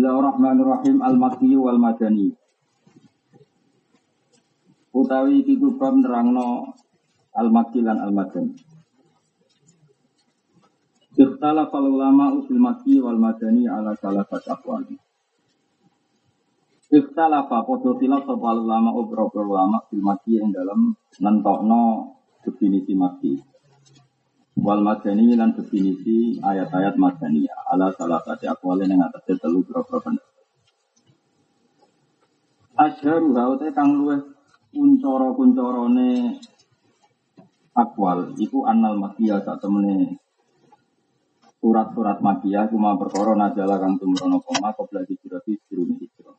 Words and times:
Bismillahirrahmanirrahim 0.00 1.04
Al-Makki 1.04 1.60
wal 1.60 1.76
Madani. 1.76 2.32
Utawi 4.96 5.44
iki 5.44 5.60
bab 5.60 5.92
nerangno 5.92 6.72
Al-Makki 7.36 7.84
lan 7.84 8.00
Al-Madani. 8.08 8.56
Ikhtala 11.20 11.68
fal 11.68 11.84
ulama 11.84 12.32
usul 12.32 12.56
Makki 12.56 12.96
wal 12.96 13.20
Madani 13.20 13.68
ala 13.68 13.92
salafat 14.00 14.48
aqwal. 14.48 14.88
Ikhtala 16.88 17.44
fa 17.44 17.60
padha 17.68 17.92
khilaf 18.00 18.24
sapa 18.24 18.56
ulama 18.56 18.96
beberapa 19.04 19.44
ulama 19.44 19.84
fil 19.92 20.00
Makki 20.00 20.40
yang 20.40 20.48
dalam 20.48 20.96
nentokno 21.20 22.08
definisi 22.40 22.96
Makki 22.96 23.49
wal 24.60 24.84
madani 24.84 25.32
lan 25.40 25.56
definisi 25.56 26.36
ayat-ayat 26.36 27.00
madaniyah 27.00 27.72
ala 27.72 27.88
salah 27.96 28.20
satu 28.20 28.44
akwale 28.44 28.84
yang 28.84 29.00
atas 29.00 29.24
telu 29.40 29.64
berapa 29.64 29.96
pendapat. 30.04 30.44
Asyharu 32.76 33.32
haute 33.36 33.72
kang 33.72 33.96
luweh 33.96 34.20
kuncoro-kuncorone 34.72 36.40
akwal 37.72 38.36
iku 38.36 38.68
annal 38.68 39.00
makiyah 39.00 39.40
sak 39.40 39.64
temene 39.64 40.20
surat-surat 41.60 42.20
makiyah 42.20 42.68
cuma 42.68 42.96
perkara 43.00 43.36
najala 43.36 43.76
kang 43.80 43.96
tumrono 44.00 44.40
koma 44.44 44.72
qabla 44.76 45.04
hijrati 45.08 45.56
durunge 45.68 46.04
hijrah. 46.04 46.36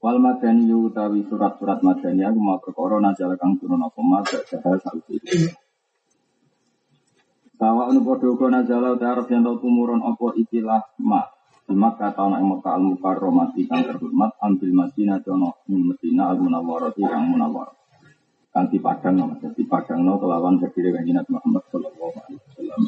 Wal 0.00 0.16
madani 0.16 0.72
utawi 0.72 1.20
surat-surat 1.28 1.84
madaniyah 1.84 2.32
cuma 2.32 2.56
perkara 2.60 2.96
najala 3.00 3.36
kang 3.36 3.60
tumrono 3.60 3.92
koma 3.92 4.24
gak 4.24 4.44
jahal 4.48 4.76
sausi. 4.80 5.20
Bahwa 7.60 7.92
anu 7.92 8.00
padha 8.00 8.24
uga 8.32 8.48
nazala 8.48 8.96
ta 8.96 9.12
arep 9.12 9.28
yen 9.28 9.44
tumurun 9.44 10.00
apa 10.00 10.32
ikilah 10.32 10.96
ma. 11.04 11.28
Mak 11.70 12.02
kata 12.02 12.26
ana 12.26 12.42
Mekah 12.42 12.72
al 12.80 12.82
mukarramati 12.82 13.68
kang 13.68 13.86
terhormat 13.86 14.34
ambil 14.42 14.74
Madinah 14.74 15.22
dono 15.22 15.62
ing 15.70 15.86
Madinah 15.86 16.34
al 16.34 16.38
munawwarati 16.40 17.04
kang 17.04 17.30
munawwar. 17.30 17.76
Kang 18.50 18.66
dipadang 18.72 19.22
Mas 19.22 19.44
dipadangno 19.54 20.18
kelawan 20.18 20.58
sedire 20.58 20.90
kanjeng 20.90 21.20
Nabi 21.20 21.30
Muhammad 21.30 21.62
sallallahu 21.70 22.16
alaihi 22.16 22.42
wasallam. 22.42 22.82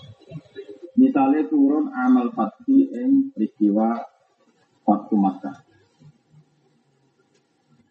Misalnya 0.98 1.40
turun 1.46 1.84
amal 1.94 2.34
fatih 2.34 2.90
ing 2.90 3.30
peristiwa 3.30 4.02
waktu 4.88 5.14
Makkah. 5.14 5.56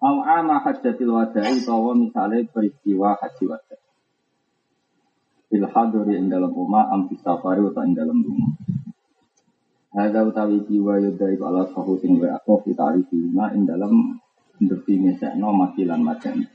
Al 0.01 0.17
ama 0.27 0.59
hajjatil 0.65 1.13
wada'i 1.13 1.61
utawa 1.61 1.93
misalnya 1.95 2.41
peristiwa 2.51 3.15
haji 3.15 3.45
wada' 3.47 3.90
ilhaduri 5.51 6.15
ing 6.15 6.31
dalam 6.31 6.51
am 6.55 7.01
safari 7.19 7.61
atau 7.61 7.83
ing 7.83 7.93
dalam 7.93 8.23
rumah. 8.23 8.51
Hada 9.91 10.23
utawi 10.23 10.63
jiwa 10.71 11.03
yudai 11.03 11.35
ku 11.35 11.43
ala 11.43 11.67
sahu 11.67 11.99
sing 11.99 12.15
wa 12.15 12.31
aku 12.39 12.63
fitari 12.63 13.03
lima 13.11 13.51
ing 13.51 13.67
dalam 13.67 14.15
ndepine 14.63 15.19
sekno 15.19 15.51
makilan 15.51 15.99
macan. 15.99 16.47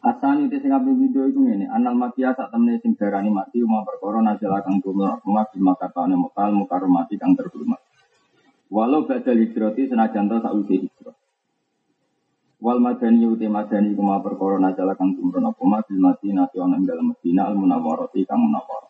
Asani 0.00 0.46
te 0.48 0.56
sing 0.62 0.72
ape 0.72 0.88
video 0.94 1.26
iku 1.26 1.42
ngene, 1.42 1.66
anal 1.66 1.98
makia 1.98 2.30
sak 2.32 2.48
temene 2.54 2.78
sing 2.80 2.94
darani 2.94 3.28
mati 3.28 3.58
umah 3.60 3.82
perkara 3.82 4.22
nazal 4.22 4.54
kang 4.62 4.78
tumur 4.78 5.18
rumah 5.20 5.44
di 5.50 5.58
makatane 5.58 6.14
mekal 6.14 6.54
mukarramati 6.54 7.18
kang 7.18 7.34
terhormat. 7.34 7.82
Walau 8.70 9.04
badal 9.04 9.36
hijrati 9.42 9.90
senajan 9.90 10.30
ta 10.30 10.38
sakwise 10.38 10.86
hijrah. 10.86 11.25
Wal 12.56 12.80
madani 12.80 13.28
uti 13.28 13.46
madani 13.52 13.92
kuma 13.92 14.24
perkara 14.24 14.56
najala 14.56 14.96
kang 14.96 15.12
tumurun 15.12 15.44
apa 15.44 15.62
ma 15.68 15.84
bil 15.84 16.00
Madinah 16.00 16.48
ana 16.56 16.80
ing 16.80 16.88
dalem 16.88 17.12
Madinah 17.12 17.44
al 17.52 17.54
munawwarati 17.60 18.24
kang 18.24 18.40
munawwar. 18.48 18.88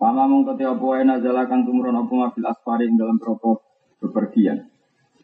Pama 0.00 0.24
mung 0.24 0.48
kete 0.48 0.64
apa 0.64 0.80
wae 0.80 1.04
najala 1.04 1.44
kang 1.44 1.68
tumurun 1.68 2.00
apa 2.00 2.12
ma 2.16 2.32
bil 2.32 2.48
asfari 2.48 2.88
ing 2.88 2.96
dalem 2.96 3.20
roko 3.20 3.60
bepergian. 4.00 4.72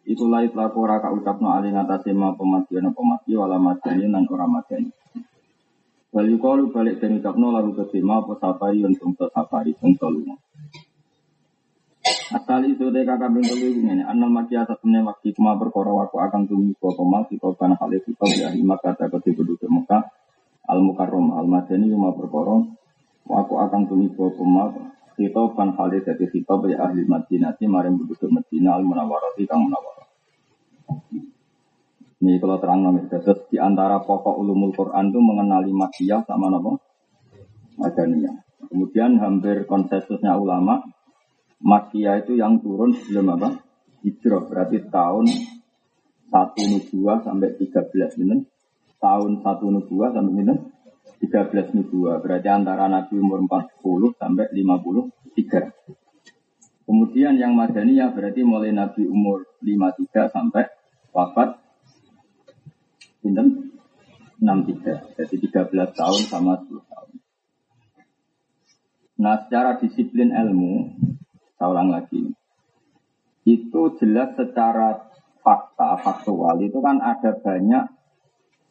Itu 0.05 0.28
lait 0.28 0.52
laku 0.52 0.84
ora 0.84 1.00
ka 1.00 1.08
ucapno 1.08 1.56
ali 1.56 1.69
ngatasé 1.72 2.12
ma 2.12 2.36
pematian 2.36 2.88
apa 2.88 3.00
mati 3.00 3.32
wala 3.32 3.56
madani 3.56 4.04
nan 4.09 4.28
ora 4.28 4.44
madani. 4.44 4.93
Wal 6.12 6.28
yuqalu 6.32 6.72
balik 6.72 7.00
den 7.00 7.20
ucapno 7.20 7.48
lalu 7.48 7.76
kesima 7.76 8.20
apa 8.20 8.37
safari 8.41 8.84
untung 8.84 9.16
safari 9.16 9.72
untung. 9.81 10.37
Asal 12.28 12.61
itu 12.69 12.93
dek 12.93 13.09
kakak 13.09 13.33
bintu 13.33 13.56
itu 13.56 13.81
ini. 13.81 14.05
Anal 14.05 14.28
makia 14.28 14.61
satunya 14.69 15.00
waktu 15.00 15.33
kuma 15.33 15.56
berkoro 15.56 15.97
waku 15.97 16.21
akan 16.21 16.44
tumi 16.44 16.77
kau 16.77 16.93
pemal 16.93 17.25
kita 17.25 17.49
karena 17.56 17.72
hal 17.81 17.89
itu 17.89 18.12
kau 18.21 18.28
ya 18.28 18.53
lima 18.53 18.77
kata 18.77 19.09
kau 19.09 19.16
penduduk 19.16 19.65
Mekah 19.65 20.05
al 20.69 20.84
mukarrom 20.84 21.33
al 21.33 21.49
madani 21.49 21.88
kuma 21.88 22.12
berkoro 22.12 22.69
waku 23.25 23.55
akan 23.56 23.88
tumi 23.88 24.12
kau 24.12 24.28
pemal 24.37 24.77
kita 25.17 25.41
kan 25.56 25.72
hal 25.72 25.88
itu 25.88 26.05
jadi 26.05 26.25
kita 26.28 26.55
ya 26.69 26.77
ahli 26.84 27.09
Madinah 27.09 27.56
si 27.56 27.65
maring 27.65 27.97
penduduk 27.97 28.28
Madinah 28.28 28.72
al 28.77 28.84
munawarati 28.84 29.49
kang 29.49 29.65
munawarah. 29.65 30.09
Ini 32.19 32.37
kalau 32.43 32.59
terang 32.61 32.83
nomor 32.83 33.09
terus 33.09 33.47
di 33.49 33.56
antara 33.56 34.05
pokok 34.05 34.37
ulumul 34.37 34.75
Quran 34.77 35.15
itu 35.15 35.21
mengenali 35.22 35.71
makiyah 35.71 36.27
sama 36.28 36.50
apa? 36.50 36.77
Madaniyah. 37.78 38.37
Kemudian 38.69 39.17
hampir 39.22 39.65
konsensusnya 39.65 40.34
ulama 40.34 40.83
Makia 41.58 42.22
itu 42.22 42.38
yang 42.38 42.62
turun 42.62 42.94
sebelum 42.94 43.34
apa? 43.34 43.58
Hijrah 44.06 44.46
berarti 44.46 44.78
tahun 44.86 45.26
satu 46.30 46.62
nubuah 46.62 47.26
sampai 47.26 47.58
13 47.58 48.14
menit. 48.22 48.46
Tahun 49.02 49.42
satu 49.42 49.66
nubuah 49.66 50.14
sampai 50.14 50.34
menit 50.38 50.58
13 51.19 51.74
nubuah. 51.74 52.22
Berarti 52.22 52.46
antara 52.46 52.86
Nabi 52.86 53.19
umur 53.19 53.42
40 53.42 54.14
sampai 54.14 54.46
53. 54.54 55.98
Kemudian 56.88 57.36
yang 57.36 57.52
Madaniyah 57.58 58.14
berarti 58.14 58.40
mulai 58.46 58.72
Nabi 58.72 59.04
umur 59.04 59.44
53 59.60 60.30
sampai 60.30 60.64
wafat 61.10 61.58
Pinten 63.19 63.75
63. 64.38 65.19
Jadi 65.19 65.36
13 65.42 65.75
tahun 65.75 66.22
sama 66.30 66.62
10 66.62 66.86
tahun. 66.86 67.10
Nah 69.19 69.42
secara 69.42 69.75
disiplin 69.82 70.30
ilmu 70.30 70.94
saya 71.58 71.74
ulang 71.74 71.91
lagi. 71.91 72.30
Itu 73.42 73.98
jelas 73.98 74.38
secara 74.38 75.10
fakta, 75.42 75.98
faktual 75.98 76.62
itu 76.62 76.78
kan 76.78 77.02
ada 77.02 77.34
banyak 77.34 77.84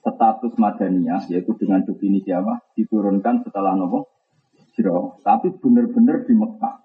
status 0.07 0.55
madaniyah, 0.55 1.27
yaitu 1.27 1.51
dengan 1.59 1.83
definisi 1.83 2.31
apa? 2.31 2.63
Diturunkan 2.79 3.43
setelah 3.43 3.75
nopo 3.75 4.07
Hijrah. 4.55 5.19
Tapi 5.19 5.51
benar-benar 5.59 6.23
di 6.23 6.33
Mekah. 6.37 6.75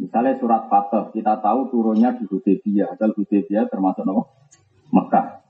Misalnya 0.00 0.40
surat 0.40 0.66
Fatah, 0.66 1.12
kita 1.12 1.38
tahu 1.44 1.68
turunnya 1.68 2.16
di 2.16 2.24
Hudaybiyah. 2.26 2.96
Adal 2.96 3.14
Hudaybiyah 3.14 3.70
termasuk 3.70 4.02
nopo 4.02 4.34
Mekah. 4.90 5.46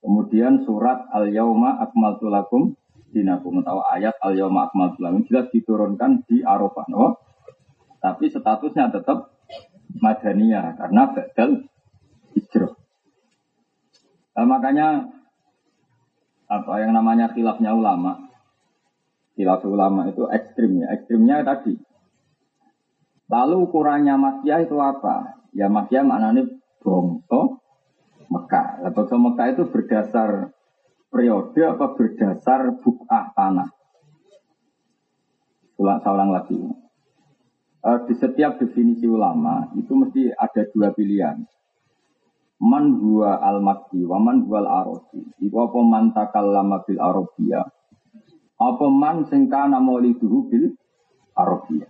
Kemudian 0.00 0.64
surat 0.64 1.12
Al-Yauma 1.12 1.76
Akmaltu 1.76 2.32
Lakum 2.32 2.72
Dinakum 3.10 3.60
atau 3.60 3.84
ayat 3.84 4.16
Al-Yauma 4.22 4.70
Akmaltu 4.70 5.04
Lakum 5.04 5.26
jelas 5.28 5.52
diturunkan 5.52 6.24
di 6.24 6.40
Arafah. 6.40 6.88
Nopo 6.88 7.20
tapi 8.00 8.32
statusnya 8.32 8.88
tetap 8.88 9.36
madaniyah 10.00 10.74
karena 10.80 11.02
badal 11.12 11.50
hijrah. 12.32 12.74
Nah, 14.34 14.46
makanya 14.48 14.88
apa 16.48 16.72
yang 16.80 16.96
namanya 16.96 17.30
khilafnya 17.30 17.76
ulama, 17.76 18.32
khilaf 19.36 19.62
ulama 19.68 20.08
itu 20.08 20.24
ekstrim 20.32 20.80
ya. 20.80 20.96
Ekstrimnya 20.96 21.44
tadi. 21.44 21.76
Lalu 23.30 23.68
ukurannya 23.68 24.16
makia 24.18 24.64
itu 24.64 24.74
apa? 24.80 25.38
Ya 25.54 25.70
makia 25.70 26.02
maknanya 26.02 26.50
bongso 26.82 27.62
Mekah. 28.26 28.90
Bongso 28.90 29.16
Mekah 29.20 29.46
itu 29.54 29.62
berdasar 29.70 30.50
periode 31.12 31.62
apa 31.62 31.94
berdasar 31.94 32.80
bukah 32.82 33.30
tanah. 33.36 33.70
Ulang, 35.78 35.98
saya 36.02 36.12
ulang 36.12 36.30
lagi 36.34 36.58
uh, 37.84 37.98
di 38.04 38.14
setiap 38.16 38.60
definisi 38.60 39.08
ulama 39.08 39.72
itu 39.76 39.92
mesti 39.92 40.32
ada 40.36 40.62
dua 40.72 40.92
pilihan. 40.92 41.40
Man 42.60 43.00
huwa 43.00 43.40
al 43.40 43.64
makki 43.64 44.04
wa 44.04 44.20
man 44.20 44.44
huwa 44.44 44.58
al 44.60 44.68
arabi. 44.68 45.20
Iku 45.40 45.56
apa 45.64 45.78
man 45.80 46.12
takallama 46.12 46.84
bil 46.84 47.00
arabiyah. 47.00 47.66
Apa 48.60 48.86
man 48.92 49.24
sing 49.32 49.48
kana 49.48 49.80
mauliduhu 49.80 50.52
bil 50.52 50.76
arabiyah. 51.32 51.88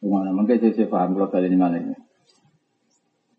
Gimana? 0.00 0.32
Mungkin 0.32 0.56
saya, 0.58 0.88
paham 0.88 1.12
kalau 1.12 1.28
kali 1.28 1.52
ini 1.52 1.60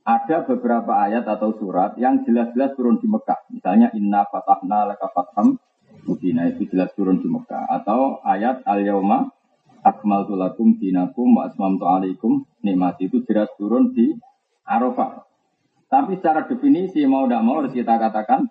Ada 0.02 0.46
beberapa 0.46 0.94
ayat 0.94 1.26
atau 1.26 1.58
surat 1.58 1.98
yang 1.98 2.22
jelas-jelas 2.22 2.78
turun 2.78 3.02
di 3.02 3.10
Mekah. 3.10 3.50
Misalnya 3.50 3.90
Inna 3.98 4.26
fatahna 4.30 4.86
laka 4.90 5.10
fatham 5.14 5.58
Mubina 6.02 6.50
itu 6.50 6.66
jelas 6.70 6.90
turun 6.98 7.22
di 7.22 7.30
Mekah. 7.30 7.70
Atau 7.70 8.22
ayat 8.26 8.66
Al-Yawma 8.66 9.30
akmal 9.82 10.30
tulakum 10.30 10.78
dinakum 10.78 11.38
wa 11.38 11.50
asmam 11.50 11.78
alaikum 11.82 12.46
nikmat 12.62 13.02
itu 13.02 13.22
jelas 13.26 13.50
turun 13.58 13.94
di 13.94 14.14
Arafah. 14.66 15.26
Tapi 15.92 16.16
secara 16.22 16.48
definisi 16.48 17.04
mau 17.04 17.28
tidak 17.28 17.44
mau 17.44 17.60
harus 17.60 17.76
kita 17.76 18.00
katakan 18.00 18.48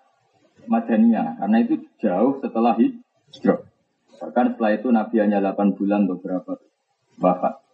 Madaniyah 0.68 1.40
karena 1.40 1.56
itu 1.64 1.80
jauh 1.96 2.36
setelah 2.42 2.76
hijrah. 2.76 3.64
Bahkan 4.20 4.46
setelah 4.54 4.72
itu 4.76 4.88
Nabi 4.92 5.16
hanya 5.24 5.40
8 5.40 5.80
bulan 5.80 6.04
beberapa 6.04 6.60
wafat. 7.16 7.64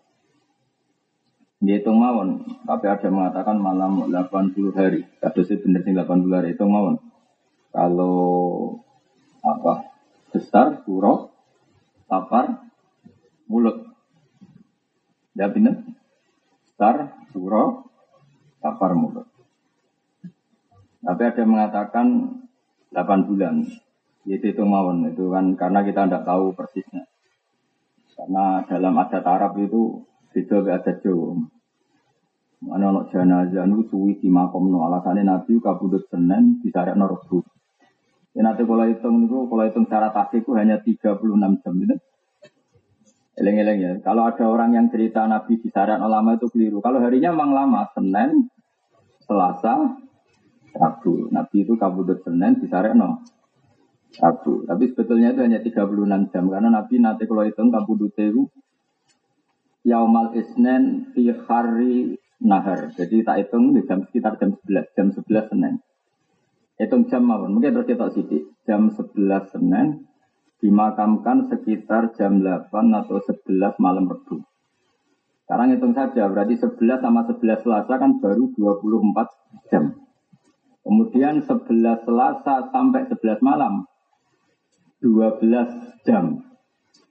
Dihitung 1.59 1.99
mawon, 1.99 2.47
tapi 2.63 2.87
ada 2.87 3.09
mengatakan 3.11 3.59
malam 3.59 4.07
80 4.07 4.77
hari. 4.77 5.03
Kasusnya 5.19 5.59
bener 5.59 5.83
sih 5.83 5.97
80 5.97 6.37
hari, 6.37 6.49
itu 6.55 6.63
mawon. 6.63 7.03
Kalau 7.75 8.17
apa 9.43 9.91
besar, 10.31 10.87
surau, 10.87 11.35
tapar, 12.07 12.66
mulut. 13.47 13.87
Ya 15.35 15.49
bener? 15.49 15.83
Besar, 16.67 17.17
surau, 17.33 17.89
tapar, 18.61 18.93
mulut. 18.93 19.27
Tapi 21.01 21.23
ada 21.23 21.41
yang 21.41 21.53
mengatakan 21.55 22.07
8 22.91 23.29
bulan. 23.29 23.63
Itu 24.27 24.43
itu 24.43 24.63
mawon, 24.67 25.07
itu 25.07 25.31
kan 25.31 25.55
karena 25.55 25.87
kita 25.87 26.11
tidak 26.11 26.27
tahu 26.27 26.51
persisnya. 26.53 27.07
Karena 28.17 28.67
dalam 28.67 28.99
adat 28.99 29.23
Arab 29.23 29.55
itu 29.63 30.03
Beda 30.37 30.61
be 30.61 30.69
ada 30.69 30.93
Jawa. 31.01 31.33
Mana 32.61 32.93
ono 32.93 33.09
jenazah 33.09 33.65
nu 33.65 33.89
suwi 33.89 34.21
di 34.21 34.29
makom 34.29 34.69
no 34.69 34.85
alasannya 34.85 35.25
Nabi 35.25 35.57
kabudut 35.65 36.05
Senin 36.13 36.61
disarekno 36.61 37.09
Rebu. 37.09 37.41
Ya 38.37 38.45
nanti 38.45 38.69
kalau 38.69 38.85
hitung 38.85 39.25
itu 39.25 39.49
kalau 39.49 39.65
hitung 39.65 39.89
secara 39.89 40.13
taktik 40.13 40.45
itu 40.45 40.53
hanya 40.53 40.77
36 40.85 41.25
jam 41.65 41.73
gitu. 41.81 41.97
Eleng-eleng 43.37 43.79
ya. 43.79 43.93
Kalau 44.01 44.25
ada 44.25 44.49
orang 44.49 44.73
yang 44.73 44.87
cerita 44.89 45.29
Nabi 45.29 45.61
di 45.61 45.69
disarekno 45.69 46.09
lama 46.09 46.41
itu 46.41 46.49
keliru. 46.49 46.81
Kalau 46.81 47.05
harinya 47.05 47.37
memang 47.37 47.53
lama, 47.53 47.85
Senin, 47.93 48.49
Selasa, 49.29 50.01
Rabu. 50.73 51.29
Nabi 51.29 51.69
itu 51.69 51.77
kabudut 51.77 52.25
Senin 52.25 52.57
disarekno 52.57 53.21
Rabu. 54.17 54.65
Tapi 54.65 54.85
sebetulnya 54.89 55.37
itu 55.37 55.41
hanya 55.45 55.61
36 55.61 56.33
jam 56.33 56.45
karena 56.49 56.69
Nabi 56.73 56.95
nanti 56.97 57.29
kalau 57.29 57.45
hitung 57.45 57.69
kabudut 57.69 58.17
itu 58.17 58.49
yaumal 59.85 60.33
isnen 60.33 61.13
fi 61.13 61.29
hari 61.45 62.17
nahar. 62.41 62.89
Jadi 62.97 63.21
tak 63.21 63.37
hitung 63.45 63.77
di 63.77 63.85
jam 63.85 64.01
sekitar 64.09 64.41
jam 64.41 64.57
11, 64.65 64.97
jam 64.97 65.07
11 65.13 65.53
Senin. 65.53 65.75
Hitung 66.81 67.09
jam 67.09 67.25
apa? 67.29 67.53
Mungkin 67.53 67.73
terus 67.73 67.89
kita 67.89 68.09
sidik. 68.13 68.49
Jam 68.65 68.89
11 68.93 69.53
Senin 69.53 70.09
dimakamkan 70.67 71.47
sekitar 71.47 72.11
jam 72.19 72.43
8 72.43 72.75
atau 72.75 73.23
11 73.23 73.79
malam 73.79 74.11
Rebu. 74.11 74.43
Sekarang 75.47 75.71
hitung 75.71 75.95
saja, 75.95 76.27
berarti 76.27 76.59
11 76.59 76.99
sama 76.99 77.23
11 77.23 77.63
Selasa 77.63 77.95
kan 77.95 78.19
baru 78.19 78.51
24 78.51 79.71
jam. 79.71 79.95
Kemudian 80.83 81.47
11 81.47 82.03
Selasa 82.03 82.67
sampai 82.75 83.07
11 83.07 83.47
malam 83.47 83.87
12 84.99 86.03
jam. 86.03 86.43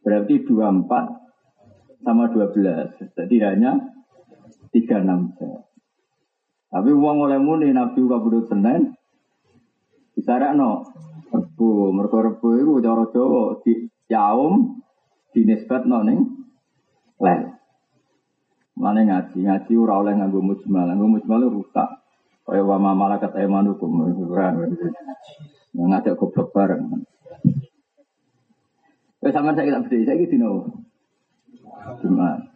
Berarti 0.03 0.35
24 0.43 2.03
sama 2.03 2.27
12. 2.27 2.91
Jadi 3.15 3.35
hanya 3.39 3.79
36 4.75 5.31
jam. 5.39 5.63
Tapi 6.75 6.91
uang 6.91 7.17
oleh 7.23 7.39
muni 7.39 7.71
Nabi 7.71 8.03
kabudut 8.03 8.51
Senin 8.51 8.91
bisa 10.11 10.39
no 10.51 10.91
rebu 11.55 11.95
mereka 11.95 12.19
rebu 12.19 12.47
itu 12.59 12.83
cara 12.83 13.07
Jawa 13.15 13.63
di 13.63 13.87
yaum 14.11 14.83
di 15.31 15.47
nisbat 15.47 15.87
noning 15.87 16.27
lel. 17.23 17.55
Mana 18.75 19.07
ngaji 19.07 19.47
ngaji 19.47 19.71
ora 19.79 20.03
oleh 20.03 20.19
nganggo 20.19 20.43
mujmal, 20.43 20.83
nganggo 20.91 21.15
mujmal 21.15 21.47
rusak. 21.47 22.03
Kaya 22.43 22.59
wa 22.59 22.75
malakat 22.75 23.31
aymanukum 23.39 24.03
ora. 24.27 24.51
Ngajak 25.71 26.19
goblok 26.19 26.51
bareng. 26.51 27.07
Wes 29.23 29.31
sampean 29.31 29.55
saya 29.55 29.79
tak 29.79 29.87
bedhe, 29.87 30.03
saiki 30.03 30.27
dino 30.27 30.67
Jumat. 32.03 32.51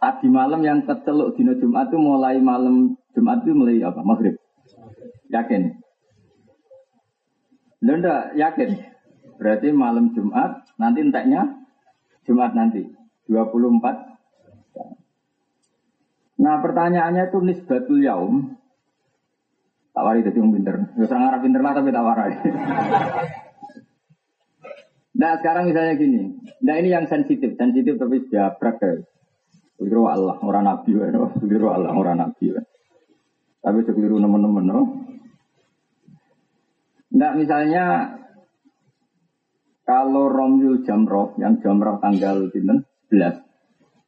Tadi 0.00 0.26
malam 0.32 0.64
yang 0.64 0.88
keceluk 0.88 1.36
dino 1.36 1.52
Jumat 1.60 1.92
itu 1.92 2.00
mulai 2.00 2.40
malam 2.40 2.96
Jumat 3.12 3.44
itu 3.44 3.52
mulai 3.52 3.84
apa? 3.84 4.00
Maghrib. 4.00 4.40
Yakin? 5.28 5.83
Lo 7.84 8.00
enggak 8.00 8.32
yakin? 8.34 8.70
Berarti 9.36 9.68
malam 9.76 10.16
Jumat 10.16 10.64
nanti 10.80 11.04
enteknya 11.04 11.44
Jumat 12.24 12.56
nanti 12.56 12.88
24 13.28 14.16
Nah 16.34 16.58
pertanyaannya 16.64 17.30
itu 17.30 17.38
nisbatul 17.44 18.02
yaum 18.02 18.56
Tawari 19.94 20.26
jadi 20.26 20.42
orang 20.42 20.54
pinter 20.54 20.76
Ya 20.98 21.06
serang 21.06 21.42
pinter 21.42 21.62
lah 21.62 21.72
tapi 21.76 21.94
tawari 21.94 22.34
Nah 25.14 25.38
sekarang 25.38 25.70
misalnya 25.70 25.94
gini, 25.94 26.42
nah 26.58 26.74
ini 26.74 26.90
yang 26.90 27.06
sensitif, 27.06 27.54
sensitif 27.54 27.94
tapi 27.94 28.26
sudah 28.26 28.58
praktek. 28.58 29.06
Keliru 29.78 30.10
Allah, 30.10 30.42
orang 30.42 30.66
Nabi, 30.66 30.90
keliru 31.38 31.70
Allah, 31.70 31.94
orang 31.94 32.18
Nabi. 32.18 32.50
Tapi 33.62 33.78
keliru 33.86 34.18
teman-teman, 34.18 34.64
no? 34.66 35.03
Nah 37.14 37.30
misalnya 37.38 38.18
kalau 39.86 40.26
Romyul 40.32 40.82
Jamroh, 40.82 41.38
yang 41.38 41.62
Jamroh 41.62 42.02
tanggal 42.02 42.50
11, 42.50 43.14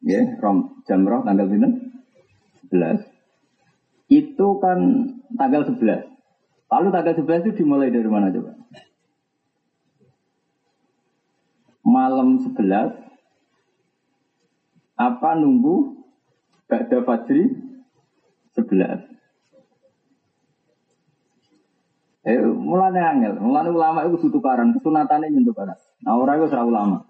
ya, 0.03 0.21
Rom 0.43 0.83
Jamroh 0.89 1.23
tanggal 1.23 1.47
11, 1.47 1.71
itu 4.11 4.47
kan 4.59 4.79
tanggal 5.39 5.63
11. 5.69 6.11
Lalu 6.67 6.89
tanggal 6.91 7.15
11 7.15 7.47
itu 7.47 7.63
dimulai 7.63 7.95
dari 7.95 8.09
mana 8.11 8.35
coba? 8.35 8.57
malam 11.87 12.43
11 12.43 12.99
apa 14.99 15.31
nunggu? 15.39 16.03
Ba'da 16.67 16.99
Fajri? 17.07 17.47
11 18.59 19.16
Eh, 22.27 22.43
mulane 22.43 22.99
angel, 22.99 23.39
mulane 23.39 23.71
ulama 23.71 24.03
itu 24.03 24.19
butuh 24.19 24.43
karan, 24.43 24.75
kesunatannya 24.75 25.31
nyentuh 25.31 25.55
karan. 25.55 25.79
Nah 26.03 26.19
orang 26.19 26.43
itu 26.43 26.51
serah 26.51 26.67
ulama, 26.67 27.07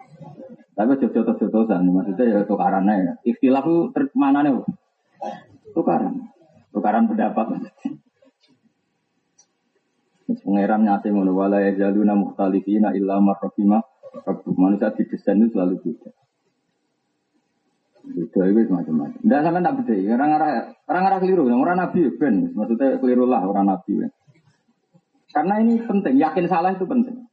tapi 0.76 1.00
jodoh 1.00 1.32
jodohan, 1.40 1.88
maksudnya 1.88 2.24
ya 2.36 2.40
tukaran 2.44 2.84
ya. 2.84 3.16
Istilah 3.24 3.64
itu 3.64 4.12
mana 4.12 4.44
nih? 4.44 4.60
Tukaran, 5.72 6.20
tukaran 6.68 7.08
pendapat. 7.08 7.64
Pengeram 10.26 10.84
nyate 10.84 11.08
ngono 11.08 11.32
wala 11.32 11.64
ya 11.64 11.72
jaluna 11.80 12.12
mukhtalifina 12.12 12.92
illa 12.92 13.22
marrafimah 13.22 13.80
Manusia 14.56 14.94
didesain 14.96 15.40
itu 15.40 15.52
selalu 15.52 15.74
beda. 15.82 16.10
Beda 18.06 18.40
itu 18.48 18.70
macam-macam. 18.72 19.20
Tidak 19.20 19.40
sampai 19.42 19.60
tak 19.66 19.74
beda. 19.82 19.94
Orang-orang 20.14 20.52
orang 20.88 21.20
keliru. 21.20 21.42
Orang 21.50 21.76
nabi 21.76 22.00
ben. 22.16 22.54
Maksudnya 22.54 22.96
keliru 23.02 23.28
lah 23.28 23.44
orang 23.44 23.68
nabi. 23.68 24.08
Karena 25.36 25.60
ini 25.60 25.84
penting. 25.84 26.16
Yakin 26.16 26.48
salah 26.48 26.72
itu 26.72 26.88
penting. 26.88 27.28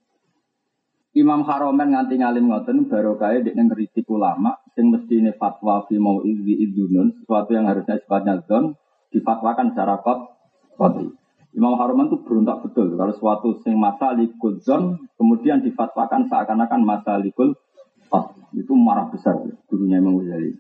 Imam 1.16 1.48
Haromen 1.48 1.96
nganti 1.96 2.20
ngalim 2.20 2.52
ngoten 2.52 2.92
baru 2.92 3.16
kaya 3.16 3.40
di 3.40 3.56
ngeritik 3.56 4.04
ulama 4.12 4.60
yang 4.76 4.92
mesti 4.92 5.24
ini 5.24 5.32
fatwa 5.38 5.86
fi 5.86 5.96
mau 6.02 6.26
izi 6.26 6.58
idunun 6.58 7.22
sesuatu 7.22 7.54
yang 7.54 7.70
harusnya 7.70 8.02
sifatnya 8.02 8.42
zon 8.50 8.74
difatwakan 9.14 9.72
secara 9.72 10.02
kot 10.02 10.20
koti. 10.76 11.14
Imam 11.54 11.78
Haruman 11.78 12.10
itu 12.10 12.18
berontak 12.26 12.66
betul 12.66 12.98
kalau 12.98 13.14
suatu 13.14 13.62
sing 13.62 13.78
masa 13.78 14.18
likul 14.18 14.58
zon 14.58 15.06
kemudian 15.16 15.62
difatwakan 15.62 16.26
seakan-akan 16.28 16.82
masa 16.82 17.22
likul 17.22 17.54
fat 18.10 18.34
itu 18.58 18.74
marah 18.74 19.08
besar 19.14 19.38
gurunya 19.70 20.02
Imam 20.02 20.18
Ghazali. 20.18 20.58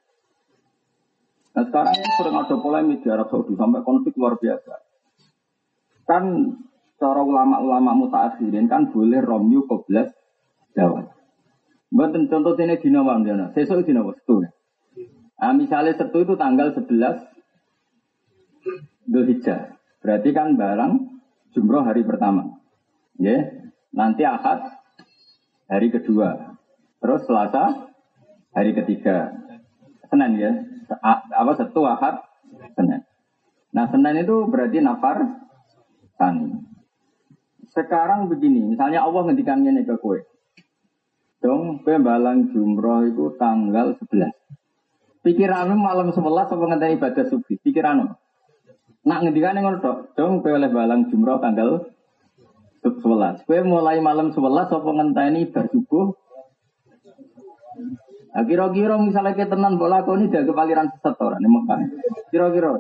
Nah 1.57 1.63
sekarang 1.65 1.97
ini 1.97 2.09
sering 2.13 2.35
ada 2.37 2.55
polemik 2.61 3.01
di 3.01 3.09
Arab 3.09 3.27
Saudi 3.33 3.57
sampai 3.57 3.81
konflik 3.81 4.13
luar 4.21 4.37
biasa. 4.37 4.73
Kan 6.05 6.23
cara 7.03 7.19
ulama-ulama 7.19 7.91
mutaakhirin 7.99 8.71
kan 8.71 8.87
boleh 8.95 9.19
romyu 9.19 9.67
koblas 9.67 10.07
jawab. 10.71 11.11
Bukan 11.91 12.31
contoh 12.31 12.55
ini 12.55 12.79
dina 12.79 13.03
wam 13.03 13.27
dina. 13.27 13.51
Sesuk 13.51 13.83
dina 13.83 14.07
waktu. 14.07 14.47
Nah, 15.43 15.51
misalnya 15.51 15.99
setu 15.99 16.23
itu 16.23 16.39
tanggal 16.39 16.71
11 16.71 16.87
Dzulhijjah. 19.03 19.75
Berarti 19.99 20.29
kan 20.31 20.55
barang 20.55 20.93
jumroh 21.51 21.83
hari 21.83 22.07
pertama. 22.07 22.63
Ya, 23.19 23.51
nanti 23.91 24.23
akad 24.23 24.63
hari 25.67 25.91
kedua. 25.91 26.55
Terus 27.03 27.27
selasa 27.27 27.91
hari 28.55 28.71
ketiga. 28.71 29.35
Senin 30.07 30.39
ya. 30.39 30.51
Apa 31.35 31.59
satu 31.59 31.83
akad 31.83 32.23
Senin. 32.79 33.03
Nah 33.75 33.85
Senin 33.91 34.23
itu 34.23 34.47
berarti 34.47 34.79
nafar 34.79 35.43
tani. 36.17 36.72
Sekarang 37.73 38.29
begini, 38.29 38.77
misalnya 38.77 39.01
Allah 39.01 39.25
ngendikan 39.25 39.65
ini 39.65 39.81
ke 39.81 39.97
kue. 39.97 40.21
Dong, 41.41 41.81
kue 41.81 41.97
balang 41.97 42.53
jumroh 42.53 43.03
itu 43.09 43.33
tanggal 43.35 43.97
11. 43.97 44.29
Pikiranmu 45.23 45.79
malam 45.79 46.11
11 46.11 46.21
apa 46.51 46.63
ngenteni 46.67 46.99
ibadah 46.99 47.25
subuh? 47.31 47.55
Pikiranmu? 47.63 48.11
Nak 49.03 49.19
ngendikan 49.23 49.59
ngono 49.59 49.79
tok, 49.83 50.15
dong 50.15 50.39
kowe 50.39 50.51
oleh 50.51 50.71
balang 50.71 51.11
jumroh 51.11 51.39
tanggal 51.39 51.91
11. 52.83 53.43
Kowe 53.47 53.59
mulai 53.63 53.99
malam 53.99 54.31
11 54.31 54.67
apa 54.67 54.89
ngenteni 54.95 55.47
bar 55.51 55.67
subuh? 55.71 56.15
Nah, 58.33 58.43
kira-kira 58.49 58.99
misalnya 58.99 59.37
kita 59.37 59.55
tenan 59.55 59.79
bola 59.79 60.03
kau 60.03 60.17
ini 60.17 60.27
dari 60.27 60.43
kepaliran 60.43 60.89
sesat 60.89 61.15
orang 61.21 61.39
ini 61.39 61.49
Mekah. 61.51 61.79
Kira-kira. 62.33 62.71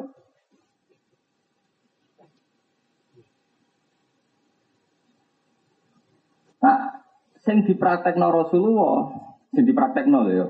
Nah, 6.63 7.03
sing 7.43 7.67
dipraktekno 7.67 8.31
Rasulullah, 8.31 9.11
sing 9.51 9.67
dipraktekno 9.67 10.19
ya. 10.31 10.47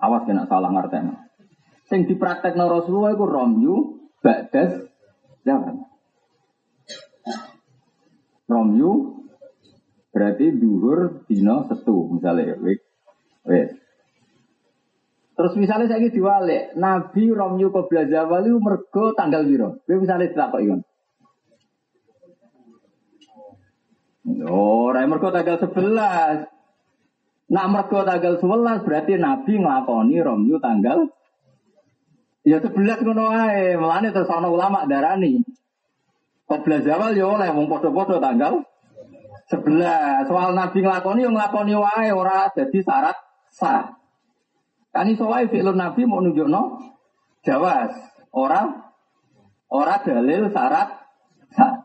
Awas 0.00 0.24
kena 0.28 0.44
salah 0.44 0.68
ngerteni. 0.72 1.16
Sing 1.88 2.04
dipraktekno 2.04 2.68
Rasulullah 2.68 3.16
iku 3.16 3.24
romyu 3.24 3.76
ba'das 4.20 4.84
zaman. 5.44 5.88
Romyu 8.44 9.20
berarti 10.10 10.52
duhur 10.52 11.24
dino 11.24 11.70
setu 11.70 12.10
misalnya 12.10 12.58
wik 12.58 12.82
wik 13.46 13.68
Terus 15.40 15.56
misalnya 15.56 15.88
saya 15.88 16.12
diwalik, 16.12 16.76
Nabi 16.76 17.32
Romyu 17.32 17.72
Qobla 17.72 18.04
Zawali 18.04 18.52
mergo 18.60 19.16
tanggal 19.16 19.48
biro. 19.48 19.80
Gue 19.88 19.96
misalnya 19.96 20.28
kok 20.36 20.60
ikan. 20.60 20.84
Rai 24.24 25.06
mergo 25.08 25.32
tanggal 25.32 25.56
11. 25.56 26.44
Nak 27.50 27.66
mergo 27.72 28.04
tanggal 28.04 28.34
11 28.36 28.84
berarti 28.84 29.16
Nabi 29.16 29.52
ngelakoni 29.56 30.16
Romyu 30.20 30.60
tanggal 30.60 31.08
Ya 32.44 32.56
11 32.60 33.04
ngono 33.04 33.28
ae. 33.32 33.76
Mulane 33.76 34.12
terus 34.12 34.32
ana 34.32 34.48
ulama 34.48 34.88
darani. 34.88 35.44
Qobla 36.48 36.82
Zawal 36.82 37.14
ya 37.14 37.30
oleh 37.30 37.48
wong 37.52 37.68
padha-padha 37.68 38.16
tanggal 38.20 38.64
11. 39.52 40.28
Soal 40.28 40.50
Nabi 40.56 40.78
ngelakoni 40.80 41.20
yang 41.24 41.34
ngelakoni 41.36 41.74
wae 41.76 42.08
ora 42.12 42.48
jadi 42.52 42.78
syarat 42.80 43.16
sah. 43.52 43.96
Kan 44.90 45.06
iso 45.12 45.28
wae 45.28 45.48
fi'lun 45.48 45.76
Nabi 45.76 46.04
mau 46.08 46.20
nunjukno 46.20 46.80
jawas. 47.44 47.92
Orang 48.32 48.88
ora 49.68 50.00
dalil 50.00 50.48
syarat 50.48 50.88
sah. 51.52 51.79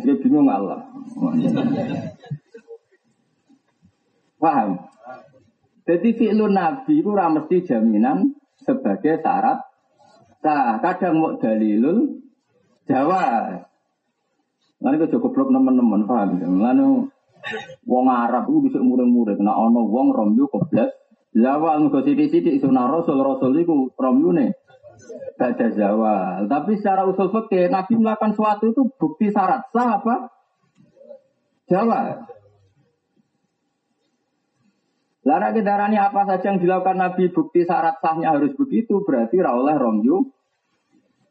Saya 0.00 0.16
bingung 0.18 0.48
Allah. 0.48 0.80
Paham? 4.40 4.70
Jadi 5.84 6.08
fi'lun 6.16 6.54
Nabi 6.54 7.04
itu 7.04 7.10
mesti 7.12 7.56
jaminan 7.66 8.32
sebagai 8.62 9.20
syarat 9.20 9.60
sah. 10.40 10.80
Kadang 10.80 11.14
mau 11.20 11.36
dalilul 11.36 12.24
jawas. 12.88 13.68
Lalu 14.80 14.96
itu 14.96 15.06
cukup 15.18 15.30
blok 15.36 15.48
teman-teman 15.52 16.08
paham? 16.08 16.40
Lalu 16.40 16.88
Wong 17.88 18.06
Arab 18.08 18.48
itu 18.48 18.70
bisa 18.70 18.78
murid-murid. 18.80 19.40
Nah, 19.40 19.56
ono 19.56 19.88
wong 19.88 20.12
romyu 20.12 20.46
koblas. 20.48 20.92
Zawal 21.30 21.86
nggak 21.86 22.04
sidik-sidik 22.10 22.58
sunah 22.58 22.90
Rasul 22.90 23.22
Rasul 23.22 23.54
itu 23.62 23.94
romyu 23.94 24.34
nih. 24.34 24.50
Baca 25.40 25.66
zawal. 25.72 26.44
Tapi 26.48 26.72
secara 26.76 27.08
usul 27.08 27.32
fikih 27.32 27.72
Nabi 27.72 27.96
melakukan 27.96 28.36
suatu 28.36 28.68
itu 28.72 28.82
bukti 29.00 29.32
syarat 29.32 29.72
sah 29.72 30.00
apa? 30.00 30.28
Jawab. 31.70 32.28
Lara 35.20 35.52
kedarani 35.52 36.00
apa 36.00 36.24
saja 36.24 36.52
yang 36.52 36.60
dilakukan 36.60 36.96
Nabi 36.96 37.32
bukti 37.32 37.64
syarat 37.64 38.00
sahnya 38.04 38.36
harus 38.36 38.52
begitu 38.56 39.00
berarti 39.04 39.40
rawleh 39.40 39.76
romyu 39.80 40.28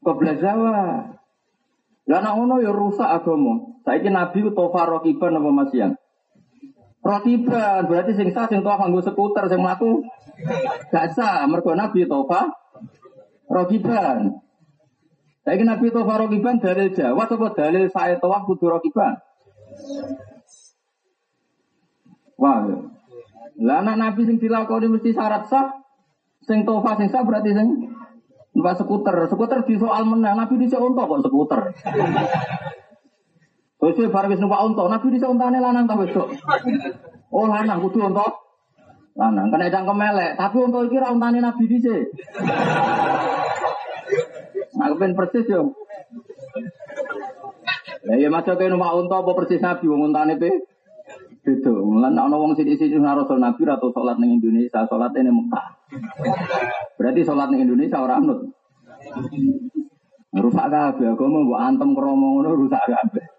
koblas 0.02 0.42
zawal. 0.42 1.20
Lah 2.10 2.20
nak 2.26 2.34
ngono 2.34 2.58
ya 2.66 2.74
rusak 2.74 3.06
agama. 3.06 3.78
Saiki 3.86 4.10
Nabi 4.10 4.42
ku 4.42 4.52
tofa 4.58 4.90
rokiban 4.90 5.38
apa 5.38 5.50
masian? 5.54 5.92
Rokiban 7.06 7.86
berarti 7.86 8.18
sing 8.18 8.34
sah 8.34 8.50
sing 8.50 8.66
tofa 8.66 8.90
nganggo 8.90 9.06
skuter 9.06 9.46
sing 9.46 9.62
mlaku 9.62 10.02
gak 10.90 11.14
sah 11.14 11.46
mergo 11.46 11.78
Nabi 11.78 12.10
tofa 12.10 12.50
rokiban. 13.50 14.40
Saiki 15.44 15.64
Nabi 15.66 15.90
tofa 15.90 16.22
rokiban 16.22 16.62
dalil 16.62 16.94
Jawa 16.94 17.26
apa 17.26 17.48
dalil 17.58 17.90
saya 17.90 18.22
tofa 18.22 18.46
kudu 18.46 18.70
rokiban? 18.70 19.18
Wah. 22.38 22.64
Lah 23.60 23.84
anak 23.84 23.98
Nabi 24.00 24.22
sing 24.24 24.38
dilakoni 24.40 24.88
mesti 24.88 25.12
syarat 25.12 25.50
sah. 25.50 25.74
Sing 26.46 26.64
tofa 26.64 26.96
sing 26.96 27.12
sah 27.12 27.26
berarti 27.26 27.52
sing 27.52 27.68
Numpak 28.50 28.82
skuter, 28.82 29.14
skuter 29.30 29.62
di 29.64 29.78
soal 29.78 30.10
menang, 30.10 30.34
Nabi 30.34 30.58
di 30.58 30.68
unta 30.74 31.06
kok 31.06 31.22
skuter. 31.22 31.62
Terus 33.80 34.12
barang 34.12 34.30
wis 34.36 34.42
numpak 34.42 34.64
unta, 34.68 34.84
Nabi 34.90 35.08
di 35.16 35.24
untane 35.24 35.64
lanang 35.64 35.86
ta 35.88 35.96
wedok. 35.96 36.34
Oh 37.32 37.46
lanang 37.48 37.80
kudu 37.80 38.10
unta. 38.10 38.26
Lanang 39.20 39.52
kena 39.52 39.68
edang 39.68 39.84
kemelek, 39.84 40.40
tapi 40.40 40.58
unta 40.64 40.80
iki 40.88 40.96
ra 40.96 41.12
untane 41.12 41.44
Nabi 41.44 41.68
dhisik. 41.68 42.08
Aku 44.80 44.96
pengen 44.96 45.20
persis 45.20 45.44
yo. 45.52 45.76
Lah 48.08 48.16
iya 48.16 48.32
maca 48.32 48.56
kene 48.56 48.80
numpak 48.80 48.96
unta 48.96 49.20
apa 49.20 49.32
persis 49.36 49.60
Nabi 49.60 49.92
wong 49.92 50.08
untane 50.08 50.40
pe? 50.40 50.48
Beda. 51.44 51.76
Lan 51.76 52.16
ana 52.16 52.36
wong 52.40 52.56
sithik-sithik 52.56 53.04
Rasul 53.04 53.44
Nabi 53.44 53.68
atau 53.68 53.92
salat 53.92 54.16
ning 54.24 54.40
Indonesia, 54.40 54.88
salat 54.88 55.12
ning 55.12 55.36
Mekah. 55.36 55.68
Berarti 56.96 57.22
salat 57.28 57.52
ning 57.52 57.68
Indonesia 57.68 58.00
ora 58.00 58.24
anut. 58.24 58.56
Rusak 60.30 60.68
kabeh 60.72 61.12
agama 61.12 61.44
mbok 61.44 61.60
antem 61.60 61.90
kromo 61.92 62.40
ngono 62.40 62.56
rusak 62.56 62.88
kabeh. 62.88 63.39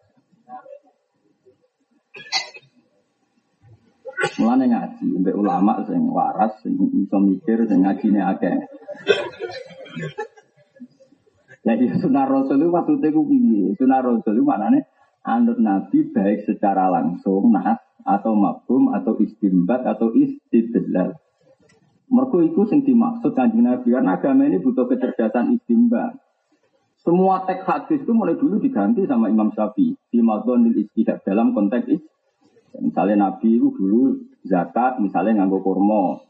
Mulane 4.20 4.68
ngaji 4.68 5.06
mbek 5.24 5.36
ulama 5.36 5.80
sing 5.88 6.04
waras 6.12 6.52
sing 6.60 6.76
iso 6.76 7.18
mikir 7.24 7.64
sing 7.64 7.88
ngajine 7.88 8.20
akeh. 8.20 8.56
Jadi 11.60 11.84
sunnah 12.00 12.24
Rasul 12.28 12.60
itu 12.60 12.72
maksudnya 12.72 13.08
ku 13.12 13.24
piye? 13.28 13.76
Sunnah 13.76 14.00
Rasul 14.00 14.36
itu 14.36 14.44
maknanya 14.44 14.84
anut 15.24 15.60
Nabi 15.60 16.08
baik 16.12 16.48
secara 16.48 16.88
langsung, 16.88 17.52
nah 17.52 17.76
atau 18.04 18.32
mabum 18.32 18.92
atau 18.96 19.16
istimbat 19.20 19.84
atau 19.84 20.12
istidlal. 20.16 21.16
Mergo 22.10 22.42
itu 22.42 22.64
sing 22.66 22.82
dimaksud 22.82 23.36
kanjeng 23.36 23.64
Nabi 23.64 23.92
karena 23.92 24.18
agama 24.18 24.48
ini 24.48 24.58
butuh 24.58 24.88
kecerdasan 24.88 25.54
istimbat. 25.54 26.16
Semua 27.00 27.48
teks 27.48 27.64
hadis 27.64 28.04
itu 28.04 28.12
mulai 28.12 28.36
dulu 28.36 28.60
diganti 28.60 29.08
sama 29.08 29.32
Imam 29.32 29.48
Syafi'i 29.56 29.96
di 29.96 30.20
Madonil 30.20 30.76
Istihad 30.76 31.24
dalam 31.24 31.56
konteks 31.56 31.88
itu. 31.88 32.09
Misalnya 32.78 33.16
Nabi 33.26 33.58
itu 33.58 33.74
dulu 33.74 34.30
zakat, 34.46 35.02
misalnya 35.02 35.42
nganggo 35.42 35.58
kurma. 35.66 36.22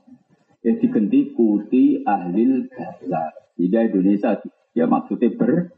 Ya 0.64 0.76
diganti 0.76 1.36
kuti 1.36 2.00
ahlil 2.04 2.68
bazar. 2.72 3.36
Jika 3.60 3.92
Indonesia 3.92 4.40
ya 4.72 4.88
maksudnya 4.88 5.36
ber. 5.36 5.72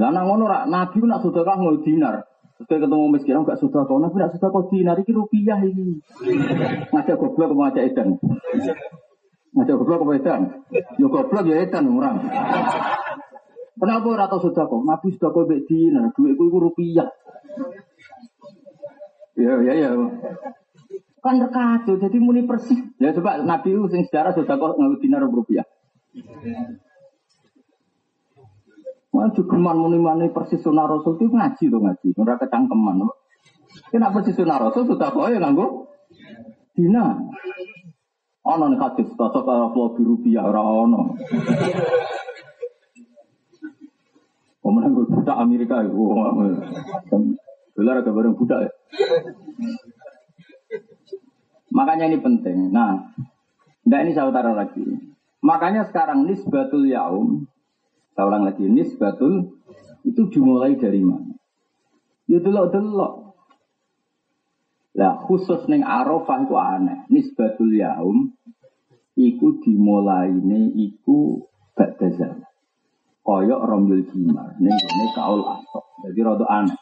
Lah 0.00 0.24
ngono 0.24 0.48
Nabi 0.48 0.96
nak 1.04 1.20
sedekah 1.20 1.56
nggo 1.60 1.84
dinar. 1.84 2.24
Terus 2.56 2.88
ketemu 2.88 3.12
miskin, 3.12 3.36
enggak 3.36 3.60
kau, 3.60 4.00
nabi 4.00 4.16
enggak 4.16 4.32
sudah 4.32 4.48
kau 4.48 4.64
dinar, 4.72 4.96
ini 4.96 5.12
rupiah 5.12 5.60
ini. 5.60 6.00
Ngajak 6.88 7.20
goblok, 7.20 7.52
mau 7.52 7.68
ngajak 7.68 7.92
edan. 7.92 8.16
Ngajak 9.52 9.76
goblok, 9.76 10.08
apa 10.08 10.12
edan? 10.16 10.42
Ya 10.72 11.04
goblok, 11.04 11.44
ya 11.44 11.56
edan, 11.68 11.84
orang. 11.92 12.16
Kenapa 13.76 14.08
rata 14.16 14.40
sudah 14.40 14.64
kau? 14.72 14.80
Nabi 14.88 15.12
sudah 15.12 15.36
kau 15.36 15.44
bek 15.44 15.68
dinar, 15.68 16.16
duitku 16.16 16.48
itu 16.48 16.56
rupiah. 16.56 17.12
Ya, 19.36 19.52
ya, 19.60 19.74
ya. 19.76 19.90
Kan 21.20 21.42
rekado, 21.42 22.00
jadi 22.00 22.16
muni 22.16 22.48
persis. 22.48 22.80
Ya 22.96 23.12
coba 23.12 23.42
Nabi 23.44 23.76
itu 23.76 23.84
sing 23.92 24.08
sejarah 24.08 24.32
sudah 24.32 24.56
kau 24.56 24.72
nggak 24.72 25.02
dinar 25.04 25.20
rupiah. 25.26 25.66
Wah, 29.12 29.28
cukuman 29.32 29.76
muni 29.76 29.98
mani 30.00 30.32
persis 30.32 30.60
sunnah 30.60 30.88
rasul 30.88 31.16
itu 31.16 31.32
ngaji 31.32 31.72
tuh 31.72 31.80
ngaji, 31.80 32.08
ora 32.20 32.36
kecangkeman. 32.36 33.04
Kenapa 33.92 34.20
persis 34.20 34.36
sunnah 34.38 34.56
rasul 34.56 34.88
sudah 34.88 35.08
kau 35.12 35.28
ya 35.28 35.36
nganggo 35.36 35.92
dina. 36.72 37.16
Ono 38.46 38.64
nih 38.70 38.78
hadis 38.78 39.10
tasok 39.18 39.42
kalau 39.42 39.74
flow 39.74 39.98
biru 39.98 40.14
rupiah 40.14 40.46
ora 40.46 40.62
ono. 40.62 41.18
Pemenang 44.62 44.94
budak 44.94 45.38
Amerika 45.38 45.82
itu, 45.82 45.98
dolar 47.76 48.00
agak 48.00 48.16
bareng 48.16 48.34
budak 48.34 48.58
ya. 48.66 48.72
Makanya 51.76 52.08
ini 52.08 52.18
penting. 52.24 52.72
Nah, 52.72 53.12
nah 53.84 53.98
ini 54.00 54.16
saya 54.16 54.32
utara 54.32 54.56
lagi. 54.56 54.82
Makanya 55.44 55.84
sekarang 55.86 56.24
nisbatul 56.24 56.88
yaum 56.88 57.44
saya 58.16 58.32
ulang 58.32 58.48
lagi, 58.48 58.64
nisbatul 58.64 59.60
itu 60.08 60.22
dimulai 60.32 60.72
dari 60.80 61.04
mana? 61.04 61.36
Ya 62.24 62.40
delok-delok. 62.40 63.36
Lah 64.96 65.20
khusus 65.28 65.68
neng 65.68 65.84
Arafah 65.84 66.48
itu 66.48 66.56
aneh. 66.56 67.04
Nisbatul 67.12 67.76
yaum 67.76 68.32
iku 69.20 69.60
ini 69.68 70.72
iku 70.88 71.44
ba'da 71.76 72.08
zaman. 72.16 72.48
Koyok 73.20 73.60
romyul 73.68 74.08
jimar. 74.08 74.56
Ning 74.56 74.72
ini 74.72 75.06
kaul 75.12 75.44
asok. 75.44 75.84
Jadi 76.08 76.20
rada 76.24 76.46
aneh. 76.48 76.78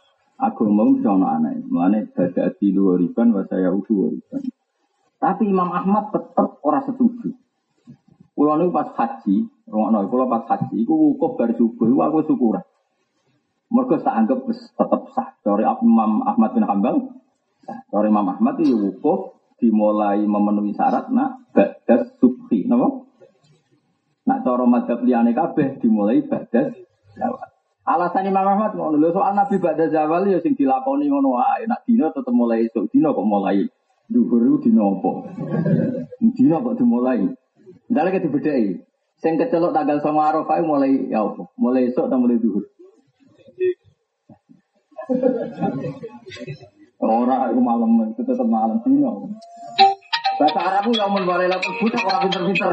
Mau 0.53 0.93
bisa 0.93 1.15
ana 1.15 1.41
aneh. 1.41 1.65
Mulane 1.65 2.13
dadi 2.13 2.69
dua 2.75 3.01
riban 3.01 3.33
wa 3.33 3.47
saya 3.49 3.73
udu 3.73 4.13
riban. 4.13 4.43
Tapi 5.17 5.49
Imam 5.49 5.73
Ahmad 5.73 6.13
tetap 6.13 6.61
orang 6.61 6.85
setuju. 6.85 7.33
Kulo 8.35 8.59
niku 8.59 8.75
pas 8.75 8.91
haji, 8.99 9.47
ngono 9.71 10.11
kulo 10.11 10.27
pas 10.27 10.45
haji 10.51 10.83
iku 10.83 10.93
wukuf 10.93 11.39
bar 11.39 11.55
subuh 11.55 11.87
aku 11.87 12.27
syukuran. 12.27 12.67
Mergo 13.71 13.95
tak 14.03 14.11
anggap 14.11 14.43
wis 14.45 14.59
tetep 14.75 15.03
sah. 15.15 15.39
Dari 15.41 15.63
Imam 15.65 16.27
Ahmad 16.27 16.51
bin 16.53 16.67
Hambal, 16.67 17.15
dari 17.65 18.07
Imam 18.11 18.27
Ahmad 18.27 18.59
itu 18.59 18.75
wukuf 18.75 19.39
dimulai 19.63 20.21
memenuhi 20.27 20.75
syarat 20.75 21.15
nak 21.15 21.47
badas 21.55 22.11
subhi, 22.19 22.67
napa? 22.67 23.07
Nak 24.27 24.43
cara 24.43 24.65
madzhab 24.67 25.07
liyane 25.07 25.31
kabeh 25.31 25.79
dimulai 25.79 26.27
badas 26.27 26.75
zawal. 27.15 27.54
Alasan 27.85 28.25
Imam 28.25 28.49
Ahmad 28.49 28.73
ngono 28.73 28.97
lho 28.97 29.13
soal 29.13 29.37
Nabi 29.37 29.61
badas 29.61 29.93
zawal 29.93 30.25
ya 30.25 30.41
sing 30.41 30.57
dilakoni 30.57 31.05
ngono 31.13 31.37
wae. 31.37 31.69
Nak 31.69 31.85
dina 31.85 32.09
tetep 32.09 32.33
mulai 32.33 32.65
esuk 32.65 32.89
dina 32.89 33.13
kok 33.13 33.29
mulai 33.29 33.69
dhuwur 34.09 34.57
dina 34.65 34.89
apa? 34.89 35.11
Dina 36.33 36.65
kok 36.65 36.77
dimulai. 36.81 37.29
Misalnya 37.85 38.17
kita 38.17 38.25
dibedai, 38.33 38.81
sing 39.21 39.37
kecelok 39.37 39.77
tanggal 39.77 40.01
sama 40.01 40.33
Arafah 40.33 40.65
mulai 40.65 41.13
ya 41.13 41.29
apa? 41.29 41.53
Mulai 41.61 41.93
esok 41.93 42.09
atau 42.09 42.17
mulai 42.17 42.41
duhur? 42.41 42.65
Orang 47.05 47.53
itu 47.53 47.61
malam 47.61 47.91
itu 48.17 48.23
tetap 48.25 48.49
malam 48.49 48.81
dino. 48.81 49.29
Bahasa 50.41 50.61
Arabku 50.65 50.97
yang 50.97 51.13
mulai 51.13 51.47
lalu 51.47 51.71
buta 51.85 52.01
orang 52.01 52.33
pinter-pinter. 52.33 52.73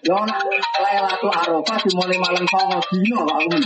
Yo 0.00 0.16
nak 0.24 0.40
Lailatul 0.80 1.28
Arafah 1.28 1.76
dimulai 1.84 2.16
malam 2.16 2.44
songo 2.48 2.80
dino 2.88 3.20
Pak 3.20 3.36
Umun. 3.44 3.62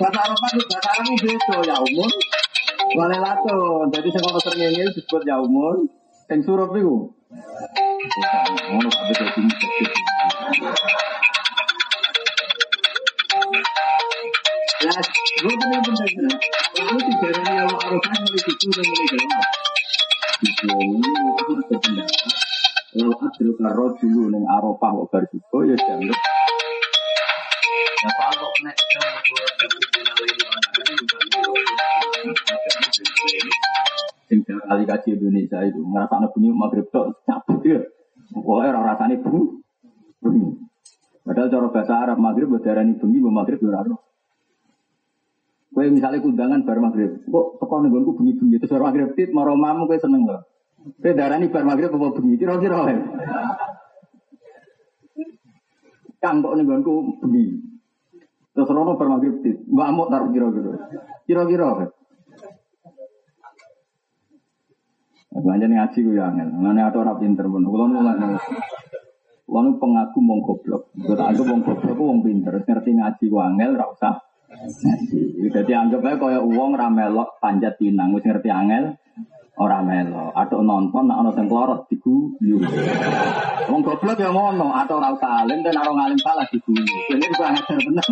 Bahasa 0.00 0.20
Arafah 0.24 0.48
itu 0.56 0.64
bahasa 0.72 0.88
Arabku 0.88 1.14
beda 1.20 1.56
ya 1.68 1.76
umur. 1.76 2.10
Lailatul. 2.96 3.92
Jadi 3.92 4.08
kalau 4.08 4.40
sering 4.40 4.72
ini 4.72 4.88
disebut 4.88 5.22
ya 5.28 5.36
umur. 5.36 5.84
Yang 6.32 6.40
suruh 6.48 6.64
itu. 6.72 7.12
Ngono 8.72 8.88
kabeh 8.88 9.14
dadi 9.20 9.42
Lah, 14.82 14.98
gue 15.44 15.54
bener 15.60 15.80
bener. 15.84 16.36
Lalu 16.72 16.98
tidak 17.04 17.32
ada 17.36 17.52
yang 17.52 17.68
Arafah 17.68 18.12
mulai 18.16 18.40
situ 18.48 18.66
dan 18.72 18.84
mulai 18.88 19.06
jalan. 19.12 19.44
Itu 20.40 20.68
aku 21.36 21.52
ada 21.52 21.76
pendapat. 21.84 22.41
Lalu 22.92 23.12
adil 23.24 23.48
karo 23.56 23.96
dulu 23.96 24.28
neng 24.28 24.44
Arafah 24.44 24.90
kok 24.92 25.08
bar 25.08 25.24
situ 25.32 25.58
ya 25.64 25.72
dianggap. 25.80 26.18
Ya 28.04 28.10
kalau 28.20 28.52
nek 28.68 28.76
sama 28.76 29.20
dua 29.24 29.46
tapi 29.56 29.80
final 29.96 30.18
ini 30.20 30.44
Sing 34.28 34.44
kali 34.44 34.84
kaji 34.84 35.08
Indonesia 35.16 35.58
itu 35.64 35.80
ngerasa 35.80 36.14
anak 36.20 36.36
bunyi 36.36 36.52
maghrib 36.52 36.84
tok 36.92 37.24
cabut 37.24 37.64
ya. 37.64 37.80
Pokoknya 38.28 38.76
orang 38.76 38.84
rasanya 38.92 39.16
bunyi. 39.24 39.40
Bunyi. 40.20 40.44
Padahal 41.24 41.48
cara 41.48 41.68
bahasa 41.72 41.94
Arab 41.96 42.20
maghrib 42.20 42.52
buat 42.52 42.60
darah 42.60 42.84
ini 42.84 43.00
bunyi, 43.00 43.24
buat 43.24 43.32
maghrib 43.32 43.64
ora 43.72 43.88
roh. 43.88 44.04
Kue 45.72 45.88
misalnya 45.88 46.20
kundangan 46.20 46.68
bar 46.68 46.76
maghrib, 46.76 47.24
kok 47.24 47.46
teko 47.56 47.74
nenggonku 47.80 48.20
bunyi 48.20 48.36
bunyi 48.36 48.60
terus 48.60 48.76
bar 48.76 48.84
maghrib 48.84 49.16
tit 49.16 49.32
mau 49.32 49.48
mamu 49.48 49.88
kue 49.88 49.96
seneng 49.96 50.28
loh. 50.28 50.51
Kue 50.82 51.12
darah 51.14 51.38
ini 51.38 51.50
bar 51.50 51.62
maghrib 51.62 51.94
apa 51.94 52.14
bunyi 52.14 52.34
kira-kira 52.38 52.78
ya. 52.90 52.98
Kang 56.22 56.42
kok 56.42 56.54
nenggonku 56.54 57.22
bunyi. 57.22 57.58
Terus 58.52 58.70
rono 58.70 58.98
bar 58.98 59.08
maghrib 59.10 59.42
tit, 59.42 59.62
mbak 59.66 60.10
taruh 60.10 60.30
kira-kira. 60.30 60.72
Kira-kira 61.26 61.68
ya. 61.82 61.88
Belanja 65.32 65.66
ngaji 65.66 65.98
gue 66.06 66.14
ya 66.14 66.28
angel, 66.28 66.48
mana 66.54 66.86
ada 66.86 66.98
orang 67.02 67.18
pinter 67.18 67.48
pun. 67.48 67.64
Kalau 67.66 67.88
nulak 67.88 68.20
Kulo 69.52 69.76
pengagum 69.76 70.24
wong 70.32 70.40
goblok. 70.48 70.88
Gue 70.96 71.12
tak 71.12 71.34
anggap 71.34 71.44
wong 71.44 71.60
goblok 71.60 71.98
wong 71.98 72.20
pinter. 72.24 72.56
Ngerti 72.62 72.90
ngaji 72.96 73.24
gue 73.28 73.42
angel, 73.42 73.70
ra 73.76 73.86
usah 73.90 74.14
ngaji. 74.48 75.20
Jadi 75.52 75.72
anggap 75.76 76.00
aja 76.04 76.16
kaya 76.16 76.40
uang 76.40 76.72
ramelok 76.72 77.36
panjat 77.36 77.76
pinang. 77.76 78.16
Wis 78.16 78.24
ngerti 78.24 78.48
angel, 78.48 78.96
ora 79.58 79.78
melo. 79.84 80.32
Atau 80.32 80.64
nonton 80.64 81.04
nak 81.08 81.20
ono 81.20 81.30
sing 81.36 81.46
klorot 81.48 81.84
diguyu. 81.92 82.56
Wong 83.68 83.80
goblok 83.84 84.18
ya 84.18 84.32
ngono, 84.32 84.72
atau 84.72 84.96
ora 84.96 85.12
usah 85.12 85.44
alim 85.44 85.60
dan 85.60 85.76
ora 85.76 85.92
ngalim 85.92 86.18
salah 86.20 86.46
diguyu. 86.48 86.84
Ini 87.12 87.26
gue 87.26 87.46
ngajar 87.52 87.76
bener. 87.76 88.06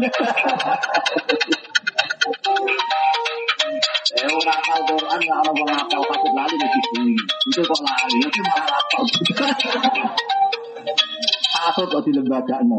Eh 4.11 4.27
ora 4.27 4.53
hafal 4.53 4.81
Quran 4.85 5.21
ora 5.25 5.39
ono 5.41 5.53
wong 5.57 5.71
hafal 5.73 6.03
takut 6.05 6.33
lali 6.37 6.55
nek 6.61 6.71
diguyu. 6.75 7.17
Itu 7.49 7.61
kok 7.65 7.81
lali, 7.81 8.17
itu 8.21 8.41
malah 8.45 8.67
hafal. 8.69 9.03
Asal 11.61 11.85
kok 11.89 12.03
di 12.05 12.11
lembaga 12.17 12.61
no. 12.65 12.79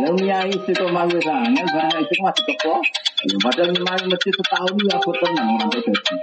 Lalu 0.00 0.18
nyai 0.22 0.54
itu 0.54 0.70
kok 0.70 0.90
malu 0.94 1.18
sangat, 1.18 1.66
barang 1.66 1.98
itu 1.98 2.14
masih 2.22 2.44
teko. 2.46 2.78
Padahal 3.20 3.68
nyai 3.76 4.04
mesti 4.08 4.30
setahun 4.32 4.74
ya 4.80 4.96
aku 4.96 5.12
tenang 5.20 5.48
orang 5.60 5.68
itu 5.76 5.92
jadi. 5.92 6.14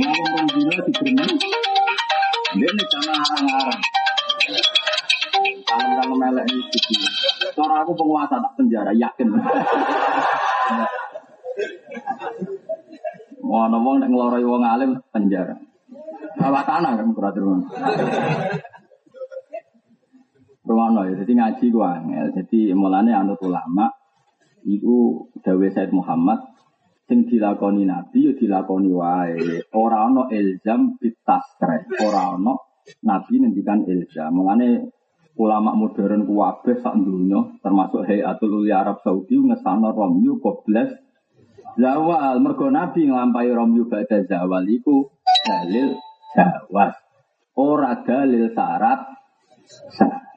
Mau 0.00 0.08
orang 0.08 0.46
gila 0.48 0.80
di 0.80 0.92
berenang, 0.96 1.36
dia 2.56 2.70
nih 2.72 2.86
sama 2.88 3.12
arang-arang. 3.12 3.82
Kalau 5.68 6.16
melek 6.16 6.48
ini 6.48 6.64
gitu. 6.72 6.92
Cara 7.52 7.84
aku 7.84 7.92
penguasa 7.92 8.40
tak 8.40 8.52
penjara, 8.56 8.96
yakin. 8.96 9.28
Wah, 13.44 13.68
ngomong 13.68 14.00
nek 14.00 14.08
ngeloroi 14.08 14.48
wong 14.48 14.64
alim 14.64 14.96
penjara. 15.12 15.60
Bawa 16.40 16.64
tanah 16.64 16.96
kan 16.96 17.12
berarti 17.12 17.38
rumah. 17.44 17.68
Rumah 20.64 21.04
ya, 21.04 21.14
jadi 21.20 21.32
ngaji 21.36 21.64
gua 21.68 22.00
angel. 22.00 22.32
Jadi 22.32 22.72
mulanya 22.72 23.20
anut 23.20 23.36
ulama, 23.44 23.92
itu 24.64 25.28
Dawe 25.44 25.66
Said 25.70 25.92
Muhammad, 25.92 26.40
sing 27.04 27.28
dilakoni 27.28 27.84
Nabi, 27.84 28.28
ya 28.28 28.32
dilakoni 28.32 28.90
wae. 28.90 29.60
Orang 29.76 30.16
no 30.16 30.22
ilzam 30.32 30.96
bitasre, 30.96 31.88
orang 32.00 32.40
no 32.40 32.54
Nabi 33.04 33.44
ngendikan 33.44 33.84
ilzam. 33.84 34.32
Mulanya 34.32 34.84
ulama 35.34 35.74
modern 35.74 36.24
kuwabe 36.24 36.78
sak 36.78 36.94
dunya 37.02 37.58
termasuk 37.58 38.06
Hayatul 38.06 38.62
Ulia 38.62 38.86
Arab 38.86 39.02
Saudi 39.02 39.34
ngesano 39.34 39.90
Romyu 39.90 40.38
kobles 40.38 40.94
zawal 41.74 42.38
mergo 42.38 42.70
Nabi 42.70 43.10
nglampahi 43.10 43.50
Romyu 43.50 43.90
badha 43.90 44.22
zawal 44.30 44.62
iku 44.70 45.10
dalil 45.42 45.98
jawaz 46.38 46.94
ora 47.58 47.98
dalil 48.06 48.50
syarat. 48.54 49.00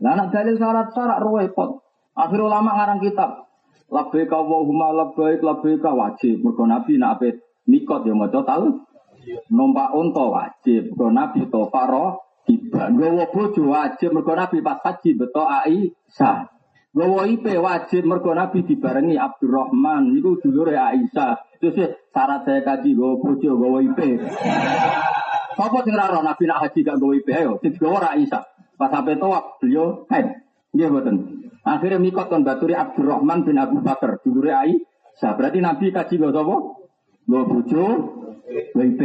Lah 0.02 0.13
nek 0.18 0.30
dalil 0.34 0.58
syarat 0.58 0.94
syarat 0.94 1.22
repot 1.22 1.86
akhir 2.18 2.40
ulama 2.42 2.74
ngarang 2.74 3.00
kitab 3.02 3.47
labbaik 3.88 4.32
Allahumma 4.32 4.91
labbaik 4.93 5.39
labbaik 5.43 5.84
wajib. 5.84 6.43
Mergo 6.43 6.63
Nabi 6.67 7.00
nek 7.00 7.12
ape 7.17 7.30
nikot 7.67 8.04
ya 8.08 8.13
maca 8.15 8.41
tau 8.43 8.88
numpak 9.52 9.89
unta 9.95 10.23
wajib. 10.28 10.91
Mergo 10.93 11.08
Nabi 11.12 11.41
to 11.47 11.62
faro 11.71 12.06
tiba. 12.47 12.91
Gowo 12.91 13.23
bojo 13.32 13.63
wajib. 13.71 14.12
Mergo 14.12 14.34
Nabi 14.36 14.60
pas 14.60 14.80
haji 14.84 15.10
beto 15.15 15.43
Aisyah 15.47 16.38
gowo 16.91 17.23
IP 17.23 17.45
wajib. 17.60 18.04
Mergo 18.04 18.32
Nabi 18.36 18.67
dibarengi 18.67 19.15
Abdurrahman. 19.15 20.12
Niku 20.12 20.39
dulure 20.43 20.76
Aisyah 20.76 21.47
terus 21.58 21.97
syarat 22.13 22.45
saya 22.45 22.62
kaji 22.62 22.93
gowo 22.93 23.17
bojo 23.23 23.58
gowo 23.58 23.80
IP 23.82 24.00
Apa 25.58 25.82
sing 25.82 25.97
ora 25.97 26.21
Nabi 26.21 26.43
nak 26.45 26.62
haji 26.69 26.80
gak 26.86 27.02
gowo 27.02 27.17
IP 27.17 27.34
ayo 27.34 27.58
sing 27.63 27.73
gowo 27.80 27.97
Aisyah 27.97 28.58
pas 28.78 28.93
sampai 28.93 29.17
tawaf 29.17 29.58
beliau 29.58 30.06
haid 30.13 30.47
nggih 30.78 30.94
mboten 30.94 31.16
akhirnya 31.66 31.98
mikot 31.98 32.30
kon 32.30 32.46
baturi 32.46 32.78
Abdurrahman 32.78 33.42
bin 33.42 33.58
Abu 33.58 33.82
Bakar 33.82 34.22
dulure 34.22 34.54
Aisyah 34.54 35.34
berarti 35.34 35.58
Nabi 35.58 35.90
kaji 35.90 36.22
sapa 36.22 36.30
gowo 36.30 36.56
bojo 37.26 37.86
gowo 38.46 38.82
IP 38.86 39.02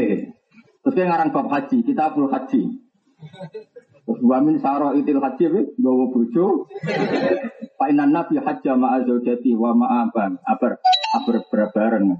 Terus 0.83 0.95
dia 0.99 1.07
ngarang 1.07 1.31
bab 1.31 1.47
haji, 1.47 1.79
kita 1.87 2.11
perlu 2.11 2.27
haji. 2.27 2.63
Terus 4.03 4.19
wa 4.27 4.39
min 4.43 4.59
saro 4.59 4.99
itil 4.99 5.23
haji 5.23 5.47
we 5.47 5.63
gawa 5.79 6.11
bojo. 6.11 6.67
Painan 7.79 8.11
nabi 8.11 8.43
hajja 8.43 8.75
ma'a 8.75 9.07
zaujati 9.07 9.55
wa 9.55 9.79
ma'a 9.79 10.11
ban. 10.11 10.43
Aber 10.43 10.83
aber 11.15 11.47
berbareng. 11.47 12.19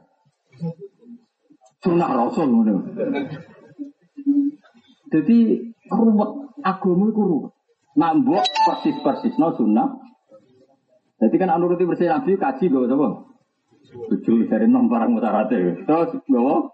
Sunah 1.83 2.11
Rasul. 2.15 2.55
Jadi 5.11 5.39
ruwet 5.91 6.31
agama 6.63 7.05
iku 7.11 7.23
ruwet. 7.27 7.53
Nambok 7.93 8.45
persis-persis 8.45 9.37
no 9.37 9.53
sunnah. 9.57 10.01
Jadi 11.21 11.37
kan 11.39 11.55
anuruti 11.55 11.87
bersih 11.87 12.11
nabi 12.11 12.35
kaji 12.35 12.67
gawa 12.73 12.87
sapa? 12.89 13.09
Bojo 14.09 14.33
dari 14.49 14.67
nom 14.67 14.89
barang 14.89 15.11
mutarate. 15.13 15.85
Terus 15.85 16.11
gawa 16.27 16.73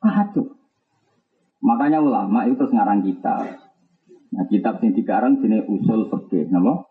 Kacau. 0.00 0.56
Makanya 1.60 2.00
ulama 2.00 2.48
itu 2.48 2.56
terus 2.56 2.72
ngarang 2.72 3.04
kitab. 3.04 3.60
Nah 4.32 4.44
kitab 4.48 4.80
yang 4.80 4.96
dikarang 4.96 5.44
jenis 5.44 5.68
usul 5.68 6.08
fikih, 6.08 6.48
nama? 6.48 6.88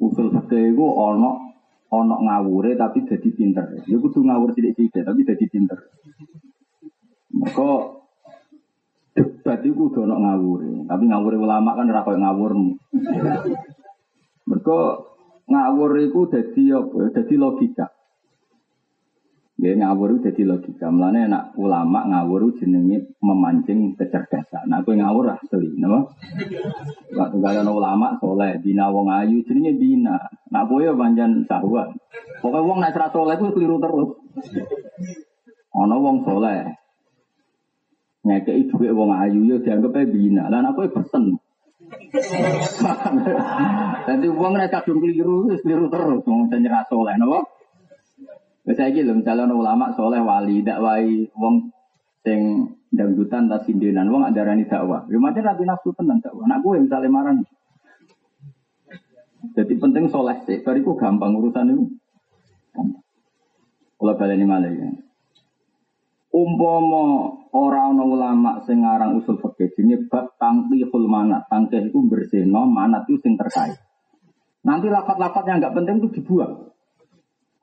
Usul 0.00 0.32
fikih 0.32 0.72
itu 0.72 0.86
ono 0.86 1.52
onok 1.92 2.20
ngawure 2.24 2.74
tapi 2.80 3.04
jadi 3.04 3.28
pinter. 3.28 3.84
Ya 3.84 3.96
kudu 4.00 4.24
ngawur 4.24 4.56
sithik-sithik 4.56 5.04
tapi 5.04 5.20
jadi 5.28 5.44
pinter. 5.52 5.78
Maka 7.34 7.70
debat 9.14 9.62
itu 9.62 9.78
kudu 9.78 10.10
onok 10.10 10.20
ngawure, 10.26 10.90
tapi 10.90 11.02
ngawure 11.06 11.38
ulama 11.38 11.78
kan 11.78 11.86
ora 11.86 12.02
koyo 12.02 12.18
ngawurmu. 12.18 12.72
Mergo 14.44 14.78
ngawur 15.46 15.90
itu 16.02 16.20
jadi 16.28 16.82
apa? 16.82 16.98
Jadi 17.14 17.34
logika. 17.38 17.86
Ya 19.54 19.70
ngawur 19.78 20.18
itu 20.18 20.28
jadi 20.28 20.42
logika. 20.50 20.90
Mulane 20.90 21.30
anak 21.30 21.54
ulama 21.54 22.10
ngawur 22.10 22.50
itu 22.50 22.66
jenenge 22.66 23.14
memancing 23.22 23.94
kecerdasan. 23.94 24.66
Nah, 24.66 24.82
aku 24.82 24.98
ngawur 24.98 25.30
asli, 25.30 25.78
napa? 25.78 26.10
Waktu 27.14 27.36
kalian 27.38 27.70
ulama 27.70 28.18
soleh, 28.18 28.58
bina 28.58 28.90
wong 28.90 29.14
ayu 29.14 29.46
jenenge 29.46 29.78
bina. 29.78 30.18
Nah, 30.50 30.66
kowe 30.66 30.82
panjan 30.98 31.46
sahwan. 31.46 31.94
Pokoknya 32.42 32.66
wong 32.66 32.78
nek 32.82 32.98
soleh 33.14 33.38
ku 33.38 33.54
keliru 33.54 33.78
terus. 33.78 34.10
Ana 35.70 35.96
wong 36.02 36.26
soleh. 36.26 36.83
Ngekei 38.24 38.72
dhuwit 38.72 38.92
wong 38.96 39.12
ayu 39.12 39.40
ya 39.44 39.56
dianggap 39.60 40.00
bina. 40.08 40.48
Lah 40.48 40.64
aku 40.72 40.88
pesen. 40.88 41.36
Nanti 44.08 44.26
uang 44.32 44.52
nek 44.56 44.72
kadung 44.72 45.04
keliru, 45.04 45.44
keliru 45.60 45.86
terus 45.92 46.24
wong 46.24 46.48
nyerah 46.48 46.88
soleh 46.88 47.14
napa? 47.20 47.44
Wis 48.64 48.80
saiki 48.80 49.04
lho 49.04 49.20
misalnya 49.20 49.52
ulama 49.52 49.92
soleh 49.92 50.24
wali 50.24 50.64
dakwai 50.64 51.28
wong 51.36 51.68
sing 52.24 52.72
dangdutan 52.88 53.52
tas 53.52 53.68
sindenan 53.68 54.08
wong 54.08 54.24
adarani 54.24 54.64
dakwah. 54.64 55.04
Ya 55.12 55.20
rapi 55.20 55.62
nafsu 55.68 55.92
tenan 55.92 56.24
dakwah. 56.24 56.48
Nak 56.48 56.64
kowe 56.64 56.80
misalnya 56.80 57.12
marah. 57.12 57.36
Jadi 59.52 59.76
penting 59.76 60.08
soleh 60.08 60.40
sih, 60.48 60.64
bariku 60.64 60.96
gampang 60.96 61.36
urusan 61.36 61.76
itu. 61.76 61.84
Kalau 64.00 64.14
baleni 64.16 64.48
malah 64.48 64.72
ya. 64.72 64.88
Umpama 66.34 67.30
ora 67.54 67.94
ana 67.94 68.02
ulama 68.02 68.58
sing 68.66 68.82
usul 68.82 69.38
fikih 69.38 69.70
jenenge 69.78 70.10
bab 70.10 70.34
tangkihul 70.34 71.06
manat. 71.06 71.46
Tangkih 71.46 71.94
itu 71.94 72.02
bersihno, 72.10 72.66
manat 72.66 73.06
itu 73.06 73.22
sing 73.22 73.38
terkait. 73.38 73.78
Nanti 74.66 74.90
lapat-lapat 74.90 75.46
yang 75.46 75.62
nggak 75.62 75.74
penting 75.78 75.96
itu 76.02 76.08
dibuang 76.18 76.74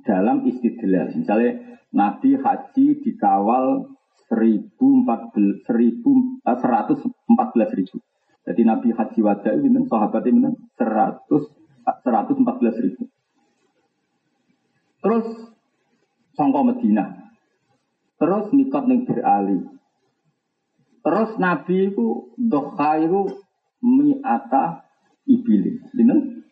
dalam 0.08 0.48
istidlal. 0.48 1.12
Misalnya 1.12 1.82
Nabi 1.92 2.40
haji 2.40 2.86
dikawal 3.04 3.92
1014 4.32 5.68
114 6.48 7.76
ribu. 7.76 7.98
Jadi 8.48 8.62
Nabi 8.64 8.90
haji 8.96 9.20
wajah 9.20 9.52
itu 9.60 9.68
sahabat 9.92 10.24
itu 10.24 10.40
100 10.80 11.28
114 12.08 12.86
ribu. 12.88 13.04
Terus 15.02 15.26
songko 16.38 16.62
Medina. 16.72 17.31
Terus 18.22 18.54
mikot 18.54 18.86
ning 18.86 19.10
berali. 19.10 19.58
Terus 21.02 21.42
Nabi 21.42 21.90
itu 21.90 22.38
doha 22.38 23.02
itu 23.02 23.42
mi'ata 23.82 24.86
ibili. 25.26 25.82
Dinten 25.90 26.46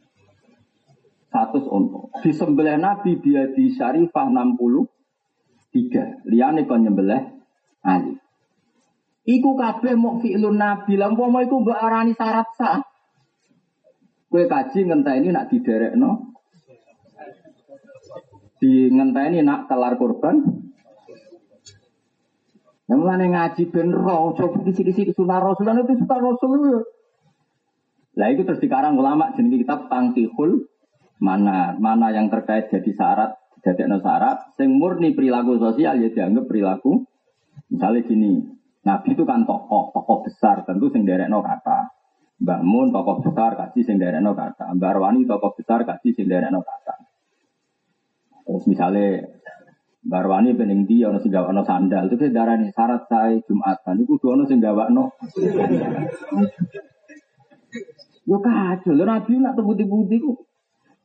satu 1.29 1.61
onto. 1.69 2.09
Di 2.25 2.33
sebelah 2.33 2.81
Nabi 2.81 3.21
dia 3.21 3.53
di 3.53 3.69
Syarifah 3.69 4.33
63. 4.33 6.25
Liane 6.25 6.65
kon 6.65 6.81
nyembelih 6.81 7.21
Ali. 7.85 8.17
Iku 9.29 9.53
kabeh 9.53 9.93
mau 9.93 10.17
fi'lun 10.17 10.57
Nabi. 10.57 10.97
Lampu 10.97 11.29
mau 11.29 11.45
iku 11.45 11.61
mbok 11.61 11.77
arani 11.77 12.17
syarat 12.17 12.49
sah. 12.57 12.81
Kue 14.25 14.49
kaji 14.49 14.89
ngenteni 14.89 15.29
nak 15.29 15.53
no. 15.93 16.33
Di 18.57 18.89
ngenteni 18.89 19.45
nak 19.45 19.69
kelar 19.69 20.01
korban 20.01 20.65
yang 22.89 23.05
mana 23.05 23.29
ngaji 23.29 23.69
ben 23.69 23.93
roh, 23.93 24.33
coba 24.33 24.65
di 24.65 24.73
sini 24.73 25.13
sunnah 25.13 25.37
rasul, 25.37 25.69
itu 25.69 25.93
sunnah 25.93 26.19
rasul 26.19 26.49
itu. 26.57 26.81
Lah 28.17 28.27
itu 28.33 28.41
terus 28.41 28.57
dikarang 28.57 28.97
ulama 28.97 29.29
jenis 29.37 29.61
kitab 29.61 29.87
tangkihul 29.93 30.65
mana 31.21 31.77
mana 31.77 32.09
yang 32.09 32.33
terkait 32.33 32.73
jadi 32.73 32.91
syarat 32.97 33.37
jadi 33.59 33.91
no 33.91 33.99
syarat, 33.99 34.55
sing 34.55 34.79
murni 34.79 35.11
perilaku 35.11 35.59
sosial 35.59 35.99
ya 35.99 36.09
dianggap 36.09 36.47
perilaku. 36.47 37.03
Misalnya 37.69 38.07
gini, 38.07 38.39
Nabi 38.87 39.13
itu 39.13 39.27
kan 39.27 39.43
tokoh, 39.43 39.91
tokoh 39.91 40.23
besar, 40.23 40.63
tentu 40.63 40.87
sing 40.89 41.03
no 41.03 41.39
kata. 41.43 41.91
Mbak 42.39 42.61
Mun 42.63 42.95
tokoh 42.95 43.19
besar 43.19 43.59
kasih 43.59 43.83
sing 43.83 43.99
no 43.99 44.31
kata. 44.31 44.71
Mbak 44.79 44.89
Arwani 44.95 45.27
tokoh 45.27 45.51
besar 45.59 45.83
kasih 45.83 46.15
sing 46.15 46.25
no 46.31 46.63
kata. 46.63 46.95
Terus 48.47 48.63
misalnya 48.65 49.27
Barwani 50.09 50.57
pening 50.57 50.89
dia 50.89 51.13
ono 51.13 51.21
sing 51.21 51.29
gawakno 51.29 51.61
sandal 51.61 52.09
itu 52.09 52.33
darani 52.33 52.73
syarat 52.73 53.05
saya 53.05 53.37
Jumatan 53.45 54.01
iku 54.01 54.17
kudu 54.17 54.33
ono 54.33 54.43
sing 54.49 54.57
gawakno. 54.57 55.13
Yo 58.25 58.37
kacau, 58.41 58.97
lho 58.97 59.05
Nabi 59.05 59.37
nak 59.37 59.53
tebuti-buti 59.53 60.17
ku 60.17 60.33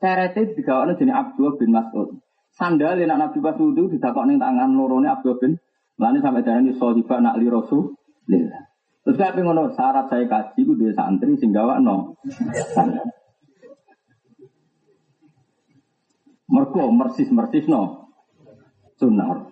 cerete 0.01 0.57
digawakno 0.57 0.97
jenenge 0.97 1.21
Abdul 1.21 1.61
bin 1.61 1.77
Mas'ud. 1.77 2.17
Sandal 2.57 2.97
nak 3.05 3.21
Nabi 3.21 3.38
pas 3.45 3.61
wudu 3.61 3.93
didakok 3.93 4.25
ning 4.25 4.40
tangan 4.40 4.73
lorone 4.73 5.12
Abdul 5.12 5.37
bin 5.37 5.53
Lani 6.01 6.25
sampai 6.25 6.40
darani 6.40 6.73
sohiba 6.73 7.21
nak 7.21 7.37
li 7.37 7.53
rasul. 7.53 7.93
Terus 9.05 9.21
kayak 9.21 9.37
ngono 9.37 9.77
syarat 9.77 10.09
saya 10.09 10.25
kaji 10.25 10.61
ku 10.64 10.73
dia 10.81 10.97
santri 10.97 11.37
sing 11.37 11.53
gawakno. 11.53 12.17
Mergo 16.49 16.88
mersis-mersis 16.88 17.69
no 17.69 18.04
sunnah. 18.98 19.50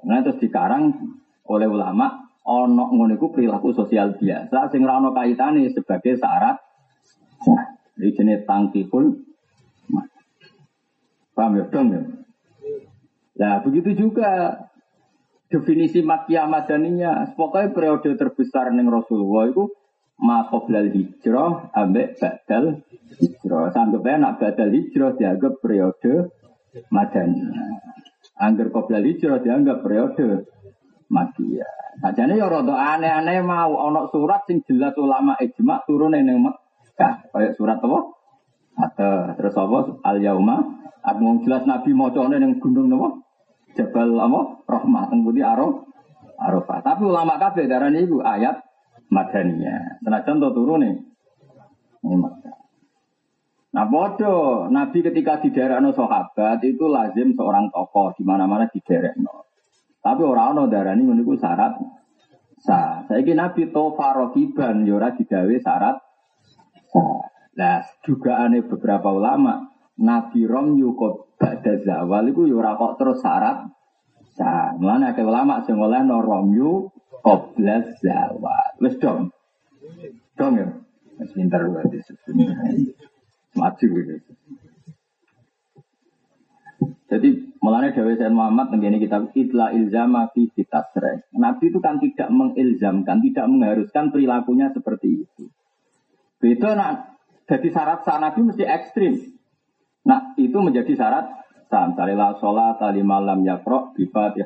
Nah 0.00 0.18
terus 0.24 0.40
dikarang 0.40 0.96
oleh 1.50 1.68
ulama 1.68 2.30
ono 2.46 2.84
ngono 2.90 3.14
perilaku 3.30 3.76
sosial 3.76 4.16
biasa 4.16 4.72
sing 4.72 4.82
ora 4.82 4.98
ono 4.98 5.10
kaitane 5.12 5.68
sebagai 5.70 6.16
syarat. 6.16 6.56
Nah, 7.40 7.64
iki 7.96 8.20
jenenge 8.20 8.44
tangkiful. 8.44 9.04
Paham 11.30 11.56
ya, 11.56 11.64
dong 11.72 11.88
ya? 11.94 12.02
Nah, 13.40 13.54
begitu 13.64 13.96
juga 13.96 14.60
definisi 15.48 16.04
makia 16.04 16.44
madaniyah. 16.44 17.32
Pokoknya 17.32 17.72
periode 17.72 18.12
terbesar 18.12 18.68
neng 18.76 18.92
Rasulullah 18.92 19.48
itu 19.48 19.72
makoblal 20.20 20.92
hijrah 20.92 21.72
ambek 21.72 22.20
badal 22.20 22.84
hijrah. 23.16 23.72
Sampai 23.72 24.20
nak 24.20 24.36
badal 24.36 24.68
hijrah 24.68 25.16
dianggap 25.16 25.64
periode 25.64 26.28
madaniyah. 26.92 27.89
Angger 28.40 28.72
qoblal 28.72 29.04
hijrah 29.04 29.44
dianggap 29.44 29.84
periode 29.84 30.48
makia. 31.12 31.68
Sajane 32.00 32.40
ya 32.40 32.48
rada 32.48 32.96
aneh-aneh 32.96 33.44
mau 33.44 33.76
ana 33.84 34.08
surat 34.08 34.48
sing 34.48 34.64
jelas 34.64 34.96
ulama 34.96 35.36
ijma 35.36 35.84
turun 35.84 36.16
ning 36.16 36.40
Mekah. 36.40 37.28
Kayak 37.28 37.60
surat 37.60 37.76
apa? 37.84 38.00
Atau 38.80 39.12
terus 39.36 39.54
apa? 39.60 39.78
Al 40.08 40.24
yauma 40.24 40.80
Aku 41.00 41.44
jelas 41.48 41.64
Nabi 41.64 41.96
macane 41.96 42.36
ning 42.40 42.60
gunung 42.60 42.88
napa? 42.88 43.20
Jabal 43.76 44.16
apa? 44.16 44.40
Rahmah 44.64 45.12
teng 45.12 45.20
pundi 45.24 45.44
Araf. 45.44 45.84
Arafah. 46.40 46.80
Tapi 46.80 47.02
ulama 47.04 47.36
kabeh 47.36 47.68
darane 47.68 48.04
iku 48.04 48.24
ayat 48.24 48.64
madaniyah. 49.12 50.00
Senajan 50.00 50.40
to 50.40 50.48
turune 50.56 51.04
ning 52.00 52.16
Mekah. 52.20 52.59
Nah 53.70 53.86
bodoh, 53.86 54.66
Nabi 54.66 54.98
ketika 54.98 55.38
di 55.38 55.54
daerah 55.54 55.78
no 55.78 55.94
sahabat 55.94 56.58
itu 56.66 56.90
lazim 56.90 57.38
seorang 57.38 57.70
tokoh 57.70 58.10
di 58.18 58.26
mana-mana 58.26 58.66
di 58.66 58.82
daerah 58.82 59.14
no. 59.14 59.46
Tapi 60.02 60.26
orang 60.26 60.58
no 60.58 60.62
darah 60.66 60.98
ini 60.98 61.06
menurutku 61.06 61.38
syarat 61.38 61.78
sah. 62.58 63.06
Saya 63.06 63.22
kira 63.22 63.46
Nabi 63.46 63.70
tofa 63.70 64.10
rokiban 64.18 64.82
yora 64.82 65.14
digawe 65.14 65.54
syarat 65.62 66.02
sah. 66.90 67.22
Nah 67.54 67.78
juga 68.02 68.42
aneh 68.42 68.66
beberapa 68.66 69.14
ulama 69.14 69.70
Nabi 70.02 70.50
rom 70.50 70.74
yukot 70.74 71.38
bada 71.38 71.78
zawal 71.78 72.26
itu 72.26 72.50
yora 72.50 72.74
ya 72.74 72.80
kok 72.80 72.92
terus 72.98 73.22
syarat 73.22 73.70
sah. 74.34 74.74
Mana 74.82 75.14
ke 75.14 75.22
ulama 75.22 75.62
sing 75.62 75.78
oleh 75.78 76.02
no 76.02 76.18
rom 76.18 76.50
yukot 76.50 77.54
zawal. 78.02 78.70
Wes 78.82 78.98
dong, 78.98 79.30
dong 80.34 80.54
ya. 80.58 80.66
Sebentar 81.20 81.62
berarti 81.68 82.00
maju 83.54 83.86
gitu. 83.86 84.32
Jadi 87.10 87.58
mulanya 87.58 87.90
Dewi 87.90 88.14
Sayyid 88.14 88.30
Muhammad 88.30 88.70
mengenai 88.70 89.02
kitab 89.02 89.34
Itla 89.34 89.74
Ilzama 89.74 90.30
fi 90.30 90.46
Kitasre. 90.46 91.26
Nabi 91.34 91.74
itu 91.74 91.82
kan 91.82 91.98
tidak 91.98 92.30
mengilzamkan, 92.30 93.18
tidak 93.18 93.46
mengharuskan 93.50 94.14
perilakunya 94.14 94.70
seperti 94.70 95.26
itu. 95.26 95.50
Beda 96.38 96.78
nak 96.78 97.18
jadi 97.50 97.68
syarat 97.74 98.06
sah 98.06 98.22
Nabi 98.22 98.46
mesti 98.46 98.62
ekstrim. 98.62 99.34
Nah 100.06 100.38
itu 100.38 100.54
menjadi 100.54 100.94
syarat 100.94 101.26
sah. 101.66 101.90
Misalnya 101.90 102.14
la 102.14 102.28
sholat 102.38 102.78
tali 102.78 103.02
malam 103.02 103.42
yakro 103.42 103.90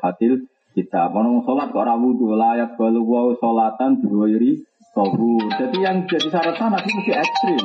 hatil 0.00 0.48
kita. 0.72 1.12
Kalau 1.12 1.44
sholat 1.44 1.68
kok 1.68 1.84
rawu 1.84 2.16
layak 2.32 2.80
balu 2.80 3.04
wow 3.04 3.28
sholatan 3.36 4.00
dua 4.00 4.24
Jadi 5.60 5.78
yang 5.84 6.08
jadi 6.08 6.28
syarat 6.32 6.56
sah 6.56 6.72
Nabi 6.72 6.88
mesti 6.96 7.12
ekstrim. 7.12 7.64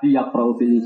Nabi 0.00 0.16
dimulai 0.16 0.32
profil 0.32 0.80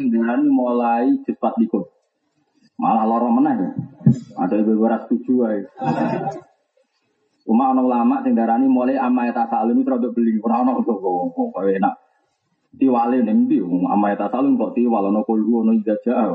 sing 0.00 0.08
darani 0.08 0.48
mulai 0.48 1.12
cepat 1.28 1.60
likur. 1.60 1.92
Malah 2.80 3.04
loro 3.04 3.28
meneh 3.36 3.52
ya. 3.60 3.68
Ada 4.40 4.64
ora 4.64 4.96
setuju. 5.04 5.44
Cuma 7.44 7.76
ono 7.76 7.84
lama 7.84 8.24
sing 8.24 8.32
darani 8.32 8.64
mulai 8.64 8.96
amai 8.96 9.28
tasalum 9.36 9.76
itu 9.76 9.92
rada 9.92 10.08
beli 10.08 10.40
ora 10.40 10.64
ono 10.64 10.80
kok 10.88 11.04
kok 11.36 11.68
enak. 11.68 11.94
Tiwale 12.80 13.20
ning 13.28 13.44
ndi 13.44 13.60
amai 13.60 14.16
tasalum 14.16 14.56
kok 14.56 14.72
tiwal 14.72 15.12
ono 15.12 15.20
kulhu 15.28 15.68
ono 15.68 15.76
ijazah. 15.76 16.32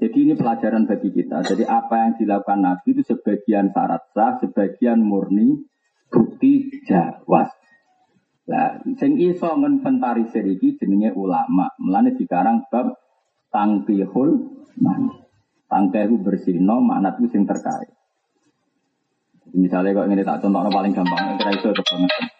Jadi 0.00 0.18
ini 0.24 0.32
pelajaran 0.34 0.88
bagi 0.88 1.12
kita. 1.12 1.44
Jadi 1.44 1.64
apa 1.68 1.94
yang 2.08 2.12
dilakukan 2.18 2.60
Nabi 2.64 2.88
itu 2.96 3.02
sebagian 3.06 3.70
syarat 3.70 4.02
sah, 4.10 4.40
sebagian 4.40 4.98
murni, 5.04 5.62
bukti 6.10 6.82
jawas. 6.88 7.52
Lah, 8.50 8.82
sing 8.98 9.22
iso 9.22 9.54
menventarisir 9.54 10.42
iki 10.42 10.74
jenenge 10.80 11.14
ulama. 11.14 11.70
Mulane 11.78 12.18
dikarang 12.18 12.66
bab 12.66 12.98
tangkihul 13.54 14.30
man. 14.82 15.22
Tangkehu 15.70 16.20
bersino 16.20 16.84
makna 16.84 17.16
itu 17.16 17.32
sing 17.32 17.48
terkait. 17.48 17.88
Misalnya 19.52 19.92
kok 19.96 20.08
ini 20.08 20.24
tak 20.24 20.40
contohnya 20.44 20.72
paling 20.72 20.92
gampang, 20.96 21.36
kira 21.36 21.52
itu 21.52 21.68
kebangetan. 21.72 22.31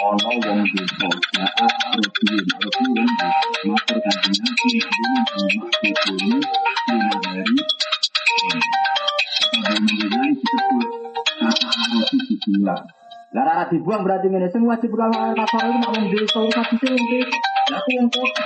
Ono 0.00 0.16
wong 0.16 0.64
desa, 0.72 1.08
ya 1.36 1.44
arobi 1.60 2.32
wong 2.56 2.88
desa, 2.96 3.28
matur 3.68 3.98
kanjeng 4.00 4.32
Nabi, 4.40 4.68
nabi 4.80 5.04
nabi 5.12 5.88
ini 6.08 6.40
lima 6.88 7.16
hari. 7.20 7.56
Nabi 9.60 10.28
disebut 10.40 10.88
kata 11.36 11.68
arobi 11.68 12.16
dibilang. 12.32 12.84
Lah 13.36 13.44
rara 13.44 13.68
dibuang 13.68 14.00
berarti 14.00 14.32
ngene 14.32 14.48
wajib 14.48 14.88
kalau 14.96 15.36
kafar 15.36 15.68
itu 15.68 15.76
mak 15.84 15.90
wong 15.92 16.06
desa 16.08 16.38
wong 16.40 16.48
kadise 16.48 16.88
wong 16.88 17.04
aku 17.76 17.88
wong 18.00 18.08
kota. 18.08 18.44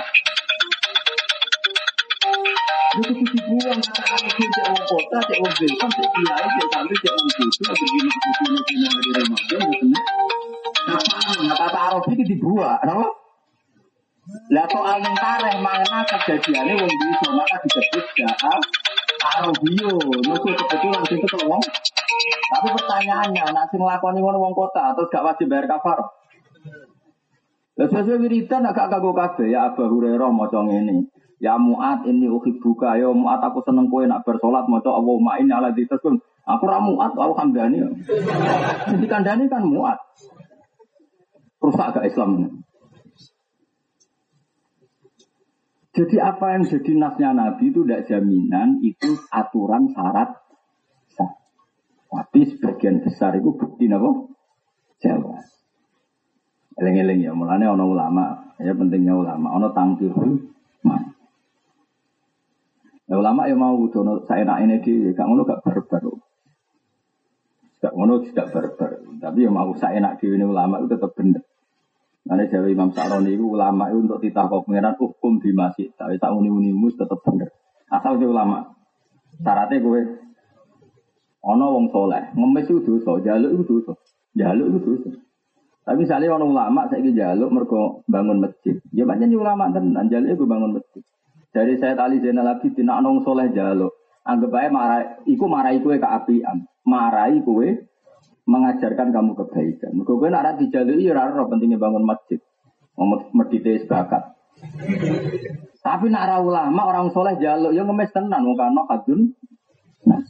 Itu 2.99 3.09
dibuang 3.31 3.79
kata 3.79 4.27
cek 4.27 4.51
wong 4.59 4.83
kota, 4.91 5.17
cek 5.23 5.39
wong 5.39 5.53
desa, 5.55 5.85
cek 5.87 6.07
kiai, 6.19 6.47
cek 6.51 6.67
santri, 6.67 6.95
cek 6.99 7.13
wong 7.15 7.27
di 7.31 7.47
di 8.67 8.75
hari 8.83 9.09
Ramadan 9.15 9.63
gitu. 9.71 10.34
Kata 11.55 11.79
Arab 11.91 12.05
itu 12.13 12.23
dibuang, 12.37 12.77
kenapa? 12.81 13.07
Lah 14.53 14.65
kok 14.65 14.85
angin 14.85 15.13
tareh 15.17 15.55
mana 15.61 15.99
kejadiannya 16.05 16.73
wong 16.81 16.93
desa 16.97 17.29
maka 17.29 17.57
disebut 17.61 18.05
jahat 18.17 18.61
Arabio, 19.21 20.01
musuh 20.01 20.53
kebetulan 20.53 21.03
itu 21.13 21.37
wong 21.45 21.61
tapi 22.45 22.67
pertanyaannya, 22.71 23.43
nak 23.51 23.65
sing 23.73 23.81
lakoni 23.81 24.21
ngono 24.21 24.37
wong 24.37 24.53
kota 24.53 24.93
terus 24.93 25.09
gak 25.09 25.25
wajib 25.25 25.49
bayar 25.49 25.65
kafar. 25.65 25.97
Lah 27.75 27.87
sesuai 27.91 28.21
wiridan 28.23 28.63
agak 28.63 28.87
kagok 28.87 29.17
kabeh 29.17 29.51
ya 29.51 29.67
Abu 29.67 29.83
Hurairah 29.83 30.31
maca 30.31 30.63
ngene. 30.63 31.11
Ya 31.43 31.59
Muat 31.59 32.07
ini 32.07 32.31
buka 32.63 32.95
ya 32.95 33.11
Muat 33.11 33.43
aku 33.43 33.59
seneng 33.67 33.91
kowe 33.91 34.07
nak 34.07 34.23
bersolat 34.23 34.63
maca 34.71 34.87
Allahumma 34.95 35.35
inni 35.35 35.51
ala 35.51 35.75
dzikrin. 35.75 36.15
Aku 36.47 36.63
ra 36.69 36.79
Muat, 36.79 37.11
aku 37.17 37.33
kandani. 37.35 37.83
Jadi 38.95 39.05
kandani 39.11 39.43
kan 39.51 39.67
Muat. 39.67 39.99
Rusak 41.65 41.85
agak 41.97 42.05
Islam. 42.05 42.61
Jadi 45.95 46.19
apa 46.19 46.59
yang 46.59 46.63
jadi 46.67 46.91
nasnya 46.99 47.31
Nabi 47.31 47.71
itu 47.71 47.87
tidak 47.87 48.05
jaminan, 48.05 48.83
itu 48.83 49.15
aturan 49.31 49.89
syarat 49.95 50.45
tapi 52.15 52.47
sebagian 52.47 53.03
besar 53.03 53.35
itu 53.35 53.51
bukti 53.51 53.91
napa? 53.91 54.07
Jawa. 55.03 55.35
Eleng-eleng 56.79 57.19
ya, 57.23 57.31
mulane 57.35 57.67
ono 57.67 57.91
ulama, 57.91 58.55
ya 58.59 58.71
pentingnya 58.71 59.15
ulama, 59.15 59.51
ono 59.51 59.67
tangkir 59.75 60.11
man. 60.83 61.03
Ya, 63.05 63.15
ulama 63.19 63.47
ya 63.47 63.55
mau 63.55 63.77
dono 63.91 64.23
saya 64.25 64.47
nak 64.47 64.65
ini 64.65 64.81
di, 64.81 65.11
gak 65.13 65.27
ngono 65.27 65.45
gak 65.45 65.61
berber. 65.61 66.03
Gak 67.83 67.93
ngono 67.93 68.23
tidak 68.25 68.49
berber. 68.51 68.91
Tapi 69.21 69.45
ya 69.45 69.51
mau 69.51 69.71
saya 69.77 70.01
nak 70.01 70.17
di 70.19 70.31
ini 70.31 70.43
ulama 70.43 70.81
itu 70.81 70.95
tetap 70.95 71.13
bener. 71.13 71.43
Nanti 72.25 72.49
dari 72.49 72.73
Imam 72.73 72.89
Sa'roni 72.89 73.37
itu 73.37 73.45
ulama 73.53 73.93
itu 73.93 74.01
untuk 74.01 74.17
ditahkok 74.17 74.65
pengiran 74.65 74.97
hukum 74.97 75.37
di 75.37 75.53
masjid. 75.53 75.89
Tapi 75.93 76.17
tak 76.17 76.33
uni-unimu 76.33 76.89
tetap 76.97 77.21
bener. 77.21 77.53
Asal 77.93 78.17
dia 78.17 78.25
ulama. 78.25 78.65
Syaratnya 79.37 79.77
gue 79.77 80.25
Ono 81.45 81.65
wong 81.77 81.93
soleh, 81.93 82.33
ngemis 82.33 82.65
itu 82.65 82.81
dosa, 82.81 83.21
jaluk 83.21 83.53
itu 83.53 83.77
dosa, 83.77 83.93
jaluk 84.33 84.65
itu 84.65 84.79
dosa. 84.81 85.13
Tapi 85.85 86.01
misalnya 86.01 86.33
orang 86.33 86.49
ulama 86.49 86.81
saya 86.89 87.05
jaluk 87.05 87.53
mereka 87.53 88.01
bangun 88.09 88.41
masjid, 88.41 88.73
ya 88.89 89.05
banyak 89.05 89.29
ulama 89.37 89.69
tenan 89.69 90.09
jaluk 90.09 90.33
itu 90.33 90.45
bangun 90.49 90.73
masjid. 90.81 91.05
Dari 91.53 91.77
saya 91.77 91.93
tali 91.93 92.17
Zainal 92.17 92.49
Abidin, 92.49 92.89
nak 92.89 93.05
nong 93.05 93.21
soleh 93.21 93.53
jaluk, 93.53 93.93
anggap 94.25 94.57
aja 94.57 94.69
marah, 94.73 95.01
iku 95.29 95.45
marahi 95.45 95.85
kue 95.85 96.01
keapian, 96.01 96.65
marahi 96.81 97.37
kue 97.45 97.93
mengajarkan 98.45 99.09
kamu 99.09 99.31
kebaikan. 99.33 99.91
Mereka 99.97 100.13
kue 100.17 100.29
nak 100.29 100.57
dijaluk 100.61 101.01
ya 101.01 101.17
raro 101.17 101.49
pentingnya 101.49 101.81
bangun 101.81 102.05
masjid, 102.05 102.39
medite 103.33 103.81
sebakat. 103.85 104.37
Tapi 105.81 106.05
nak 106.09 106.41
ulama 106.41 106.81
orang 106.89 107.13
soleh 107.13 107.37
jaluk, 107.37 107.73
ya 107.73 107.85
ngemis 107.85 108.13
tenan, 108.13 108.41
mau 108.41 108.57
kano 108.57 108.89
hadun, 108.89 109.33
nah. 110.05 110.21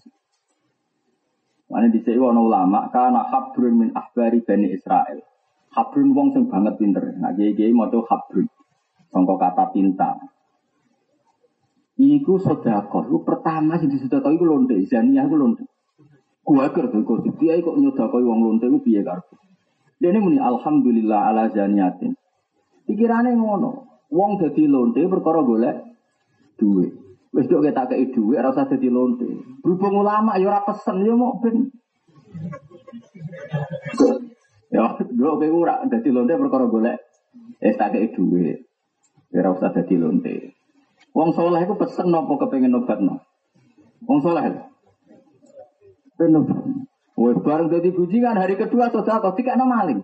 Mana 1.66 1.90
di 1.90 1.98
sini 2.06 2.22
wono 2.22 2.46
ulama 2.46 2.94
karena 2.94 3.26
habrun 3.26 3.74
min 3.74 3.90
ahbari 3.92 4.46
bani 4.46 4.70
Israel. 4.70 5.20
Habrun 5.74 6.14
wong 6.14 6.32
sing 6.32 6.48
banget 6.48 6.78
pinter. 6.78 7.04
Nah 7.18 7.34
kiai 7.34 7.58
kiai 7.58 7.74
mau 7.74 7.90
habrun. 7.90 8.48
Songko 9.10 9.36
kata 9.36 9.74
pinta. 9.74 10.16
Iku 11.98 12.38
sodako. 12.40 13.10
Iku 13.10 13.20
pertama 13.26 13.76
sih 13.82 13.90
di 13.90 13.98
sodako 13.98 14.30
iku 14.32 14.46
lonte. 14.46 14.78
Zania 14.88 15.26
iku 15.26 15.36
lonte. 15.36 15.68
Ker 16.46 16.86
tuh 16.94 17.02
kok 17.02 17.26
dia 17.42 17.58
kok 17.58 17.78
nyodako 17.82 18.22
wong 18.22 18.40
lonte 18.46 18.70
iku 18.70 18.78
piye 18.86 19.02
karep. 19.02 19.26
Dene 19.98 20.22
muni 20.22 20.38
alhamdulillah 20.38 21.34
ala 21.34 21.50
zaniatin. 21.50 22.14
Pikirane 22.86 23.34
ngono. 23.34 23.90
Wong 24.14 24.38
dadi 24.38 24.70
lonte 24.70 25.02
perkara 25.10 25.42
golek 25.42 25.78
duit. 26.62 26.94
Wis 27.34 27.50
dok 27.52 27.68
kita 27.68 27.90
kei 27.90 28.14
duit, 28.14 28.40
rasa 28.40 28.64
jadi 28.70 28.88
lonte. 28.88 29.28
Berhubung 29.60 30.08
ulama, 30.08 30.40
ya 30.40 30.48
ora 30.48 30.64
pesen, 30.64 31.04
ya 31.04 31.20
mau 31.20 31.36
ben. 31.44 31.68
Ya, 34.72 34.96
dok 34.96 35.36
kei 35.42 35.52
ora 35.52 35.84
jadi 35.84 36.10
lonte 36.14 36.34
perkara 36.38 36.70
golek. 36.70 37.02
Wis 37.60 37.76
tak 37.76 37.98
kei 37.98 38.14
duit. 38.14 38.64
Ya 39.34 39.44
ora 39.44 39.58
usah 39.58 39.74
jadi 39.74 39.98
lonte. 39.98 40.56
Wong 41.12 41.34
soleh 41.34 41.66
pesen 41.76 42.08
nopo 42.08 42.38
kepengen 42.40 42.78
obat 42.78 43.02
no. 43.02 43.20
Wong 44.06 44.22
soleh. 44.22 44.75
Obat. 46.20 46.60
Woi 47.16 47.34
bareng 47.40 47.72
jadi 47.72 47.90
kan 47.96 48.36
hari 48.36 48.60
kedua 48.60 48.92
kau 48.92 49.36
tiga 49.36 49.56
maling. 49.56 50.04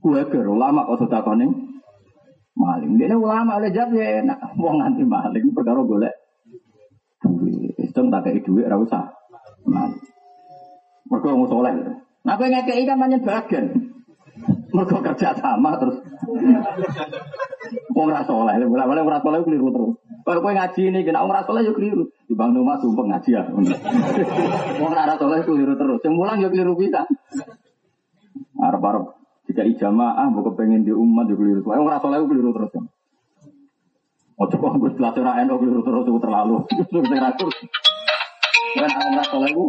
Gue 0.00 0.20
ger 0.28 0.46
ulama 0.48 0.84
kau 0.84 1.00
saudara 1.00 1.32
nih 1.36 1.48
maling. 2.56 3.00
Dia 3.00 3.16
ulama 3.16 3.56
oleh 3.56 3.72
jawab 3.72 3.96
ya 3.96 4.24
enak. 4.24 4.38
Wong 4.56 4.80
nganti 4.80 5.04
maling 5.04 5.52
perkara 5.56 5.80
golek 5.80 6.14
Istem 7.80 8.12
tak 8.12 8.28
kayak 8.28 8.44
duit 8.44 8.68
usah. 8.68 9.12
Nah. 9.68 9.92
Mergo 11.10 11.28
wong 11.34 11.48
soleh. 11.50 11.72
Nah 12.22 12.34
kowe 12.38 12.46
ngekeki 12.46 12.86
kan 12.86 12.96
manyen 13.00 13.24
bagian. 13.24 13.89
Mergo 14.70 14.98
kerja 15.02 15.34
sama 15.38 15.74
terus. 15.82 15.98
Wong 17.90 18.06
ora 18.10 18.22
soleh, 18.22 18.54
mulai-mulai 18.66 19.02
ora 19.02 19.18
soleh 19.22 19.42
keliru 19.42 19.70
terus. 19.74 19.94
Kalau 20.20 20.40
kowe 20.44 20.52
ngaji 20.54 20.80
ini 20.94 21.00
kena 21.02 21.26
wong 21.26 21.34
ora 21.34 21.42
soleh 21.42 21.62
yo 21.66 21.72
keliru. 21.74 22.06
Di 22.30 22.34
bang 22.38 22.54
rumah 22.54 22.78
sumpah 22.78 23.04
ngaji 23.06 23.30
ya. 23.34 23.42
Wong 24.80 24.90
ora 24.94 25.14
soleh 25.18 25.42
keliru 25.42 25.74
terus. 25.74 25.98
Sing 26.02 26.14
mulang 26.14 26.38
yo 26.38 26.48
keliru 26.54 26.78
bisa. 26.78 27.02
Arep-arep 28.60 29.16
jika 29.50 29.66
ijamaah 29.66 30.30
mbok 30.30 30.54
kepengin 30.54 30.86
di 30.86 30.94
umat 30.94 31.26
yo 31.26 31.34
keliru. 31.34 31.66
Wong 31.66 31.82
ora 31.82 31.98
soleh 31.98 32.22
keliru 32.22 32.54
terus. 32.54 32.70
Oh 34.40 34.48
coba 34.48 34.72
gue 34.80 34.90
setelah 34.96 35.12
curah 35.12 35.34
NU 35.44 35.54
gue 35.60 35.84
terus 35.84 36.02
terus 36.08 36.22
terlalu. 36.24 36.56
Terus 36.68 37.04
teratur. 37.10 37.52
Kan 38.78 38.88
ada 38.88 39.06
nggak 39.12 39.26
kalau 39.28 39.48
gue. 39.52 39.68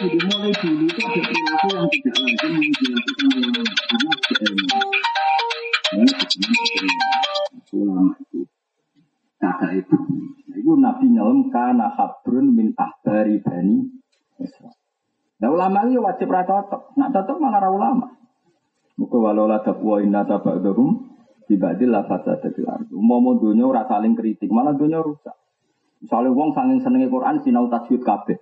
jadi 0.00 0.16
mulai 0.32 0.52
dulu 0.56 0.88
itu 0.88 1.00
ada 1.04 1.20
perilaku 1.20 1.66
yang 1.76 1.86
tidak 1.92 2.14
lazim 2.16 2.52
yang 2.56 2.72
dilakukan 2.72 3.28
oleh 3.36 3.52
karena 3.84 4.12
sebenarnya 4.16 4.52
ya 5.92 6.22
sebenarnya 6.24 7.06
ulama 7.76 8.12
itu 8.16 8.40
kata 9.36 9.66
itu 9.76 9.96
itu 10.56 10.72
Nabi 10.72 11.06
nyelam 11.12 11.52
karena 11.52 11.92
habrun 11.92 12.46
min 12.56 12.72
ahbari 12.80 13.44
bani 13.44 13.92
Israel. 14.40 14.72
Nah 15.40 15.48
ulama 15.52 15.84
itu 15.84 16.00
wajib 16.00 16.28
rata 16.32 16.64
cocok, 16.64 16.96
nak 16.96 17.12
cocok 17.12 17.36
malah 17.36 17.68
ulama. 17.68 18.08
Muka 18.96 19.16
walau 19.20 19.48
la 19.48 19.60
taqwa 19.60 20.00
inna 20.00 20.24
tabadhum 20.24 21.12
dibadil 21.44 21.92
la 21.92 22.08
fasadatil 22.08 22.68
ardu. 22.68 22.96
Umpama 22.96 23.36
dunya 23.36 23.68
ora 23.68 23.84
saling 23.84 24.16
kritik, 24.16 24.48
malah 24.48 24.76
dunya 24.76 25.00
rusak. 25.00 25.36
Misalnya 26.00 26.32
wong 26.32 26.56
saking 26.56 26.80
senenge 26.84 27.12
Quran 27.12 27.40
sinau 27.44 27.68
tajwid 27.68 28.00
kabeh. 28.00 28.40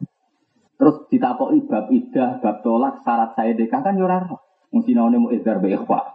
Terus 0.79 1.11
ditakoki 1.11 1.67
bab 1.67 1.91
idah, 1.91 2.39
bab 2.39 2.63
tolak, 2.63 3.03
syarat 3.03 3.35
saya 3.35 3.51
dekah 3.59 3.83
kan 3.83 3.99
yo 3.99 4.07
ora 4.07 4.23
ro. 4.23 4.39
Wong 4.71 4.87
sinaune 4.87 5.19
mu 5.19 5.35
idzar 5.35 5.59
be 5.59 5.75
ikhfa. 5.75 6.15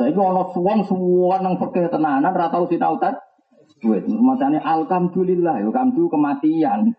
Saiki 0.00 0.16
ana 0.16 0.42
suwon 0.56 1.40
nang 1.44 1.60
fikih 1.60 1.92
tenanan 1.92 2.32
ora 2.32 2.48
tau 2.48 2.64
sinau 2.64 2.96
tajwid. 2.96 4.08
Macane 4.08 4.56
alhamdulillah, 4.56 5.68
yo 5.68 5.70
kematian. 6.08 6.96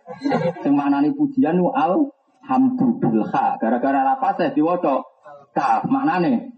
Sing 0.61 0.71
maknane 0.77 1.17
pujian 1.17 1.57
nu 1.57 1.73
alhamdu 1.73 3.01
bil 3.01 3.25
kha. 3.25 3.57
Gara-gara 3.57 4.05
apa 4.05 4.37
saya 4.37 4.53
diwaca 4.53 5.09
kaf 5.57 5.89
maknane. 5.89 6.53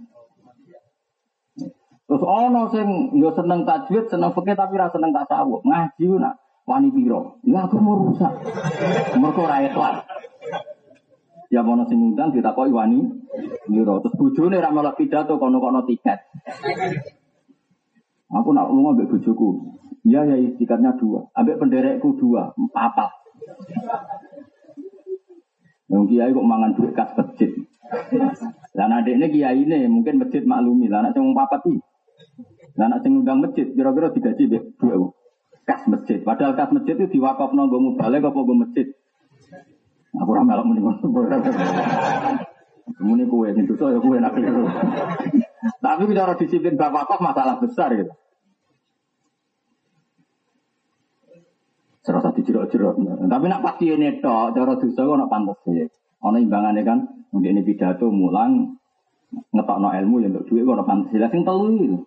Terus 2.03 2.23
ono 2.23 2.67
sing 2.75 3.15
yo 3.15 3.31
seneng 3.31 3.63
tajwid, 3.63 4.11
seneng 4.11 4.35
fikih 4.35 4.59
tapi 4.59 4.75
ra 4.75 4.91
seneng 4.91 5.15
tasawuf. 5.15 5.63
Ngaji 5.63 6.03
ku 6.03 6.19
nak 6.19 6.35
wani 6.67 6.91
piro? 6.91 7.39
Ya 7.47 7.63
aku 7.65 7.79
mau 7.79 7.95
rusak. 8.03 8.43
Mergo 9.15 9.47
ora 9.47 9.63
ikhlas. 9.63 10.03
Ya 11.47 11.63
ono 11.63 11.87
sing 11.87 12.03
ngundang 12.03 12.35
ditakoki 12.35 12.75
wani 12.75 13.07
piro. 13.65 14.03
Terus 14.03 14.19
bojone 14.19 14.59
ra 14.59 14.69
melok 14.75 14.99
pidato 14.99 15.39
kono-kono 15.39 15.87
tiket. 15.87 16.19
Aku 18.27 18.51
nak 18.51 18.67
lunga 18.75 18.99
ambek 18.99 19.15
bojoku. 19.15 19.79
Iya 20.03 20.27
ya 20.27 20.35
tiketnya 20.59 20.99
dua. 20.99 21.31
Ambek 21.31 21.63
penderekku 21.63 22.19
dua, 22.19 22.51
empat. 22.59 23.15
Yang 25.87 26.03
kiai 26.11 26.35
kok 26.35 26.47
mangan 26.47 26.75
duit 26.75 26.91
kas 26.91 27.15
masjid. 27.15 27.55
Dan 28.75 28.91
adiknya 28.91 29.31
kiai 29.31 29.63
ini 29.63 29.87
mungkin 29.87 30.19
masjid 30.19 30.43
maklumi. 30.43 30.91
Lah 30.91 31.07
anak 31.07 31.15
sing 31.15 31.31
papat 31.31 31.63
iki. 31.71 31.79
Lah 32.75 32.91
anak 32.91 32.99
sing 33.07 33.15
ngundang 33.15 33.39
masjid 33.39 33.71
kira-kira 33.71 34.11
digaji 34.11 34.43
deh 34.51 34.63
dua 34.75 35.15
kas 35.67 35.83
masjid. 35.91 36.23
Padahal 36.23 36.55
kas 36.55 36.71
masjid 36.71 36.95
itu 36.95 37.19
diwakaf 37.19 37.51
nonggo 37.51 37.99
balik 37.99 38.23
apa 38.23 38.39
gue 38.39 38.57
masjid. 38.57 38.87
Aku 40.15 40.31
ora 40.31 40.41
melok 40.47 40.65
muni 40.65 40.79
ngono. 40.79 41.07
Muni 43.03 43.23
kue 43.27 43.51
itu 43.51 43.75
so 43.75 43.91
ya 43.91 43.99
kue 43.99 44.17
nak 44.17 44.33
keliru. 44.33 44.63
Tapi 45.83 46.03
bicara 46.07 46.39
disiplin 46.39 46.79
bapak 46.79 47.05
wakaf 47.05 47.19
masalah 47.19 47.59
besar 47.59 47.91
gitu. 47.93 48.15
Serasa 52.07 52.31
dijerok-jerok. 52.31 53.27
Tapi 53.27 53.45
nak 53.51 53.59
pasti 53.67 53.91
ini 53.91 54.23
tok, 54.23 54.55
cara 54.55 54.79
dosa 54.79 55.01
kok 55.03 55.17
nak 55.19 55.27
pantas 55.27 55.59
ya. 55.67 55.83
Ono 56.23 56.39
imbangannya 56.39 56.87
kan, 56.87 57.03
mungkin 57.35 57.59
ini 57.59 57.67
pidato 57.67 58.07
mulang 58.07 58.79
ngetokno 59.51 59.91
ilmu 59.91 60.23
ya 60.23 60.31
untuk 60.31 60.47
duit 60.47 60.63
kok 60.63 60.77
nak 60.79 60.87
pantas. 60.87 61.11
Lah 61.19 61.27
sing 61.27 61.43
telu 61.43 61.67
itu. 61.75 61.99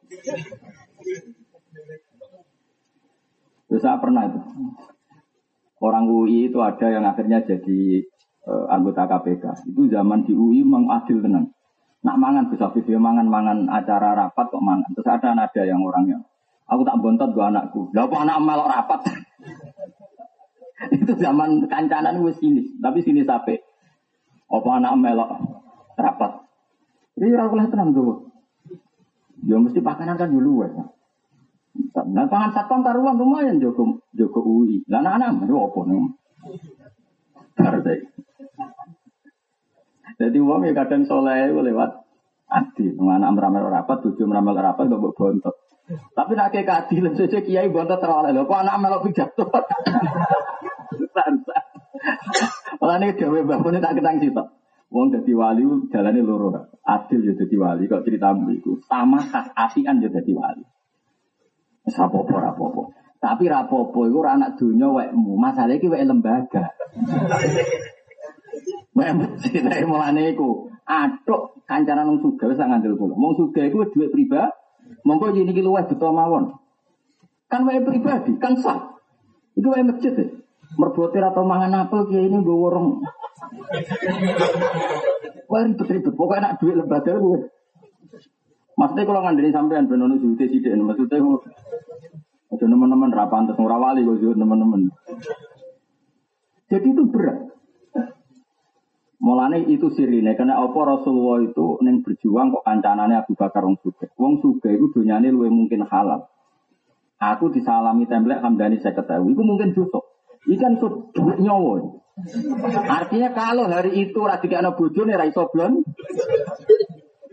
Terus 3.70 3.86
saya 3.86 4.02
pernah 4.02 4.26
itu. 4.26 4.42
Orang 5.78 6.10
UI 6.10 6.50
itu 6.50 6.58
ada 6.58 6.90
yang 6.90 7.06
akhirnya 7.06 7.40
jadi 7.46 8.02
eh, 8.44 8.64
anggota 8.66 9.06
KPK. 9.06 9.70
Itu 9.70 9.86
zaman 9.86 10.26
di 10.26 10.34
UI 10.34 10.66
memang 10.66 10.90
adil 10.90 11.22
tenang. 11.22 11.54
Nak 12.02 12.16
mangan 12.18 12.50
bisa 12.50 12.66
video 12.74 12.98
mangan-mangan 12.98 13.70
acara 13.70 14.18
rapat 14.18 14.50
kok 14.50 14.60
mangan. 14.60 14.90
Terus 14.92 15.06
ada 15.06 15.38
ada 15.38 15.62
yang 15.62 15.78
orangnya. 15.80 16.18
Aku 16.66 16.82
tak 16.82 16.98
bontot 16.98 17.30
gua 17.30 17.54
anakku. 17.54 17.94
Lah 17.94 18.10
anak 18.10 18.38
melok 18.42 18.68
rapat. 18.68 19.00
itu 20.96 21.12
zaman 21.20 21.68
kancanan 21.68 22.24
wis 22.24 22.40
sinis, 22.40 22.72
tapi 22.80 23.04
sini 23.04 23.20
sampai 23.22 23.60
apa 24.50 24.68
anak 24.80 24.92
melok 24.98 25.30
rapat. 25.94 26.42
Ini 27.20 27.36
oleh 27.36 27.68
tenang 27.70 27.94
tuh. 27.94 28.26
Ya 29.44 29.56
mesti 29.56 29.80
pakanan 29.80 30.16
kan 30.16 30.32
dulu 30.32 30.64
ya. 30.64 30.84
Nah, 32.08 32.24
pangan 32.30 32.54
satpam 32.56 32.80
karuan 32.80 33.20
lumayan 33.20 33.60
Joko 33.60 34.00
Joko 34.16 34.40
UI. 34.40 34.86
Lah 34.88 35.04
anak-anak 35.04 35.44
itu 35.44 35.54
apa 35.58 35.80
nih? 35.84 35.98
Partai. 37.58 37.98
Jadi 40.20 40.38
uang 40.40 40.68
ya 40.68 40.72
kadang 40.76 41.08
soleh 41.08 41.48
lewat 41.48 41.90
adil. 42.48 42.92
Anak 43.00 43.32
meramal 43.32 43.72
rapat, 43.72 44.04
tujuh 44.04 44.28
meramal 44.28 44.52
rapat, 44.52 44.84
gak 44.88 45.00
bontot. 45.00 45.54
Tapi 45.90 46.38
nak 46.38 46.54
kayak 46.54 46.66
keadilan 46.68 47.18
saja 47.18 47.42
kiai 47.42 47.72
bontot 47.72 47.98
terlalu 47.98 48.36
lho. 48.36 48.46
Kok 48.46 48.60
anak 48.62 48.78
melok 48.78 49.02
pidato? 49.10 49.44
Malah 52.80 52.96
ini 53.02 53.16
dewe 53.18 53.44
bangunnya 53.44 53.82
tak 53.82 53.98
ketang 53.98 54.22
sitok. 54.22 54.46
Wong 54.90 55.14
jadi 55.14 55.32
wali 55.34 55.62
jalannya 55.90 56.22
loro. 56.22 56.50
Adil 56.86 57.26
ya 57.26 57.34
wali. 57.58 57.90
Kok 57.90 58.02
cerita 58.06 58.34
itu 58.50 58.78
sama 58.86 59.22
khas 59.22 59.50
asian 59.54 60.02
ya 60.02 60.10
wali. 60.10 60.64
Rapopo 61.88 62.34
rapopo. 62.36 62.82
Tapi 63.20 63.44
rapopo 63.48 64.08
itu 64.08 64.20
anak 64.24 64.56
dunia 64.56 64.88
wekmu. 64.88 65.36
Masalah 65.36 65.76
ini 65.76 65.88
wek 65.88 66.04
lembaga. 66.08 66.64
Wek 68.90 69.14
mesti 69.14 69.62
dari 69.62 69.86
mulane 69.86 70.34
iku. 70.34 70.66
Aduk 70.82 71.62
kancanan 71.62 72.10
wong 72.10 72.18
suga 72.18 72.50
wis 72.50 72.58
ngandel 72.58 72.98
kula. 72.98 73.14
Wong 73.14 73.38
suga 73.38 73.62
iku 73.62 73.86
duit 73.94 74.10
pribadi. 74.10 74.50
Monggo 75.06 75.30
ini 75.30 75.54
iki 75.54 75.62
luwih 75.62 75.86
beto 75.86 76.10
mawon. 76.10 76.50
Kan 77.46 77.66
wae 77.66 77.82
pribadi, 77.82 78.34
kan 78.42 78.58
sah. 78.58 78.98
Itu 79.54 79.70
wae 79.70 79.86
masjid 79.86 80.14
ya. 80.14 80.26
Merbotir 80.78 81.22
atau 81.22 81.42
mangan 81.42 81.86
apel 81.86 82.06
kiai 82.10 82.30
ini 82.30 82.38
gue 82.42 82.54
worong. 82.54 82.98
Wah 85.50 85.66
ribet-ribet, 85.66 86.14
pokoknya 86.14 86.42
nak 86.46 86.54
duit 86.62 86.78
lembaga 86.78 87.18
gue. 87.18 87.38
Maksudnya 88.80 89.04
kalau 89.04 89.20
ngandani 89.20 89.52
sampean 89.52 89.84
benono 89.92 90.16
jute 90.16 90.48
sidik, 90.48 90.72
maksudnya 90.80 91.20
ada 92.50 92.64
teman-teman 92.64 93.12
rapan 93.12 93.44
terus 93.44 93.60
ngurawali 93.60 94.08
gue 94.08 94.32
teman-teman. 94.32 94.88
Jadi 96.72 96.88
itu 96.88 97.04
berat. 97.12 97.50
Mulane 99.20 99.68
itu 99.68 99.92
sirine 99.92 100.32
karena 100.32 100.64
apa 100.64 100.80
Rasulullah 100.80 101.44
itu 101.44 101.76
neng 101.84 102.00
berjuang 102.00 102.56
kok 102.56 102.64
kancanane 102.64 103.20
Abu 103.20 103.36
Bakar 103.36 103.68
wong 103.68 103.76
suge. 103.84 104.08
Wong 104.16 104.40
suge 104.40 104.72
itu 104.72 104.88
dunyane 104.96 105.28
luwih 105.28 105.52
mungkin 105.52 105.84
halal. 105.84 106.24
Aku 107.20 107.52
disalami 107.52 108.08
templek 108.08 108.40
Hamdani 108.40 108.80
saya 108.80 108.96
ketahui, 108.96 109.36
itu 109.36 109.42
mungkin 109.44 109.76
dosa. 109.76 110.00
Ini 110.48 110.56
kan 110.56 110.80
itu 110.80 111.12
duit 111.12 111.36
nyawa. 111.36 112.00
Artinya 112.88 113.28
kalau 113.36 113.68
hari 113.68 114.08
itu 114.08 114.20
rati 114.24 114.48
anak 114.56 114.80
bojo 114.80 115.04
nih 115.04 115.20
raiso 115.20 115.52
blon. 115.52 115.84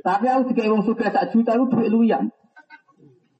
Tapi 0.07 0.23
aku 0.31 0.55
tiga 0.55 0.71
wong 0.71 0.87
suga 0.87 1.11
sak 1.11 1.35
juta 1.35 1.59
itu 1.59 1.67
duit 1.67 1.91
luyan. 1.91 2.31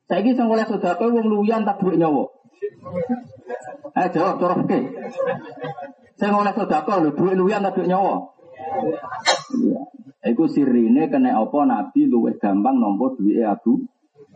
Saya 0.04 0.20
ini 0.20 0.36
sang 0.36 0.52
oleh 0.52 0.68
saudara 0.68 1.00
wong 1.00 1.24
luyan 1.24 1.64
tak 1.64 1.80
duit 1.80 1.96
nyawa. 1.96 2.28
Eh 3.96 4.08
jawab 4.12 4.36
corok 4.36 4.68
ke. 4.68 4.80
Saya 6.20 6.36
oleh 6.36 6.52
saudara 6.52 7.00
lu 7.00 7.16
duit 7.16 7.40
luyan 7.40 7.64
tak 7.64 7.80
duit 7.80 7.88
nyawa. 7.88 8.36
Iya. 9.56 9.80
Iku 10.28 10.52
sirine 10.52 11.08
kena 11.08 11.40
apa 11.40 11.64
Nabi 11.64 12.04
luwih 12.04 12.36
gampang 12.36 12.76
nompo 12.76 13.16
duwe 13.16 13.48
Abu 13.48 13.88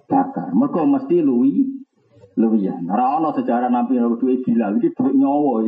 Bakar. 0.08 0.56
Mergo 0.56 0.88
mesti 0.88 1.20
luwi 1.20 1.68
luwian. 2.40 2.88
Ora 2.88 3.20
ana 3.20 3.36
sejarah 3.36 3.68
Nabi 3.68 4.00
duwe 4.00 4.40
Bilal 4.40 4.80
iki 4.80 4.96
duwe 4.96 5.12
nyawa. 5.20 5.68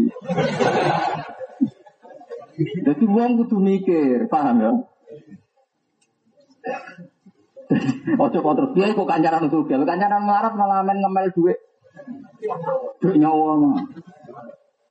Jadi 2.56 3.04
wong 3.10 3.44
kudu 3.44 3.58
mikir, 3.60 4.32
paham 4.32 4.64
ya? 4.64 4.72
Ojo 8.14 8.38
kok 8.44 8.56
terus 8.60 8.72
dia 8.76 8.94
kok 8.94 9.10
kancaran 9.10 9.50
sugih. 9.50 9.82
Kancaran 9.82 10.24
melarat 10.24 10.54
malah 10.54 10.86
men 10.86 11.02
ngemel 11.02 11.28
duit. 11.34 11.58
Duit 13.02 13.18
nyawa 13.18 13.52
mah. 13.58 13.82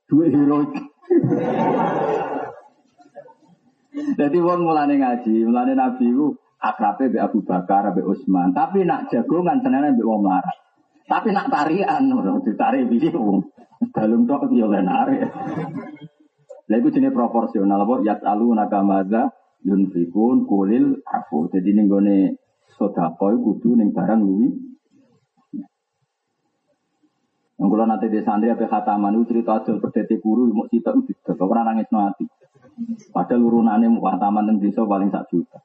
Duit 0.09 0.29
heroik. 0.33 0.73
Jadi 3.93 4.37
wong 4.41 4.65
mulane 4.65 4.97
ngaji, 4.97 5.45
mulane 5.45 5.73
Nabi 5.77 6.07
ku 6.11 6.33
akrabe 6.57 7.13
be 7.13 7.21
Abu 7.21 7.45
Bakar, 7.45 7.93
be 7.93 8.01
Utsman. 8.01 8.51
Tapi 8.51 8.83
nak 8.83 9.13
jagongan 9.13 9.61
senene 9.61 9.93
be 9.93 10.03
wong 10.03 10.25
melarat. 10.25 10.57
Tapi 11.05 11.29
nak 11.29 11.51
tarian, 11.53 12.09
ditarik 12.41 12.89
piye 12.89 13.13
wong. 13.13 13.53
Dalem 13.93 14.25
tok 14.25 14.49
yo 14.49 14.65
lenare. 14.71 15.29
Lha 16.63 16.75
iku 16.79 16.89
jenenge 16.89 17.11
proporsional 17.11 17.83
apa 17.83 18.01
yasalu 18.07 18.55
nakamaza 18.55 19.29
yunfikun 19.63 20.45
kulil 20.45 20.99
afu. 21.07 21.47
Jadi 21.49 21.69
ning 21.73 21.87
gone 21.87 22.37
sedekah 22.75 23.15
kudu 23.17 23.79
ning 23.79 23.95
barang 23.95 24.21
luwi. 24.21 24.49
Yang 27.63 27.67
kula 27.69 27.85
nate 27.87 28.11
di 28.11 28.19
santri 28.25 28.51
apa 28.51 28.67
khataman 28.67 29.15
itu 29.23 29.31
cerita 29.31 29.61
adol 29.61 29.79
perdete 29.79 30.19
guru 30.19 30.51
mau 30.51 30.67
cerita 30.67 30.91
itu 30.99 31.15
ora 31.39 31.63
nangis 31.63 31.87
mati. 31.95 32.27
Padahal 33.13 33.39
urunane 33.39 33.87
mau 33.87 34.03
khataman 34.03 34.51
teng 34.51 34.57
desa 34.59 34.83
paling 34.83 35.07
sak 35.13 35.31
juta. 35.31 35.63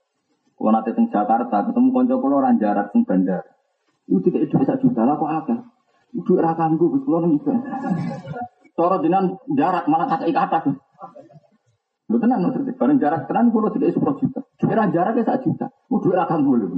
Kula 0.55 0.79
nate 0.79 0.95
teng 0.95 1.11
Jakarta 1.11 1.67
ketemu 1.67 1.91
kanca 1.91 2.15
kula 2.23 2.35
ora 2.39 2.55
jarak 2.55 2.95
teng 2.95 3.03
bandar. 3.03 3.43
Itu 4.07 4.23
tidak 4.31 4.47
itu 4.47 4.63
sak 4.63 4.79
juta 4.79 5.03
lah 5.03 5.19
kok 5.19 5.33
akeh. 5.43 5.59
Itu 6.15 6.39
ora 6.39 6.55
kanggo 6.55 6.87
Gus 6.93 7.03
kula 7.03 7.27
nang 7.27 9.25
jarak 9.59 9.85
malah 9.91 10.07
kata 10.07 10.31
ikata. 10.31 10.88
Lu 12.09 12.17
tenan 12.17 12.41
maksudnya, 12.41 12.73
bareng 12.73 12.97
jarak 12.97 13.29
tenan 13.29 13.53
kulo 13.53 13.69
tidak 13.69 13.93
sepuluh 13.93 14.17
juta. 14.17 14.41
Kira 14.57 14.89
jaraknya 14.89 15.29
sak 15.29 15.45
juta, 15.45 15.69
mau 15.93 16.01
duit 16.01 16.17
akan 16.17 16.41
boleh. 16.41 16.69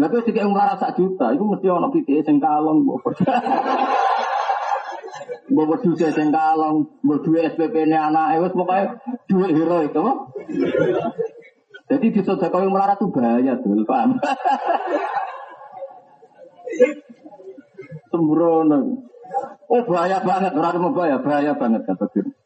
Nggak 0.00 0.08
tuh 0.08 0.24
tiga 0.24 0.48
ungkara 0.48 0.80
sak 0.80 0.96
juta, 0.96 1.36
itu 1.36 1.44
mesti 1.44 1.68
orang 1.68 1.92
pitik 1.92 2.24
sing 2.24 2.40
kalong, 2.40 2.88
bawa 2.88 2.96
bawa 5.52 5.76
duit 5.84 6.00
sing 6.16 6.32
kalong, 6.32 6.88
duit 7.04 7.44
SPP 7.52 7.76
ini 7.76 7.92
anak, 7.92 8.40
itu 8.40 8.56
pokoknya 8.56 8.96
duit 9.28 9.52
hero 9.52 9.84
itu. 9.84 10.00
Jadi 11.88 12.06
di 12.08 12.20
sodako 12.24 12.64
yang 12.64 12.72
melarat 12.72 12.96
tuh 13.00 13.12
bahaya 13.12 13.52
tuh, 13.60 13.84
paham? 13.84 14.16
Sembrono. 18.08 18.80
Oh 19.68 19.82
bahaya 19.84 20.24
banget, 20.24 20.56
orang 20.56 20.80
mau 20.80 20.96
bahaya, 20.96 21.20
bahaya 21.20 21.52
banget 21.52 21.84
kata 21.84 22.08
Firman 22.16 22.37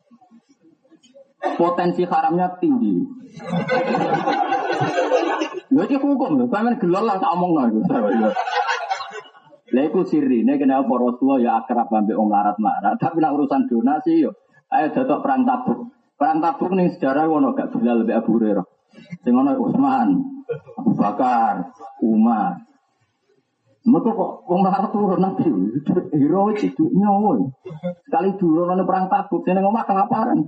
potensi 1.58 2.02
haramnya 2.06 2.56
tinggi. 2.62 2.96
Lha 5.72 5.84
hukum 5.88 6.36
lho, 6.36 6.44
sampean 6.52 6.76
gelol 6.76 7.04
lah 7.08 7.16
tak 7.16 7.32
omong 7.32 7.52
lho. 7.56 8.30
Lha 9.72 9.80
iku 9.88 10.04
sirine 10.04 10.60
kenapa 10.60 10.92
Rasulullah 10.92 11.40
ya 11.40 11.50
akrab 11.64 11.88
ambek 11.88 12.12
wong 12.12 12.28
larat-larat, 12.28 13.00
tapi 13.00 13.24
nak 13.24 13.32
urusan 13.40 13.64
donasi 13.72 14.20
yo 14.20 14.36
ayo 14.68 14.92
datok 14.92 15.24
perang 15.24 15.48
tabuk. 15.48 15.88
Perang 16.20 16.38
tabuk 16.44 16.70
ning 16.76 16.92
sejarah 16.92 17.24
ngono 17.26 17.56
gak 17.56 17.72
Bilal 17.72 18.04
lebih 18.04 18.20
Abu 18.20 18.36
Hurairah. 18.36 18.66
Sing 19.24 19.32
ono 19.32 19.56
Utsman, 19.56 20.08
Abu 20.76 20.92
Bakar, 20.92 21.72
Umar. 22.04 22.60
Mereka 23.82 24.14
kok 24.14 24.32
wong 24.46 24.60
larat 24.62 24.94
turun 24.94 25.18
nabi, 25.18 25.42
hero 26.14 26.54
itu 26.54 26.84
nyawa. 26.94 27.34
Sekali 28.06 28.30
dulu 28.38 28.68
nang 28.68 28.86
perang 28.86 29.10
tabuk, 29.10 29.42
sing 29.42 29.58
ngomong 29.58 29.82
kelaparan. 29.82 30.38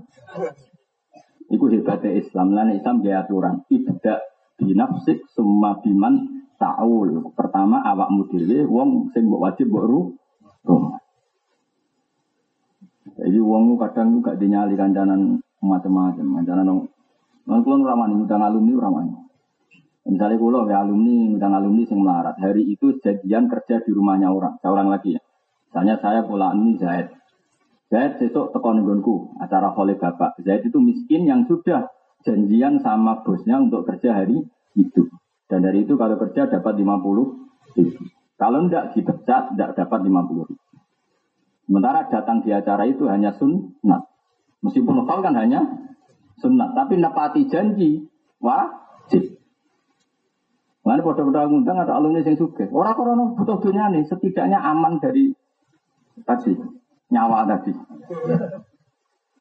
Iku 1.52 1.68
hebatnya 1.68 2.16
Islam. 2.16 2.56
Lain 2.56 2.76
Islam 2.76 3.04
dia 3.04 3.24
aturan. 3.24 3.64
Ibda 3.68 4.14
binafsik 4.60 5.28
semua 5.32 5.80
biman 5.82 6.44
ta'ul. 6.56 7.34
Pertama 7.34 7.84
awak 7.84 8.08
mudile 8.12 8.64
wong 8.64 9.12
sing 9.12 9.28
mbok 9.28 9.42
wajib 9.50 9.68
mbok 9.68 9.84
ru. 9.84 10.00
Jadi 13.14 13.38
wong 13.38 13.78
kadang 13.78 14.18
gak 14.24 14.40
dinyali 14.40 14.74
kancanan 14.74 15.38
macam-macam. 15.62 16.26
Kancanan 16.42 16.64
nong 16.66 16.80
Nang 17.44 17.60
kulon 17.60 17.84
ramani 17.84 18.16
ngundang 18.16 18.40
alumni. 18.40 19.04
Misalnya 20.04 20.36
kulo 20.36 20.64
ya 20.68 20.80
alumni 20.80 21.28
ngundang 21.28 21.52
alumni 21.52 21.82
sing 21.84 22.00
melarat. 22.00 22.36
Hari 22.40 22.72
itu 22.72 22.96
jadian 23.04 23.48
kerja 23.52 23.84
di 23.84 23.90
rumahnya 23.92 24.32
orang, 24.32 24.56
seorang 24.64 24.88
lagi 24.88 25.16
ya. 25.16 25.20
Misalnya 25.68 26.00
saya 26.00 26.20
pula 26.24 26.56
ini 26.56 26.76
Zaid. 26.80 27.08
Zaid 27.92 28.16
besok 28.16 28.56
teko 28.56 28.70
nenggonku 28.72 29.36
acara 29.38 29.70
oleh 29.76 29.94
bapak. 30.00 30.40
Zaid 30.40 30.64
itu 30.64 30.78
miskin 30.80 31.28
yang 31.28 31.44
sudah 31.44 31.92
janjian 32.24 32.80
sama 32.80 33.20
bosnya 33.20 33.60
untuk 33.60 33.84
kerja 33.84 34.24
hari 34.24 34.40
itu. 34.74 35.02
Dan 35.44 35.60
dari 35.60 35.84
itu 35.84 35.94
kalau 36.00 36.16
kerja 36.16 36.48
dapat 36.48 36.80
50 36.80 37.76
ribu. 37.76 38.02
Kalau 38.34 38.66
tidak 38.66 38.96
dipecat 38.96 39.42
tidak 39.52 39.70
dapat 39.76 40.00
50 40.00 40.48
ribu. 40.48 40.64
Sementara 41.64 42.08
datang 42.08 42.44
di 42.44 42.50
acara 42.52 42.84
itu 42.88 43.04
hanya 43.08 43.36
sunnah. 43.36 44.04
Meskipun 44.64 45.04
lokal 45.04 45.20
kan 45.20 45.36
hanya 45.36 45.64
sunnah. 46.40 46.72
Tapi 46.72 46.96
nepati 46.96 47.48
janji 47.48 48.04
wajib. 48.40 49.36
Mana 50.84 51.00
pada-pada 51.00 51.48
ngundang 51.48 51.80
ada 51.80 51.96
alumni 51.96 52.20
yang 52.20 52.36
suka. 52.36 52.68
Orang-orang 52.68 53.32
butuh 53.40 53.56
dunia 53.56 53.88
nih 53.88 54.04
setidaknya 54.04 54.60
aman 54.60 55.00
dari 55.00 55.32
tadi 56.28 56.52
nyawa 57.12 57.44
tadi. 57.48 57.72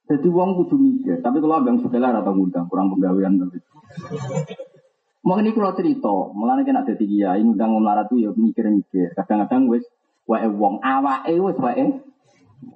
Jadi 0.03 0.28
uang 0.28 0.49
kudu 0.59 0.76
mikir, 0.76 1.24
tapi 1.24 1.39
kalau 1.39 1.64
abang 1.64 1.80
sebelah 1.80 2.11
atau 2.11 2.36
ngundang 2.36 2.68
kurang 2.68 2.91
pegawaian 2.91 3.39
tapi. 3.39 3.57
Mau 5.24 5.39
ini 5.39 5.55
kalau 5.55 5.72
cerita, 5.72 6.11
mulanya 6.36 6.68
kena 6.68 6.84
jadi 6.84 7.05
kiai 7.07 7.39
ngundang 7.39 7.72
ngomong 7.72 8.11
tuh 8.11 8.20
ya 8.20 8.36
mikir-mikir. 8.36 9.16
Kadang-kadang 9.16 9.72
wes 9.72 9.88
wae 10.28 10.43
wong 10.51 10.84
awake 10.84 11.32
wes 11.39 11.55
wae 11.55 12.03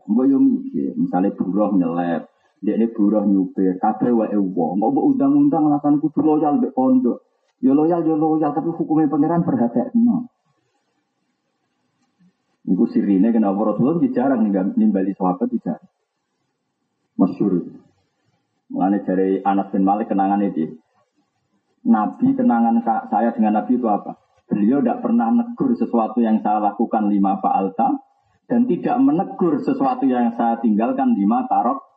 mbok 0.08 0.26
yo 0.32 0.40
mikir, 0.40 0.96
misalnya 0.96 1.36
buruh 1.36 1.76
nyelep, 1.76 2.32
dia 2.64 2.76
ini 2.80 2.88
buruh 2.92 3.24
nyupir, 3.28 3.76
kabeh 3.84 4.16
wae 4.16 4.40
wong, 4.40 4.80
mbok 4.80 5.04
undang-undang 5.12 5.68
alasan 5.68 6.00
kudu 6.00 6.24
loyal 6.24 6.64
mbek 6.64 6.72
pondok. 6.72 7.28
Yo 7.60 7.76
loyal 7.76 8.08
yo 8.08 8.16
loyal 8.16 8.56
tapi 8.56 8.72
hukumnya 8.72 9.12
pangeran 9.12 9.44
perhatian. 9.44 9.92
Iku 12.68 12.84
sirine 12.91 13.32
kenapa 13.32 13.74
Rasulullah 13.74 14.03
jarang 14.11 14.43
nimbali 14.51 15.15
sahabat 15.15 15.49
jarang. 15.63 15.88
Masyur. 17.15 17.53
Mengenai 18.68 19.07
dari 19.07 19.39
Anas 19.39 19.72
bin 19.72 19.88
Malik 19.88 20.11
kenangan 20.11 20.43
itu. 20.43 20.76
Nabi 21.88 22.36
kenangan 22.36 22.84
saya 22.84 23.32
dengan 23.32 23.63
Nabi 23.63 23.80
itu 23.80 23.88
apa? 23.88 24.20
Beliau 24.51 24.84
tidak 24.84 24.99
pernah 24.99 25.32
negur 25.32 25.72
sesuatu 25.80 26.20
yang 26.20 26.43
saya 26.43 26.59
lakukan 26.59 27.07
lima 27.07 27.39
fa'alta 27.39 28.03
dan 28.51 28.68
tidak 28.68 28.95
menegur 28.99 29.63
sesuatu 29.63 30.03
yang 30.03 30.36
saya 30.36 30.59
tinggalkan 30.59 31.15
lima 31.15 31.47
tarok 31.47 31.88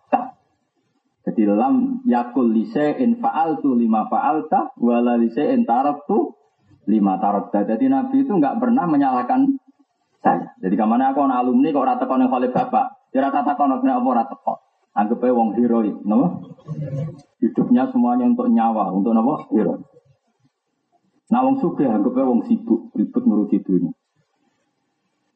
jadi 1.20 1.52
lam 1.52 2.00
yakul 2.08 2.48
lise 2.48 2.96
in 2.96 3.20
fa'altu 3.20 3.76
lima 3.76 4.08
fa'alta 4.08 4.72
wala 4.80 5.20
lise 5.20 5.44
in 5.52 5.68
tarok 5.68 6.08
tu 6.08 6.32
lima 6.88 7.20
tarok 7.20 7.52
Jadi 7.52 7.92
Nabi 7.92 8.24
itu 8.24 8.32
nggak 8.32 8.56
pernah 8.56 8.88
menyalahkan 8.88 9.59
saya. 10.20 10.52
Jadi 10.60 10.74
ke 10.76 10.84
mana 10.84 11.12
aku 11.12 11.24
anak 11.24 11.40
alumni 11.44 11.72
kok 11.72 11.86
rata 11.88 12.04
kono 12.04 12.28
oleh 12.28 12.52
bapak, 12.52 13.10
ya 13.12 13.24
rata 13.24 13.56
kono 13.56 13.80
kena 13.80 14.00
apa 14.00 14.08
rata 14.12 14.36
kok. 14.36 14.58
Anggap 14.90 15.22
aja 15.22 15.32
wong 15.32 15.54
heroik, 15.54 16.02
no? 16.02 16.50
Hidupnya 17.38 17.94
semuanya 17.94 18.26
untuk 18.26 18.50
nyawa, 18.50 18.90
untuk 18.90 19.14
apa? 19.14 19.46
Hero. 19.54 19.86
Nah 21.30 21.40
wong 21.46 21.62
suge 21.62 21.86
anggap 21.86 22.10
aja 22.10 22.26
wong 22.26 22.42
sibuk, 22.50 22.90
ribut 22.98 23.22
ngurusi 23.22 23.62
dunia. 23.62 23.94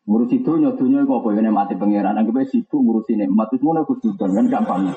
Ngurusi 0.04 0.42
dunia, 0.42 0.74
dunia 0.74 1.06
itu 1.06 1.12
apa? 1.14 1.28
Ini 1.32 1.54
mati 1.54 1.78
pangeran, 1.78 2.18
anggap 2.18 2.34
aja 2.42 2.50
sibuk 2.50 2.82
ngurusi 2.82 3.14
nikmat, 3.14 3.54
itu 3.54 3.62
semua 3.62 3.86
aku 3.86 3.94
sudah, 4.02 4.26
kan 4.26 4.46
gampang. 4.50 4.90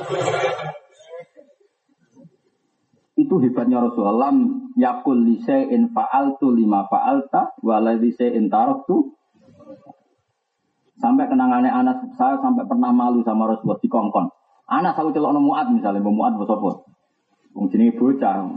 Itu 3.14 3.38
hebatnya 3.42 3.82
Rasulullah. 3.82 4.34
Yakul 4.78 5.26
lise'in 5.26 5.90
fa'altu 5.94 6.54
lima 6.54 6.86
fa'alta, 6.90 7.62
waladhi 7.62 8.14
se'in 8.14 8.50
taroktu 8.50 9.18
Sampai 10.98 11.30
kenangannya 11.30 11.70
anak 11.70 12.10
saya 12.18 12.42
sampai 12.42 12.66
pernah 12.66 12.90
malu 12.90 13.22
sama 13.22 13.46
Rasulullah 13.46 13.78
di 13.78 13.86
kongkon. 13.86 14.34
Anak 14.68 14.98
saya 14.98 15.14
celok 15.14 15.38
muat 15.38 15.70
misalnya, 15.70 16.02
muat 16.02 16.34
bosopo. 16.36 16.90
Wong 17.54 17.70
jenenge 17.70 17.98
bocah. 17.98 18.50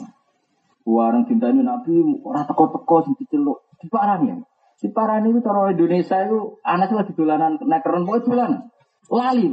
Warang 0.88 1.28
cinta 1.28 1.52
ini 1.52 1.60
Nabi 1.60 2.00
orang 2.24 2.48
teko-teko 2.48 2.96
sing 3.04 3.14
diceluk. 3.20 3.62
Diparani 3.80 4.32
ya. 4.32 4.36
Diparani 4.80 5.28
itu 5.32 5.40
cara 5.44 5.72
Indonesia 5.72 6.16
itu 6.24 6.56
anak 6.64 6.92
lagi 6.92 7.12
dolanan 7.12 7.60
nekeren 7.60 8.08
pokoke 8.08 8.32
dolan. 8.32 8.72
Lali. 9.12 9.52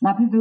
Nabi 0.00 0.22
itu 0.26 0.38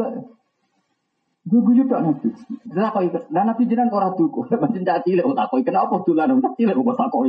Gue 1.47 1.63
gue 1.63 1.87
tak 1.87 2.03
nabi. 2.03 2.27
Lah 2.75 2.91
ikut. 2.91 3.31
Dan 3.31 3.47
nabi 3.47 3.63
jiran 3.71 3.87
orang 3.87 4.19
tuku. 4.19 4.43
Macam 4.51 4.83
cak 4.83 5.07
cilik. 5.07 5.23
Oh 5.23 5.31
tak 5.31 5.47
kau 5.47 5.63
kenapa 5.63 6.03
dolanan? 6.03 6.43
Tak 6.43 6.59
cilik. 6.59 6.75
Oh 6.75 6.91
tak 6.91 7.07
kau 7.07 7.23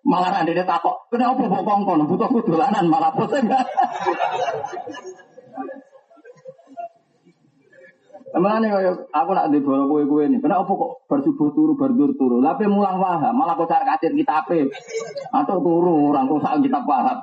Malah 0.00 0.30
nanti 0.32 0.56
dia 0.56 0.64
takut, 0.64 0.96
kenapa 1.12 1.44
bawa 1.44 1.60
kongkong, 1.60 2.08
butuh 2.08 2.28
kudulanan, 2.32 2.88
malah 2.88 3.12
pusing. 3.12 3.44
Emang 8.30 8.62
aku 9.10 9.30
nak 9.34 9.50
di 9.50 9.58
bola 9.58 9.90
kue 9.90 10.06
kue 10.06 10.22
ini. 10.30 10.38
Kenapa 10.38 10.70
kok 10.70 11.02
bersubuh 11.10 11.50
turu 11.50 11.74
berdur 11.74 12.14
turu? 12.14 12.38
Tapi 12.38 12.70
mulang 12.70 13.02
paham, 13.02 13.34
malah 13.34 13.58
kau 13.58 13.66
cari 13.66 13.82
kacir 13.82 14.14
kita 14.14 14.46
apa? 14.46 14.70
Atau 15.34 15.58
turu 15.58 16.14
orang 16.14 16.30
kau 16.30 16.38
sak 16.38 16.62
kita 16.62 16.78
paham. 16.86 17.18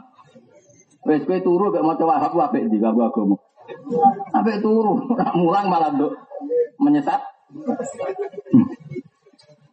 Wes 1.08 1.24
kue 1.24 1.40
turu 1.40 1.72
gak 1.72 1.82
mau 1.82 1.96
coba 1.96 2.20
aku 2.20 2.44
apa 2.44 2.60
di 2.60 2.78
gak 2.78 2.92
agama. 2.92 3.40
Apa 4.36 4.60
turu, 4.60 5.08
mulang 5.40 5.72
malah 5.72 5.96
dok 5.96 6.12
menyesat. 6.84 7.24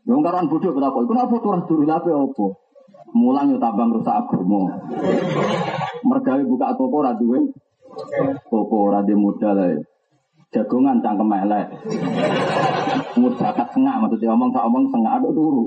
Yang 0.07 0.21
karan 0.23 0.47
bodoh 0.47 0.71
kenapa? 0.71 0.99
Kenapa 1.03 1.35
turun 1.43 1.63
turu 1.67 1.83
tapi 1.83 2.15
apa? 2.15 2.47
Mulang 3.15 3.55
yo 3.55 3.59
tambang 3.63 3.95
rusak 3.95 4.11
agama. 4.11 4.75
Mergawe 6.03 6.43
buka 6.43 6.75
toko 6.75 6.99
ra 7.01 7.15
duwe. 7.15 7.41
Toko 8.51 8.91
ra 8.91 9.01
modal 9.15 9.59
ae 9.63 9.79
jagongan 10.55 11.03
cangkem 11.03 11.35
elek. 11.35 11.67
Mudakat 13.19 13.69
sengak 13.75 13.99
maksudnya 13.99 14.31
omong 14.31 14.55
tak 14.55 14.67
omong 14.71 14.87
sengak 14.95 15.19
aduk 15.19 15.35
turu. 15.35 15.67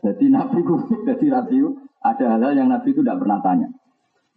Jadi 0.00 0.26
Nabi 0.32 0.58
ku 0.64 0.80
jadi 1.06 1.26
radio 1.28 1.76
ada 2.00 2.24
hal-hal 2.34 2.56
yang 2.56 2.68
Nabi 2.72 2.96
itu 2.96 3.04
tidak 3.04 3.20
pernah 3.20 3.38
tanya. 3.44 3.68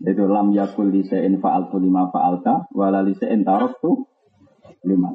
Itu 0.03 0.28
lam 0.28 0.51
yakul 0.51 0.91
lisein 0.91 1.39
fa'altu 1.39 1.80
lima 1.80 2.11
fa'alta 2.11 2.68
wala 2.76 2.99
lisein 2.99 3.47
tu 3.80 4.03
lima. 4.84 5.09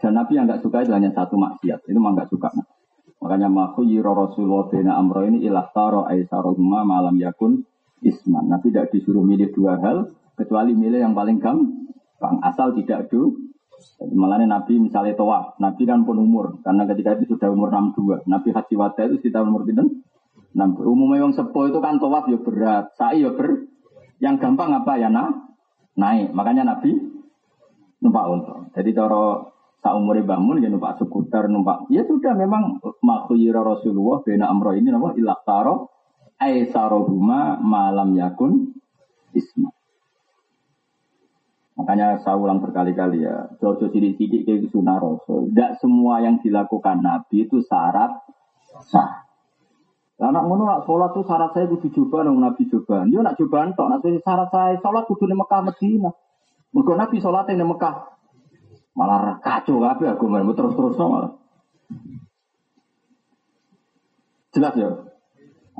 Dan 0.00 0.18
Nabi 0.18 0.32
yang 0.40 0.48
nggak 0.48 0.64
suka 0.64 0.82
itu 0.82 0.90
hanya 0.96 1.12
satu 1.12 1.36
maksiat. 1.36 1.84
Itu 1.86 2.00
mah 2.00 2.16
nggak 2.16 2.32
suka. 2.32 2.48
Makanya 3.22 3.46
maku 3.46 3.86
yiro 3.86 4.18
Rasulullah 4.18 4.66
bina 4.66 4.98
amro 4.98 5.22
ini 5.22 5.46
ilah 5.46 5.70
taro 5.70 6.02
aisarohuma 6.10 6.82
malam 6.82 7.14
yakun 7.22 7.62
isman. 8.02 8.50
Nabi 8.50 8.74
tidak 8.74 8.90
disuruh 8.90 9.22
milih 9.22 9.54
dua 9.54 9.78
hal 9.78 10.10
kecuali 10.34 10.74
milih 10.74 10.98
yang 10.98 11.14
paling 11.14 11.38
gampang 11.38 12.42
asal 12.42 12.74
tidak 12.74 13.06
do 13.14 13.38
Malah 14.02 14.42
Nabi 14.42 14.78
misalnya 14.78 15.14
toa, 15.18 15.58
Nabi 15.58 15.82
kan 15.86 16.06
pun 16.06 16.18
umur 16.18 16.62
karena 16.62 16.86
ketika 16.86 17.18
itu 17.18 17.34
sudah 17.34 17.50
umur 17.50 17.70
62. 17.70 18.30
Nabi 18.30 18.54
haji 18.54 18.74
wada 18.78 19.02
itu 19.10 19.18
sekitar 19.18 19.42
umur 19.42 19.66
pinten? 19.66 20.06
60. 20.54 20.86
Umumnya 20.86 21.24
yang 21.24 21.34
sepo 21.34 21.66
itu 21.66 21.82
kan 21.82 21.98
toa 21.98 22.22
ya 22.30 22.38
berat, 22.38 22.94
sa'i 22.94 23.26
ya 23.26 23.34
ber. 23.34 23.66
Yang 24.22 24.38
gampang 24.38 24.70
apa 24.70 25.02
ya 25.02 25.10
nah? 25.10 25.34
Naik. 25.98 26.30
Makanya 26.30 26.62
Nabi 26.62 26.94
numpak 28.02 28.24
unta. 28.26 28.56
Jadi 28.74 28.90
cara 28.94 29.50
umur 29.90 30.14
bangun 30.22 30.62
ya 30.62 30.70
numpak 30.70 31.02
skuter, 31.02 31.50
numpak. 31.50 31.90
Ya 31.90 32.06
sudah 32.06 32.38
memang 32.38 32.78
makhuyira 33.02 33.66
Rasulullah 33.66 34.22
bena 34.22 34.46
amro 34.46 34.78
ini 34.78 34.94
nama 34.94 35.10
ilah 35.10 35.42
taro 35.42 35.90
aisarohuma 36.38 37.58
malam 37.58 38.14
yakun 38.14 38.78
isma. 39.34 39.74
Makanya 41.74 42.22
saya 42.22 42.38
ulang 42.38 42.62
berkali-kali 42.62 43.26
ya, 43.26 43.50
jojo 43.58 43.90
sidik-sidik 43.90 44.46
kayak 44.46 44.70
sunnah 44.70 45.02
rasul. 45.02 45.50
Tidak 45.50 45.82
semua 45.82 46.22
yang 46.22 46.38
dilakukan 46.38 47.02
Nabi 47.02 47.48
itu 47.48 47.58
syarat 47.66 48.22
sah. 48.86 49.26
Anak 50.22 50.46
ngono 50.46 50.62
nak 50.62 50.86
sholat 50.86 51.10
tuh 51.10 51.26
syarat 51.26 51.50
saya 51.50 51.66
kudu 51.66 51.90
coba 51.90 52.22
dong 52.22 52.38
Nabi 52.38 52.70
coba. 52.70 53.02
Dia 53.10 53.26
nak 53.26 53.34
coba 53.34 53.66
entok, 53.66 53.86
nak 53.90 54.06
syarat 54.06 54.48
saya 54.54 54.78
sholat 54.78 55.10
kudu 55.10 55.26
di 55.26 55.34
Mekah 55.34 55.60
Medina. 55.66 56.10
Mereka 56.70 56.92
Nabi 56.94 57.16
sholat 57.18 57.50
di 57.50 57.58
Mekah. 57.58 57.94
Malah 58.92 59.40
kacau 59.40 59.80
tapi 59.80 60.04
aku 60.04 60.24
main 60.28 60.44
terus 60.52 60.76
terus 60.76 60.96
malah. 61.00 61.32
Jelas 64.52 64.74
ya. 64.76 64.90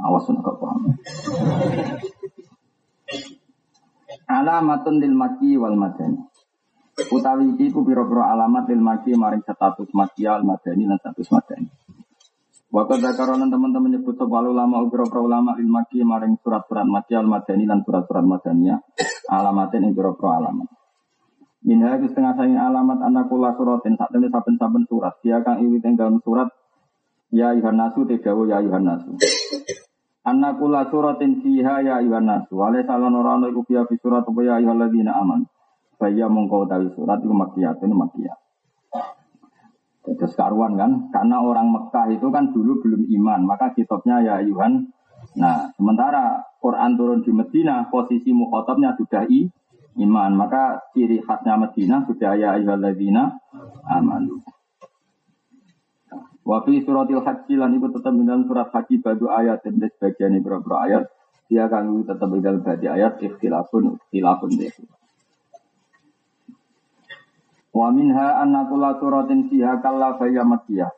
Awas 0.00 0.24
nak 0.32 0.48
paham. 0.56 0.96
Alamatun 4.24 4.96
lil 4.96 5.12
maki 5.12 5.60
wal 5.60 5.76
madani. 5.76 6.24
Utawi 7.12 7.52
iki 7.56 7.68
ku 7.68 7.84
pira-pira 7.84 8.32
alamat 8.32 8.68
lil 8.72 8.80
maki 8.80 9.12
maring 9.12 9.44
status 9.44 9.92
maki 9.92 10.24
al 10.24 10.44
madani 10.48 10.88
lan 10.88 10.96
status 10.96 11.28
madani. 11.28 11.68
Waktu 12.72 13.04
zakaronan 13.04 13.52
teman-teman 13.52 14.00
nyebut 14.00 14.16
sebal 14.16 14.48
ulama 14.48 14.80
pira-pira 14.88 15.20
ulama 15.20 15.52
lil 15.60 15.68
maki 15.68 16.00
maring 16.00 16.40
surat-surat 16.40 16.88
al 16.88 17.28
madani 17.28 17.68
lan 17.68 17.84
surat-surat 17.84 18.24
madaniyah 18.24 18.80
alamatin 19.28 19.92
pira-pira 19.92 20.40
alamat. 20.40 20.81
Minha 21.62 21.94
setengah 21.98 22.34
saing 22.34 22.58
alamat 22.58 22.98
anak 23.06 23.30
kula 23.30 23.54
suratin 23.54 23.94
saat 23.94 24.10
ini 24.18 24.26
saben-saben 24.26 24.82
surat. 24.90 25.14
Dia 25.22 25.42
kang 25.46 25.62
iwit 25.62 25.86
ing 25.86 25.94
dalam 25.94 26.18
surat 26.22 26.50
Ya 27.32 27.54
Yuhan 27.56 27.80
Nasu 27.80 28.04
Tegawo 28.04 28.44
Ya 28.44 28.60
Yuhan 28.60 28.84
Nasu 28.84 29.16
Anna 30.22 30.54
kula 30.54 30.86
suratin 30.86 31.42
fiha 31.42 31.82
ya 31.82 31.98
ayuhan 31.98 32.30
nas. 32.30 32.46
Wale 32.54 32.86
salon 32.86 33.18
orang 33.18 33.42
iku 33.50 33.66
fiha 33.66 33.82
fi 33.90 33.98
surat 33.98 34.22
apa 34.22 34.40
ya 34.46 34.62
ladina 34.62 35.18
aman. 35.18 35.42
Saya 35.98 36.30
mongkau 36.30 36.62
tahu 36.70 36.94
surat 36.94 37.18
itu 37.18 37.34
makiyat 37.34 37.82
ini 37.82 37.94
makiyat. 37.94 38.38
Terus 40.02 40.34
karuan 40.34 40.74
kan, 40.74 41.14
karena 41.14 41.38
orang 41.38 41.70
Mekah 41.70 42.10
itu 42.10 42.26
kan 42.34 42.50
dulu 42.50 42.82
belum 42.82 43.06
iman, 43.06 43.46
maka 43.46 43.70
kitabnya 43.70 44.18
ya 44.18 44.32
ayuhan. 44.42 44.90
Nah, 45.38 45.70
sementara 45.78 46.42
Quran 46.58 46.98
turun 46.98 47.22
di 47.22 47.30
Medina, 47.30 47.86
posisi 47.86 48.34
mukhotabnya 48.34 48.98
sudah 48.98 49.30
i, 49.30 49.46
iman, 50.00 50.32
maka 50.32 50.80
ciri 50.96 51.20
khasnya 51.20 51.60
Medina 51.60 52.00
sudah 52.08 52.32
ya 52.38 52.56
ladina 52.56 53.36
aman. 53.92 54.40
Wa 56.42 56.58
fi 56.66 56.82
suratil 56.82 57.22
haji 57.22 57.54
lan 57.54 57.78
iku 57.78 57.86
tetap 57.94 58.12
dalam 58.18 58.42
surat 58.50 58.68
haji 58.74 58.98
badu 58.98 59.30
ayat 59.30 59.62
dan 59.62 59.78
sebagian 59.78 60.42
beberapa 60.42 60.74
ayat 60.82 61.06
dia 61.46 61.70
akan 61.70 62.02
tetap 62.02 62.32
dalam 62.42 62.64
badi 62.66 62.90
ayat 62.90 63.22
ikhtilafun 63.22 63.94
ikhtilafun 63.94 64.50
deh. 64.58 64.72
Wa 67.72 67.88
minha 67.94 68.42
anna 68.42 68.66
kula 68.66 68.98
suratin 68.98 69.48
fiha 69.48 69.78
kalla 69.78 70.18
faya 70.18 70.42
makkiyah. 70.42 70.90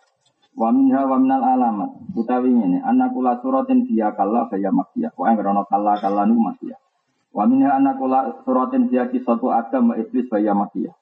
Wa 0.55 0.71
minha 0.73 1.03
wa 1.07 1.19
minal 1.21 1.45
alamat. 1.45 1.91
Utawi 2.17 2.51
ini 2.51 2.79
anna 2.81 3.13
kula 3.13 3.39
suratin 3.45 3.85
fiha 3.85 4.17
kalla 4.17 4.49
faya 4.49 4.73
makkiyah. 4.73 5.13
Wa 5.13 5.29
yang 5.29 5.45
rono 5.45 5.63
kalla 5.69 6.25
nu 6.25 6.41
makkiyah. 6.41 6.84
Wa 7.35 7.51
minha 7.51 7.75
anna 7.75 7.99
kula 7.99 8.47
suratin 8.47 8.87
fiha 8.87 9.11
kisatu 9.11 9.51
adam 9.51 9.91
wa 9.91 9.99
iblis 9.99 10.31
faya 10.31 10.55
makkiyah. 10.55 10.95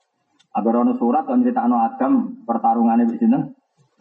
Agar 0.53 0.85
ono 0.85 0.97
surat 1.01 1.25
kan 1.25 1.41
cerita 1.41 1.65
Adam 1.65 2.45
pertarungannya 2.45 3.09
di 3.09 3.17
sini 3.17 3.41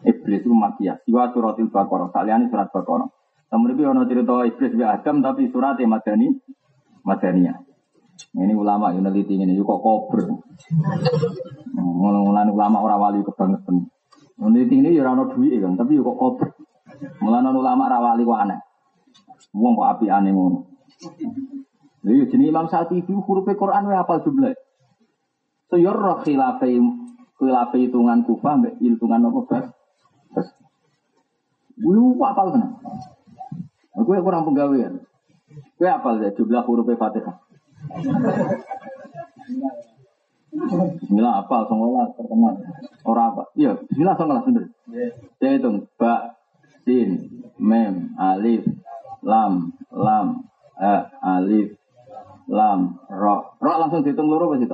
Iblis 0.02 0.42
itu 0.42 0.50
makiyah. 0.50 0.98
Siwa 1.06 1.30
suratil 1.30 1.70
Baqarah. 1.70 2.10
Saliyane 2.10 2.50
surat 2.50 2.68
Baqarah. 2.74 3.08
Namun 3.54 3.76
ini 3.76 3.82
ada 3.84 4.04
cerita 4.08 4.34
iblis 4.44 4.72
bi 4.74 4.84
Adam 4.84 5.22
tapi 5.22 5.48
surat 5.48 5.78
yang 5.78 5.94
madani 5.94 6.28
madaniyah. 7.06 7.56
Ini 8.32 8.52
ulama 8.52 8.92
yang 8.92 9.08
neliti 9.08 9.36
ini 9.38 9.56
kok 9.60 9.80
kober. 9.80 10.24
Mulai 11.76 12.48
ulama 12.48 12.78
orang 12.80 13.00
wali 13.00 13.20
kebangetan. 13.24 13.88
Neliti 14.40 14.80
ini 14.80 14.96
ya 14.96 15.04
rano 15.06 15.28
duit 15.32 15.60
kan, 15.60 15.76
tapi 15.76 16.00
kok 16.00 16.16
kober. 16.16 16.48
Mulai 17.20 17.44
ulama 17.52 17.88
rawali 17.88 18.22
kok 18.24 18.40
aneh. 18.40 18.60
Wong 19.52 19.72
kok 19.76 19.88
api 19.96 20.06
aneh 20.08 20.32
ngono. 20.32 20.60
Lha 22.02 22.26
jenis 22.26 22.50
Imam 22.50 22.66
Syafi'i 22.66 23.06
huruf 23.06 23.46
Quran 23.46 23.82
wae 23.86 23.98
apal 23.98 24.22
jumlah. 24.26 24.58
So 25.70 25.78
yo 25.78 25.94
roh 25.94 26.18
khilafe 26.26 26.66
khilafe 27.38 27.76
hitungan 27.78 28.26
kufah 28.26 28.58
mbek 28.58 28.74
hitungan 28.82 29.30
apa 29.30 29.40
bas? 30.34 30.46
Lu 31.78 32.18
apal 32.20 32.58
kan? 32.58 32.64
Aku 34.02 34.10
kurang 34.10 34.44
penggawean. 34.50 35.04
Gue 35.78 35.88
apal 35.88 36.18
ya 36.20 36.34
jumlah 36.34 36.62
huruf 36.66 36.90
Fatihah. 36.90 37.36
Bismillah 40.52 41.34
apal 41.42 41.64
songolah 41.64 42.12
terkenal. 42.12 42.60
Orang 43.08 43.26
apa? 43.34 43.42
Iya, 43.56 43.80
Bismillah 43.88 44.16
songolah 44.20 44.44
sendiri. 44.44 44.68
Saya 45.40 45.50
hitung 45.56 45.88
ba, 45.96 46.36
sin, 46.84 47.40
mem, 47.56 48.12
alif, 48.20 48.68
lam, 49.24 49.72
lam, 49.88 50.44
eh, 50.76 51.02
alif, 51.24 51.72
lam, 52.48 52.98
ro. 53.06 53.58
Ro 53.60 53.72
langsung 53.78 54.02
dihitung 54.02 54.30
loro 54.30 54.54
apa 54.54 54.56
sih 54.62 54.68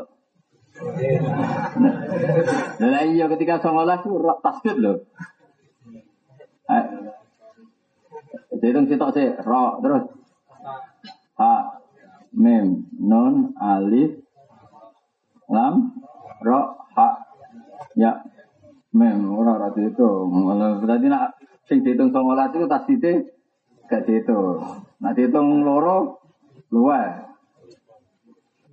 Nah, 2.78 3.02
iya 3.02 3.26
ketika 3.26 3.58
songolah 3.58 3.98
itu 3.98 4.14
tasbih 4.44 4.76
loh. 4.78 4.96
Eh, 6.68 6.84
hitung 8.62 8.86
sitok 8.86 9.10
sih, 9.16 9.26
ro 9.42 9.82
terus. 9.82 10.04
Ha 11.38 11.82
mem 12.34 12.86
non 12.98 13.56
alif 13.56 14.20
lam 15.48 15.96
ro 16.44 16.60
ha 16.92 17.08
ya 17.96 18.20
mem 18.92 19.32
ora 19.32 19.56
ora 19.56 19.68
itu 19.72 20.08
berarti 20.82 21.06
nak 21.08 21.40
sing 21.70 21.80
dihitung 21.82 22.12
songolas 22.12 22.52
itu 22.52 22.66
tas 22.68 22.84
itu 22.86 23.32
gak 23.88 24.04
dihitung. 24.04 24.84
Nak 25.00 25.12
dihitung 25.16 25.64
loro 25.64 26.20
luwe 26.68 27.27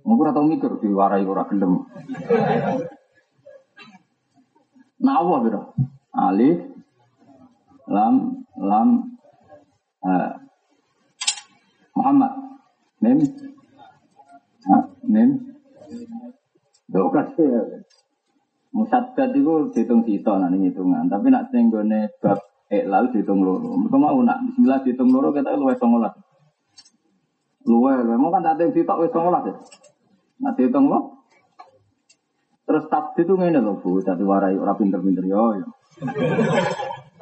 Mungkin 0.06 0.30
atau 0.30 0.46
mikir 0.46 0.70
diwarai 0.78 1.26
ora 1.26 1.42
gelem. 1.50 1.82
Nah, 5.02 5.14
apa 5.18 5.74
Alif, 6.16 6.62
lam 7.90 8.14
lam 8.56 8.88
uh, 10.00 10.30
Muhammad 11.92 12.32
mim 13.04 13.18
ha, 14.64 14.76
mim 15.04 15.30
Lho 16.86 17.10
kasih. 17.10 17.82
Musaddad 18.76 19.32
itu 19.32 19.72
dihitung 19.72 20.04
sito 20.04 20.36
nanti 20.36 20.68
hitungan, 20.68 21.08
tapi 21.08 21.32
nak 21.32 21.48
sing 21.48 21.72
gone 21.72 22.12
bab 22.20 22.36
iklal 22.68 23.08
dihitung 23.08 23.40
loro. 23.40 23.72
Mergo 23.72 23.96
mau 23.96 24.20
nak 24.20 24.44
bismillah 24.44 24.84
dihitung 24.84 25.08
loro 25.08 25.32
kita 25.32 25.56
luwes 25.56 25.80
19. 25.80 25.96
Luwes, 27.66 28.04
memang 28.04 28.30
kan 28.36 28.44
tak 28.44 28.68
sito 28.76 28.94
wis 29.00 29.08
19 29.10 29.48
ya. 29.48 29.54
Nah 30.40 30.52
dihitung 30.52 30.86
lo. 30.92 31.24
Terus 32.66 32.84
tasdid 32.90 33.30
itu 33.30 33.34
ngene 33.38 33.62
lho 33.62 33.78
Bu, 33.78 34.02
dadi 34.02 34.26
warai 34.26 34.58
ora 34.58 34.74
pinter-pinter 34.74 35.22
yo. 35.22 35.54
yo. 35.62 35.68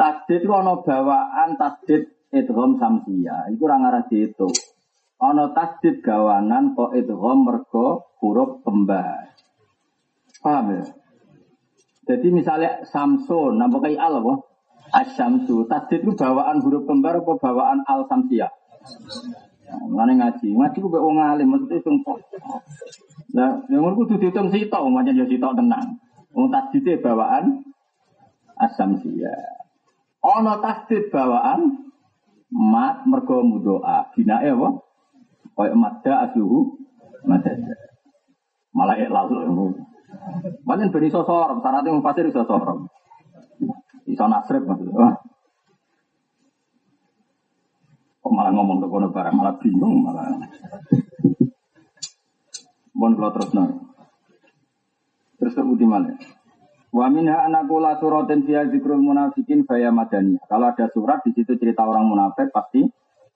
tasdid 0.01 0.41
itu 0.41 0.53
ana 0.57 0.81
bawaan 0.81 1.61
tasdid 1.61 2.09
idgham 2.33 2.81
samsia, 2.81 3.53
iku 3.53 3.69
ora 3.69 3.77
ngarah 3.77 4.05
dihitung. 4.09 4.57
Ana 5.21 5.53
tasdid 5.53 6.01
gawanan 6.01 6.73
kok 6.73 6.97
idgham 6.97 7.45
mergo 7.45 8.17
huruf 8.25 8.65
kembar. 8.65 9.37
Paham 10.41 10.81
ya? 10.81 10.85
Jadi 12.05 12.29
misalnya 12.29 12.85
Samsun, 12.85 13.57
nama 13.57 13.81
kayak 13.81 13.97
al 13.97 14.21
apa? 14.21 14.35
Asyamsu. 14.93 15.65
Tasdid 15.65 16.05
itu 16.05 16.13
bawaan 16.13 16.61
huruf 16.61 16.85
kembar 16.85 17.17
apa 17.21 17.33
bawaan 17.41 17.81
al 17.89 18.05
samsia? 18.09 18.53
Mana 19.65 20.13
ngaji, 20.13 20.53
ngaji 20.53 20.79
gue 20.79 21.01
wong 21.01 21.17
alim 21.21 21.49
maksudnya 21.49 21.81
sumpah. 21.81 22.19
Nah, 23.35 23.65
yang 23.73 23.83
aku 23.89 24.07
tuh 24.07 24.19
dihitung 24.21 24.53
sitok, 24.53 24.87
macam 24.93 25.17
ya 25.17 25.27
sitok 25.27 25.57
tenang. 25.57 25.99
Wong 26.35 26.51
tasdid 26.51 27.01
bawaan 27.01 27.65
asamsia. 28.59 29.35
Ono 30.23 30.53
tasdid 30.61 31.09
bawaan 31.11 31.91
mat 32.53 33.03
mergo 33.09 33.43
mudoa. 33.43 34.11
Binae 34.15 34.53
apa? 34.53 34.69
Kayak 35.55 35.79
madda 35.79 36.13
asluhu 36.29 36.79
madda. 37.27 37.55
Malah 38.75 38.99
lalu. 38.99 39.75
Banyak 40.67 40.91
beri 40.91 41.11
sosor, 41.11 41.63
syaratnya 41.63 41.95
mau 41.95 42.03
pasir 42.03 42.27
sosor. 42.31 42.87
Iso 44.05 44.25
nasrib 44.27 44.67
maksudnya. 44.67 45.19
Kok 48.24 48.24
malah 48.35 48.51
ngomong 48.51 48.83
ke 48.83 48.87
kono 48.91 49.09
barang, 49.15 49.35
malah 49.35 49.55
bingung 49.63 50.03
malah. 50.03 50.27
Bon 52.95 53.15
kalau 53.15 53.31
terus 53.35 53.51
nang. 53.55 53.71
Terus 55.39 55.55
ke 55.55 55.87
mana? 55.87 56.15
Wa 56.95 57.11
minha 57.11 57.43
anakula 57.43 57.99
suratin 57.99 58.47
fiha 58.47 58.71
zikrul 58.71 59.03
munafikin 59.03 59.67
faya 59.67 59.91
madaniyah. 59.91 60.47
Kalau 60.47 60.71
ada 60.71 60.87
surat 60.95 61.27
di 61.27 61.35
situ 61.35 61.59
cerita 61.59 61.83
orang 61.83 62.07
munafik 62.07 62.55
pasti 62.55 62.87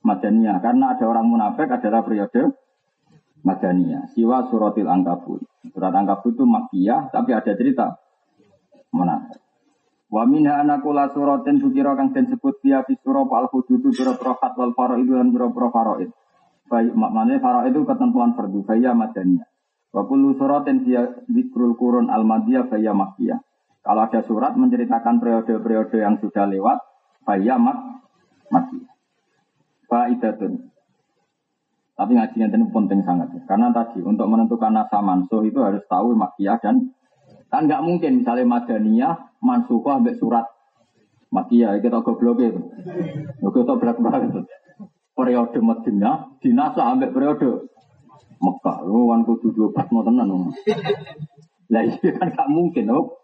madaniyah. 0.07 0.63
Karena 0.63 0.95
ada 0.95 1.05
orang 1.11 1.27
munafik 1.27 1.67
adalah 1.67 2.07
periode 2.07 2.55
madaniyah. 3.43 4.15
Siwa 4.15 4.47
suratil 4.47 4.87
angkabut. 4.87 5.43
Surat 5.75 5.91
Angkabut 5.91 6.39
itu 6.39 6.47
makiyah, 6.47 7.11
tapi 7.11 7.35
ada 7.35 7.53
cerita 7.53 7.99
munafik. 8.95 9.48
Wa 10.09 10.25
minha 10.25 10.65
anakula 10.65 11.13
suratin 11.13 11.61
sukira 11.61 11.93
kang 11.93 12.17
den 12.17 12.33
sebut 12.33 12.65
dia 12.65 12.81
fi 12.89 12.97
surah 13.05 13.29
al 13.29 13.53
hududu 13.53 13.93
biro 13.93 14.17
prohat 14.17 14.57
wal 14.57 14.73
itu 14.97 15.13
dan 15.13 15.29
biro 15.29 15.53
pro 15.53 15.69
faraid. 15.69 16.09
Baik 16.69 16.97
maknanya 16.97 17.41
faraid 17.45 17.77
itu 17.77 17.85
ketentuan 17.85 18.33
fardu 18.33 18.65
faya 18.65 18.97
madaniyah. 18.97 19.45
Wa 19.93 20.09
kullu 20.09 20.33
suratin 20.41 20.85
dia 20.85 21.13
dikrul 21.29 21.77
kurun 21.77 22.09
al 22.09 22.25
madiyah 22.25 22.73
faya 22.73 22.97
makiyah. 22.97 23.41
Kalau 23.85 24.05
ada 24.05 24.21
surat 24.25 24.53
menceritakan 24.57 25.17
periode-periode 25.17 25.97
yang 25.97 26.21
sudah 26.21 26.45
lewat, 26.45 26.77
faya 27.25 27.57
mak 27.57 28.05
makiyah. 28.49 28.93
Faidatun. 29.89 30.73
Tapi 31.97 32.13
ngajinya 32.15 32.47
ini 32.53 32.67
penting 32.69 33.01
sangat. 33.05 33.33
Karena 33.49 33.73
tadi 33.73 34.05
untuk 34.05 34.29
menentukan 34.29 34.71
nasa 34.71 35.01
mansuh 35.01 35.45
itu 35.45 35.61
harus 35.65 35.85
tahu 35.89 36.17
makiyah 36.17 36.61
dan 36.61 36.93
kan 37.49 37.65
nggak 37.65 37.85
mungkin 37.85 38.21
misalnya 38.21 38.45
madaniyah 38.45 39.15
mansuhah 39.41 40.01
ambek 40.01 40.21
surat 40.21 40.45
makiyah 41.33 41.81
kita 41.81 42.01
goblok 42.05 42.41
itu. 42.41 42.61
Kita 43.41 43.73
berat 43.77 43.97
banget. 44.01 44.45
Periode 45.13 45.59
Madinah 45.59 46.39
dinasa 46.39 46.81
ambek 46.95 47.13
periode 47.13 47.69
Mekah. 48.39 48.87
Lu 48.87 49.11
kan 49.11 49.27
kudu 49.27 49.51
dua 49.51 49.69
pas 49.75 49.91
mau 49.91 50.07
tenan. 50.07 50.31
Lah 51.69 51.83
itu 51.85 52.01
iya 52.01 52.13
kan 52.17 52.33
nggak 52.33 52.49
mungkin, 52.49 52.85
oh. 52.95 53.19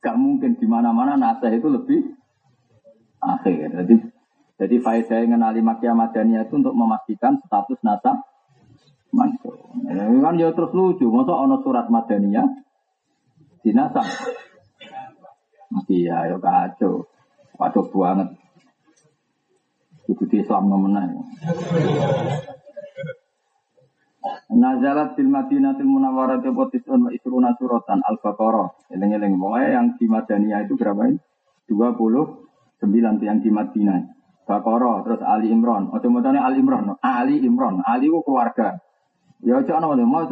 Gak 0.00 0.16
mungkin 0.16 0.54
di 0.54 0.66
mana-mana 0.70 1.18
nasa 1.18 1.50
itu 1.50 1.66
lebih 1.66 2.14
akhir. 3.18 3.74
Jadi 3.74 3.94
jadi 4.56 4.76
faedah 4.80 5.18
yang 5.20 5.36
mengenali 5.36 5.60
makia 5.60 5.92
madaniyah 5.92 6.48
itu 6.48 6.56
untuk 6.56 6.72
memastikan 6.72 7.36
status 7.44 7.76
nasa 7.82 8.24
mansuh. 9.12 9.52
Ya, 9.84 10.06
kan 10.06 10.38
ya 10.40 10.54
terus 10.54 10.72
lucu, 10.72 11.10
masa 11.10 11.34
ono 11.34 11.60
surat 11.60 11.90
madaniyah 11.90 12.46
di 13.66 13.74
nasa. 13.74 13.98
Iya, 15.90 16.30
ya 16.30 16.36
kacau. 16.38 17.02
Kacau 17.58 17.82
banget. 17.90 18.30
Itu 20.06 20.22
di 20.30 20.38
Islam 20.38 20.70
ngomongnya. 20.70 21.10
Nazalat 24.54 25.18
fil 25.18 25.26
Madinatil 25.26 25.82
Munawwarah 25.82 26.38
wa 26.46 26.70
Isruna 27.10 27.58
suratan 27.58 28.06
Al-Baqarah. 28.06 28.94
Eleng-eleng 28.94 29.34
yang 29.34 29.98
di 29.98 30.06
Madaniyah 30.06 30.62
itu 30.62 30.78
berapa 30.78 31.10
ini? 31.10 31.18
29 31.66 33.26
yang 33.26 33.42
di 33.42 33.50
Madinah. 33.50 34.14
Bakoro, 34.46 35.02
terus 35.02 35.26
Ali 35.26 35.50
Imron. 35.50 35.90
Ojo 35.90 36.06
macamnya 36.06 36.46
Ali 36.46 36.62
Imron, 36.62 36.94
Ali 37.02 37.42
Imron. 37.42 37.82
Ali 37.82 38.06
itu 38.06 38.22
keluarga. 38.22 38.78
Ya 39.42 39.58
ojo 39.58 39.74
ana 39.74 39.90
mau 39.90 40.22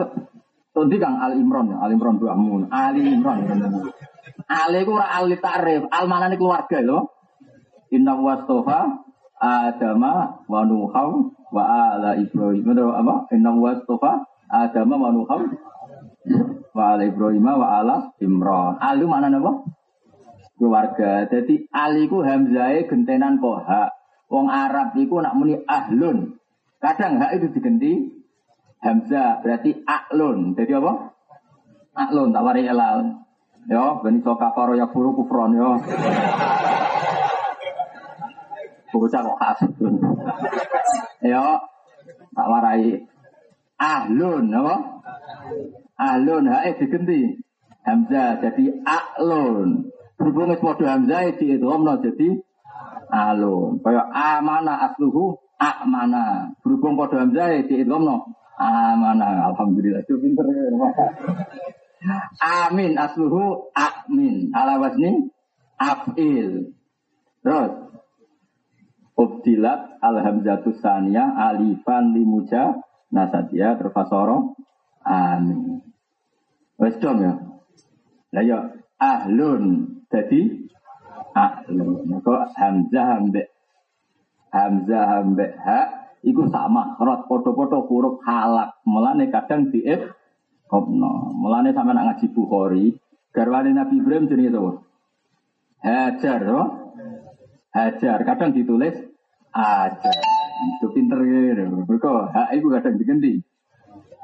Tadi 0.74 0.98
kang 0.98 1.22
Ali 1.22 1.38
Imron, 1.38 1.70
Ali 1.78 1.94
Imron 1.94 2.18
amun. 2.18 2.66
Ali 2.74 3.14
Imron. 3.14 3.46
Ali 4.50 4.82
ku 4.82 4.98
ora 4.98 5.06
Ali 5.22 5.38
tarif, 5.38 5.86
al 5.86 6.10
manane 6.10 6.34
keluarga 6.34 6.82
lho. 6.82 7.14
Inna 7.94 8.18
wastofa 8.18 9.06
Adama 9.38 10.42
wa 10.50 10.60
Nuham 10.66 11.30
wa 11.54 11.62
ala 11.62 12.18
Ibrahim. 12.18 12.66
Betul 12.66 12.90
apa? 12.90 13.30
Inna 13.30 13.54
wastofa 13.54 14.26
Adama 14.50 14.98
wa 14.98 15.14
Nuham 15.14 15.54
wa 16.74 16.82
ala 16.90 17.02
Ibrahim 17.06 17.46
wa 17.46 17.66
ala 17.78 17.96
Imron. 18.18 18.74
Ali 18.82 19.06
mana 19.06 19.30
napa? 19.30 19.62
Keluarga. 20.58 21.30
Jadi 21.30 21.70
Ali 21.70 22.10
ku 22.10 22.18
hamzahnya 22.26 22.90
gentenan 22.90 23.38
koha. 23.38 23.94
Wong 24.26 24.50
Arab 24.50 24.98
itu 24.98 25.14
nak 25.22 25.38
muni 25.38 25.54
ahlun. 25.70 26.34
Kadang 26.82 27.22
hak 27.22 27.38
itu 27.38 27.46
diganti 27.54 28.23
hamzah 28.84 29.40
berarti 29.40 29.80
aklun. 29.88 30.52
Jadi 30.52 30.72
apa? 30.76 30.92
Aklun 31.96 32.36
tak 32.36 32.44
wari 32.44 32.68
elal. 32.68 33.24
Yo, 33.64 34.04
bani 34.04 34.20
soka 34.20 34.52
karo 34.52 34.76
ya 34.76 34.84
buru 34.92 35.16
kufron 35.16 35.56
yo. 35.56 35.80
Bocah 38.92 39.20
kok 39.26 39.38
hasudun. 39.40 39.94
Yo, 41.24 41.44
tak 42.36 42.46
warai 42.46 43.02
ahlun 43.80 44.52
apa? 44.52 44.74
Ahlun 45.96 46.46
hak 46.52 46.78
diganti 46.78 47.40
hamzah 47.88 48.38
jadi 48.44 48.64
aklun. 48.84 49.90
Es 50.14 50.60
podo 50.62 50.84
hamzah 50.86 51.34
di 51.36 51.58
itu 51.58 51.66
jadi 51.66 52.28
alun. 53.10 53.82
Kaya 53.82 54.02
amana 54.08 54.88
asluhu 54.88 55.36
amana. 55.58 56.54
Berhubung 56.62 56.94
pada 56.96 57.26
hamzah 57.26 57.66
di 57.66 57.82
idghamno 57.82 58.43
amana. 58.58 59.50
Alhamdulillah 59.52 60.02
itu 60.06 60.18
pinter. 60.18 60.46
Amin 62.40 63.00
asluhu 63.00 63.72
amin. 63.72 64.52
Ala 64.52 64.76
wasni 64.78 65.32
afil. 65.80 66.76
Terus 67.40 67.72
Ubdilat 69.14 70.02
alhamzatu 70.02 70.74
saniyah 70.82 71.38
alifan 71.38 72.18
limuja 72.18 72.82
nasadia 73.14 73.78
terfasoro 73.78 74.58
amin. 75.06 75.86
Wes 76.76 76.98
dong 76.98 77.22
ya. 77.22 77.34
Lah 78.34 78.42
ya 78.42 78.58
ahlun. 78.98 79.96
Jadi 80.10 80.66
ahlun. 81.30 82.10
Maka 82.10 82.50
hamzah 82.58 83.22
ambek 83.22 83.54
hamzah 84.50 85.22
ambek 85.22 85.52
ha 85.62 86.03
iku 86.24 86.48
sama 86.48 86.96
rot 86.96 87.28
foto-foto 87.28 87.84
huruf 87.86 88.24
halak. 88.24 88.80
Mulane 88.88 89.28
kadang 89.28 89.68
diif 89.68 90.10
kopno. 90.66 91.30
Mulane 91.36 91.76
sama 91.76 91.92
nak 91.92 92.16
ngaji 92.16 92.26
Bukhari, 92.32 92.86
garwane 93.30 93.70
Nabi 93.76 94.00
Ibrahim 94.00 94.26
jenenge 94.26 94.50
to. 94.56 94.62
Hajar 95.84 96.40
to. 96.40 96.62
Hajar 97.74 98.18
kadang 98.24 98.50
ditulis 98.56 98.96
ajar. 99.52 100.18
Itu 100.80 100.88
pinter 100.96 101.20
gitu. 101.20 101.84
Mereka 101.84 102.32
hak 102.32 102.48
itu 102.56 102.66
kadang 102.72 102.94
diganti. 102.96 103.32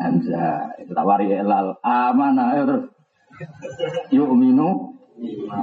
Hamzah, 0.01 0.81
itu 0.81 0.97
tawari 0.97 1.29
elal 1.29 1.77
amanah 1.85 2.57
ya 2.57 2.65
terus. 2.65 2.89
Yuk 4.09 4.33
minu 4.33 4.97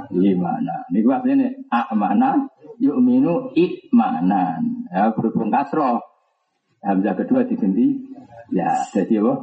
Gimana? 0.08 0.86
Ini 0.90 0.98
gua 1.02 1.18
artinya 1.18 1.48
amana 1.90 2.46
yu'minu 2.78 3.52
ikmanan. 3.58 4.86
Ya, 4.90 5.10
berhubung 5.10 5.50
kasro. 5.50 6.07
Hamzah 6.78 7.14
kedua 7.18 7.42
diganti 7.42 7.98
ya 8.54 8.70
jadi 8.94 9.18
apa? 9.22 9.34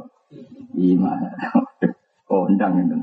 Iman. 0.76 1.20
Kondang 2.26 2.72
itu. 2.82 2.96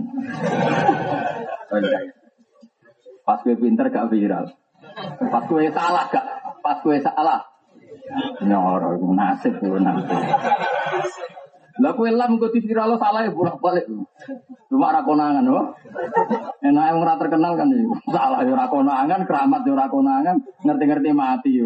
Pas 3.24 3.40
gue 3.40 3.56
pinter 3.56 3.88
gak 3.88 4.12
viral. 4.12 4.52
Pas 5.32 5.44
gue 5.48 5.72
salah 5.72 6.06
gak? 6.12 6.26
Pas 6.60 6.78
gue 6.84 6.98
salah. 7.00 7.40
Nyoro, 8.44 9.00
nasib 9.16 9.58
itu 9.64 9.80
nasib. 9.80 10.20
Lah 11.82 11.98
kowe 11.98 12.06
lam 12.06 12.38
kok 12.38 12.54
viral 12.54 13.02
salah 13.02 13.26
ya 13.26 13.34
bolak-balik. 13.34 13.90
Cuma 14.70 14.94
ra 14.94 15.02
konangan 15.02 15.46
oh. 15.50 15.74
Enak 16.62 16.86
yang 16.94 17.02
ora 17.02 17.18
terkenal 17.18 17.58
kan 17.58 17.66
iki. 17.74 17.86
Salah 18.14 18.46
ya 18.46 18.54
ora 18.54 18.70
konangan, 18.70 19.26
keramat 19.26 19.62
ya 19.66 19.72
ora 19.74 19.88
konangan, 19.90 20.36
ngerti-ngerti 20.62 21.10
mati 21.18 21.50
yo. 21.58 21.66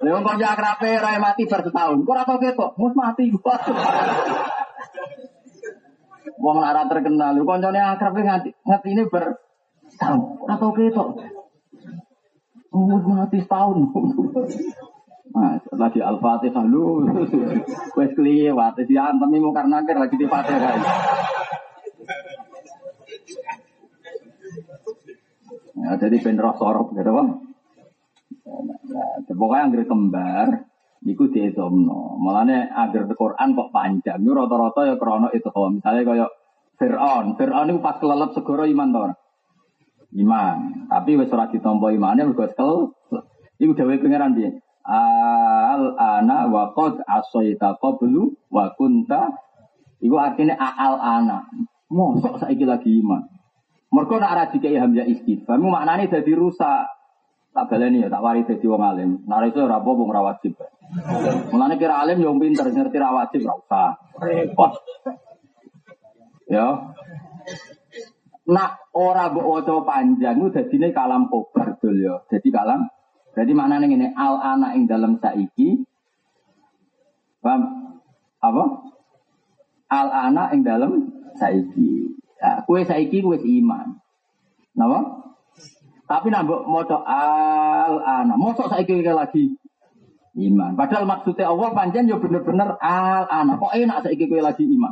Lha 0.00 0.10
wong 0.16 0.24
kanca 0.24 0.56
akrabe 0.56 0.90
ra 0.96 1.20
mati 1.20 1.44
bar 1.44 1.60
setahun. 1.62 2.02
Kok 2.02 2.12
ora 2.12 2.24
tau 2.24 2.40
mus 2.80 2.94
mati. 2.96 3.30
Wong 6.40 6.56
ora 6.56 6.88
terkenal, 6.88 7.36
kancane 7.44 7.80
akrabe 7.80 8.20
nganti 8.24 8.50
ngerti 8.64 8.88
ini 8.96 9.02
ber 9.12 9.36
tahun. 10.00 10.20
Ora 10.40 10.54
tau 10.56 10.72
ketok. 10.72 11.08
Mus 12.72 13.04
mati 13.06 13.38
setahun. 13.44 13.78
Nah, 15.30 15.62
lagi 15.78 16.02
Al-Fatihah 16.02 16.66
lu. 16.66 17.06
Wes 17.96 18.10
kliwat, 18.18 18.74
mau 18.82 19.54
karena 19.54 19.78
lagi 19.78 20.18
di 20.18 20.26
Fatihah. 20.26 20.74
Ya, 25.80 25.96
jadi 25.96 26.16
ben 26.18 26.36
sorok 26.36 26.98
gitu 26.98 27.14
bang. 27.14 27.49
Nah, 28.50 29.22
pokoknya 29.30 29.62
anggar 29.70 29.82
kembar, 29.86 30.46
niku. 31.06 31.30
Malahnya 32.20 32.74
agar 32.74 33.06
Quran 33.14 33.48
kok 33.56 33.70
panjang. 33.70 34.18
Ini 34.20 34.30
rata-rata 34.34 34.80
ya 34.90 34.94
krono 34.98 35.28
itu. 35.30 35.48
Misalnya 35.48 36.02
kayak 36.04 36.30
Fir'aun. 36.76 37.38
Fir'aun 37.38 37.70
itu 37.70 37.80
pas 37.80 37.96
kelelep 38.02 38.30
segoro 38.34 38.66
iman 38.66 38.88
tor. 38.90 39.10
Iman. 40.12 40.90
Tapi 40.90 41.16
wes 41.16 41.30
ora 41.30 41.46
ditompo 41.48 41.88
imannya 41.88 42.26
mergo 42.26 42.44
sekel. 42.50 42.92
Iku 43.60 43.72
dhewe 43.76 44.00
pangeran 44.00 44.34
dia 44.34 44.50
al 44.90 45.94
ana 45.94 46.48
wa 46.48 46.72
qad 46.74 47.04
asaita 47.04 47.76
qablu 47.78 48.32
wa 48.48 48.72
kunta 48.74 49.30
iku 50.00 50.16
artinya 50.16 50.56
al 50.56 50.96
ana 50.98 51.46
mosok 51.92 52.40
saiki 52.40 52.64
lagi 52.64 52.98
iman 53.04 53.22
mergo 53.92 54.16
nak 54.16 54.34
ra 54.34 54.44
dikai 54.48 54.80
hamzah 54.80 55.06
istifham 55.06 55.68
maknane 55.68 56.08
dadi 56.08 56.32
rusak 56.32 56.88
tak 57.50 57.64
baleni 57.66 58.04
ya 58.04 58.08
tak 58.08 58.22
wari 58.22 58.46
dadi 58.46 58.66
wong 58.66 58.82
alim 58.82 59.10
nek 59.26 59.50
iso 59.50 59.66
ora 59.66 59.82
apa 59.82 59.90
wong 59.90 60.10
ra 60.10 60.20
wajib 60.22 60.54
mulane 61.50 61.74
kira 61.78 62.02
alim 62.02 62.22
yo 62.22 62.30
pinter 62.38 62.66
ngerti 62.70 62.96
ra 62.98 63.10
wajib 63.10 63.42
ra 63.46 63.54
usah 63.58 63.90
repot 64.22 64.72
ya 66.46 66.66
nak 68.50 68.70
ora 68.94 69.30
mbok 69.30 69.46
waca 69.46 69.74
panjang 69.86 70.38
ku 70.38 70.48
dadine 70.50 70.94
kalam 70.94 71.26
kobar 71.26 71.78
dul 71.82 71.98
ya 71.98 72.22
dadi 72.30 72.50
kalam 72.50 72.86
jadi 73.30 73.52
mana 73.54 73.78
nih 73.78 73.94
ini 73.94 74.08
al 74.18 74.42
anak 74.42 74.74
yang 74.74 74.84
dalam 74.90 75.12
saiki, 75.22 75.86
paham? 77.38 77.94
Apa? 78.42 78.64
Al 79.86 80.08
anak 80.30 80.46
yang 80.54 80.62
dalam 80.66 80.92
saiki. 81.38 82.18
Ya, 82.40 82.66
kue 82.66 82.82
saiki 82.82 83.22
kue 83.22 83.38
iman. 83.38 84.02
Napa? 84.74 85.29
Tapi 86.10 86.26
nambah 86.26 86.66
moto 86.66 87.06
al 87.06 88.02
anak, 88.02 88.34
moto 88.34 88.66
saiki 88.66 88.98
lagi 89.06 89.54
iman. 90.34 90.74
Padahal 90.74 91.06
maksudnya 91.06 91.46
Allah 91.46 91.70
panjang 91.70 92.10
ya 92.10 92.18
bener-bener 92.18 92.74
al 92.82 93.30
anak. 93.30 93.62
Kok 93.62 93.70
enak 93.78 94.02
saiki 94.02 94.26
kue 94.26 94.42
lagi 94.42 94.66
iman? 94.66 94.90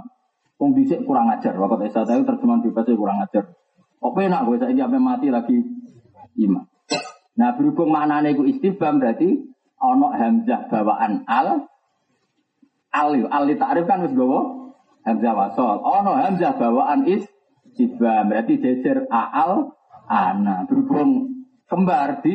Wong 0.62 0.78
dhisik 0.78 1.02
kurang 1.02 1.26
ajar. 1.34 1.58
Waktu 1.58 1.90
Esa 1.90 2.06
tahu 2.06 2.22
terjemahan 2.22 2.62
bebasnya 2.62 2.94
kurang 2.94 3.18
ajar. 3.18 3.50
Kok 3.98 4.14
enak 4.14 4.46
gue 4.46 4.56
saiki 4.62 4.78
sampai 4.78 5.02
mati 5.02 5.26
lagi 5.34 5.58
iman. 6.46 6.64
Nah 7.34 7.50
berhubung 7.58 7.90
maknanya 7.90 8.38
itu 8.38 8.46
istibam 8.46 9.02
berarti 9.02 9.42
ono 9.82 10.14
hamzah 10.14 10.70
bawaan 10.70 11.26
al 11.26 11.66
al 12.94 13.10
al 13.26 13.46
ta'rif 13.58 13.90
kan 13.90 14.06
wis 14.06 14.14
gowo 14.14 14.70
hamzah 15.02 15.34
wasol. 15.34 15.82
Ono 15.82 16.14
hamzah 16.14 16.54
bawaan 16.54 17.10
istibam 17.10 18.30
berarti 18.30 18.62
jejer 18.62 19.02
al 19.10 19.77
ana 20.09 20.64
berhubung 20.64 21.44
kembar 21.68 22.24
di 22.24 22.34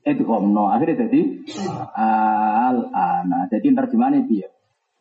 itu 0.00 0.24
komno 0.24 0.72
akhirnya 0.72 1.06
jadi 1.06 1.20
al 1.92 2.88
ana. 2.88 3.50
Jadi 3.52 3.76
terjemahannya 3.76 4.24
dia. 4.24 4.48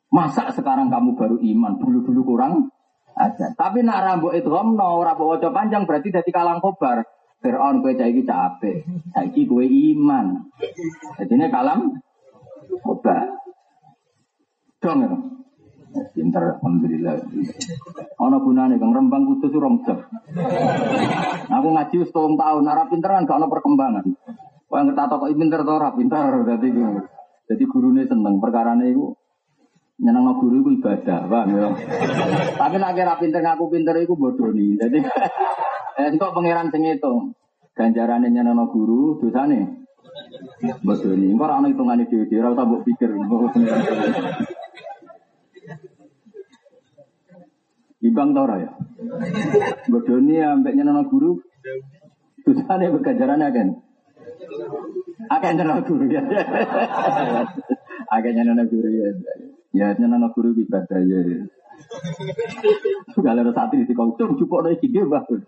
Masa 0.09 0.49
sekarang 0.51 0.89
kamu 0.89 1.15
baru 1.15 1.37
iman 1.37 1.77
dulu-dulu 1.77 2.35
kurang 2.35 2.73
aja. 3.15 3.53
Tapi 3.53 3.85
nak 3.85 4.03
rambut 4.03 4.35
komno 4.41 4.99
rambut 5.05 5.37
wajah 5.37 5.53
panjang 5.53 5.87
berarti 5.87 6.11
jadi 6.11 6.29
kalang 6.33 6.59
kobar. 6.59 7.05
Fir'aun 7.39 7.79
kue 7.79 7.95
saiki 7.95 8.27
capek, 8.27 8.83
saiki 9.15 9.47
kue 9.47 9.63
iman. 9.63 10.51
Jadi 11.15 11.33
ini 11.39 11.47
kalam 11.47 11.95
obat. 12.83 13.31
Dong 14.83 14.99
ya. 15.07 15.38
Pinter, 15.89 16.43
alhamdulillah. 16.61 17.17
Ono 18.21 18.37
gunane 18.45 18.77
kang 18.77 18.93
rembang 18.93 19.25
kudus 19.25 19.53
rong 19.57 19.81
jam. 19.85 20.05
Aku 21.49 21.67
ngaji 21.73 22.05
setahun 22.05 22.37
tahun, 22.37 22.61
nara 22.61 22.85
pinter 22.85 23.09
kan 23.09 23.25
gak 23.25 23.39
ono 23.41 23.47
perkembangan. 23.49 24.05
Wah 24.69 24.81
ngerti 24.85 25.01
kok 25.01 25.33
pinter 25.33 25.59
to 25.65 25.73
ora 25.73 25.89
pinter 25.97 26.45
dadi 26.45 26.69
jadi 27.49 27.63
gurune 27.65 28.05
seneng 28.05 28.37
perkara 28.37 28.77
iku 28.77 29.17
nyeneng 29.97 30.37
guru 30.37 30.61
iku 30.61 30.69
ibadah, 30.77 31.25
paham 31.25 31.57
ya. 31.57 31.67
Tapi 32.53 32.75
nek 32.77 32.93
kira 32.93 33.17
pinter 33.17 33.41
ngaku 33.41 33.65
pinter 33.73 33.97
iku 33.97 34.13
nih. 34.53 34.77
Jadi 34.77 34.97
Entuk 35.99 36.31
pangeran 36.31 36.71
sing 36.71 36.87
itu. 36.87 37.35
Ganjarane 37.75 38.31
nyenengno 38.31 38.71
guru, 38.71 39.19
dosane. 39.19 39.83
Bodoni. 40.79 41.27
Engko 41.33 41.43
ora 41.43 41.59
ana 41.59 41.67
hitungane 41.67 42.07
dhewe-dhewe, 42.07 42.39
ora 42.39 42.55
usah 42.55 42.65
mbok 42.67 42.83
pikir. 42.87 43.09
Ibang 47.99 48.29
tau 48.31 48.47
ya? 48.55 48.71
Bodoni 49.91 50.39
ambek 50.39 50.75
nyenengno 50.75 51.03
guru, 51.11 51.43
dosane 52.47 52.87
ganjarane 53.03 53.47
kan. 53.51 53.69
Akeh 55.27 55.51
nyenengno 55.51 55.83
guru 55.83 56.05
ya. 56.07 56.23
Akeh 58.15 58.31
nyenengno 58.31 58.63
guru 58.71 58.89
ya. 58.89 59.07
Ya 59.75 59.87
nyenengno 59.99 60.31
guru 60.31 60.55
ibadah 60.55 61.01
ya. 61.03 61.19
Kalau 63.19 63.41
ada 63.43 63.51
santri 63.51 63.83
di 63.83 63.93
kau 63.95 64.15
cukup 64.15 64.63
ada 64.63 64.75
ide 64.79 65.01
bagus. 65.03 65.43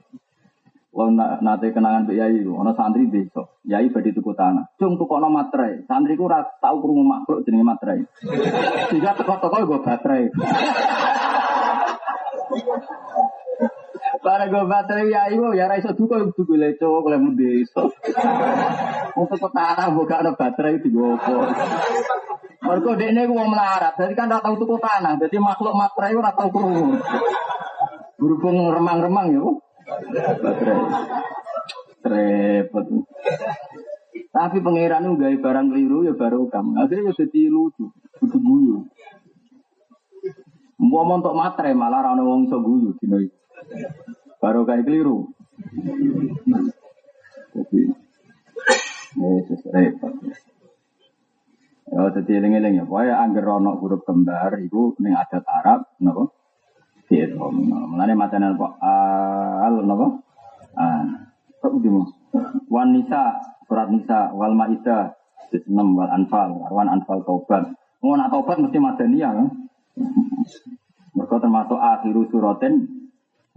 Wong 0.92 1.16
nate 1.16 1.72
kenangan 1.72 2.04
Mbak 2.04 2.20
Yai, 2.20 2.44
ana 2.44 2.76
santri 2.76 3.08
desa. 3.08 3.48
Yai 3.64 3.88
badhe 3.88 4.12
tuku 4.12 4.36
tanah. 4.36 4.76
Cung 4.76 5.00
tukono 5.00 5.32
materai. 5.32 5.88
Santri 5.88 6.20
ku 6.20 6.28
ora 6.28 6.44
tau 6.60 6.84
krungu 6.84 7.08
makhluk 7.08 7.48
jenenge 7.48 7.64
materai. 7.64 8.04
Sehingga 8.92 9.16
teko-teko 9.16 9.72
go 9.72 9.78
baterai. 9.80 10.28
Para 14.20 14.52
gue 14.52 14.64
baterai 14.68 15.08
ya 15.08 15.32
ibu 15.32 15.56
ya 15.56 15.72
raiso 15.72 15.96
duka 15.96 16.20
tuku 16.36 16.60
leco 16.60 17.00
kalau 17.08 17.32
desa. 17.40 17.88
Untuk 19.16 19.40
ke 19.40 19.48
tanah 19.48 19.96
buka 19.96 20.20
ada 20.20 20.36
baterai 20.36 20.84
di 20.84 20.92
gopo. 20.92 21.40
Mereka 22.62 23.00
dekne 23.00 23.32
ku 23.32 23.34
wong 23.40 23.50
melarat, 23.50 23.96
jadi 23.96 24.14
kan 24.14 24.28
tau 24.28 24.60
tuku 24.60 24.76
tanah, 24.78 25.18
jadi 25.18 25.40
makhluk 25.40 25.72
materai 25.72 26.20
ora 26.20 26.36
tau 26.36 26.52
krungu. 26.52 27.00
Berhubung 28.20 28.70
remang-remang 28.76 29.34
ya. 29.34 29.61
Repot. 32.02 32.86
Tapi 34.32 34.58
pangeran 34.64 35.12
itu 35.12 35.16
gaya 35.20 35.38
barang 35.38 35.68
keliru 35.76 36.08
ya 36.08 36.14
baru 36.16 36.48
kamu. 36.48 36.80
Akhirnya 36.80 37.12
ya 37.12 37.24
jadi 37.24 37.52
lucu, 37.52 37.92
lucu 38.24 38.38
guyu. 38.40 38.78
Mau 40.82 41.06
montok 41.06 41.36
matre 41.38 41.76
malah 41.78 42.02
rano 42.02 42.26
wong 42.26 42.50
iso 42.50 42.58
guyu 42.64 42.96
dino 42.98 43.22
Baru 44.42 44.66
kayak 44.66 44.88
keliru. 44.88 45.30
Jadi, 47.52 47.82
Yesus 49.20 49.62
repot. 49.70 50.14
Ya, 51.92 52.08
jadi 52.16 52.32
eling-eling 52.40 52.80
ya. 52.82 52.84
Pokoknya 52.88 53.20
angger 53.20 53.44
rono 53.44 53.76
huruf 53.76 54.08
kembar, 54.08 54.56
itu 54.64 54.96
ning 55.04 55.12
adat 55.12 55.44
Arab, 55.44 55.92
napa? 56.00 56.32
Gitu. 57.12 57.36
Mengenai 57.92 58.16
macam 58.16 58.40
apa? 58.40 58.68
Al 59.68 59.84
napa? 59.84 60.08
Ah, 60.80 61.04
kok 61.60 61.76
gitu? 61.84 62.08
Wan 62.72 62.96
nisa, 62.96 63.36
surat 63.68 63.92
nisa, 63.92 64.32
wal 64.32 64.56
maida, 64.56 65.20
enam 65.52 66.00
wal 66.00 66.08
anfal, 66.08 66.56
wan 66.72 66.88
anfal 66.88 67.20
taubat. 67.28 67.76
Mau 68.00 68.16
nak 68.16 68.32
taubat 68.32 68.64
mesti 68.64 68.80
madaniyah 68.80 69.32
kan? 69.36 69.48
Mereka 71.12 71.36
termasuk 71.44 71.76
akhiru 71.76 72.32
suratin 72.32 72.88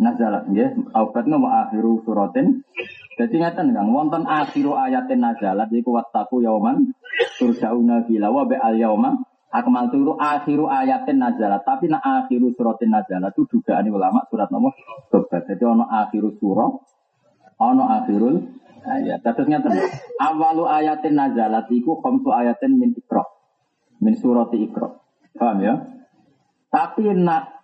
nazalat 0.02 0.50
ya. 0.50 0.74
Taubat 0.90 1.22
nggak 1.22 1.54
akhiru 1.70 2.02
suratin. 2.02 2.66
Jadi 3.14 3.38
ngeten 3.38 3.70
kan, 3.70 3.86
wonten 3.86 4.26
akhiru 4.26 4.74
ayatin 4.74 5.22
nazalat 5.22 5.70
iku 5.70 5.94
wattaqu 5.94 6.42
yauman 6.42 6.90
turjauna 7.38 8.02
bila 8.02 8.34
wa 8.34 8.42
al 8.50 8.74
yauma 8.74 9.22
Akmal 9.54 9.86
itu 9.86 10.18
akhiru 10.18 10.66
ayatin 10.66 11.22
nazalat, 11.22 11.62
tapi 11.62 11.86
nak 11.86 12.02
akhiru 12.02 12.50
suratin 12.58 12.90
nazalat 12.90 13.30
itu 13.38 13.46
dugaan 13.46 13.86
ulama 13.86 14.26
surat 14.26 14.50
nomor 14.50 14.74
tobat. 15.14 15.46
Jadi 15.46 15.62
ono 15.62 15.86
akhiru 15.86 16.34
surah, 16.42 16.74
ono 17.62 17.84
akhirul 17.86 18.42
ayat. 18.82 19.22
Terus 19.22 19.46
ngeten, 19.46 19.78
awalu 20.18 20.66
ayatin 20.66 21.14
nazalat 21.14 21.70
iku 21.70 22.02
khamsu 22.02 22.34
ayatin 22.34 22.82
min 22.82 22.98
ikra. 22.98 23.22
Min 24.02 24.18
surati 24.18 24.58
ikra. 24.58 24.90
Paham 25.38 25.58
ya? 25.62 25.74
Tapi 26.74 27.14
nak 27.14 27.54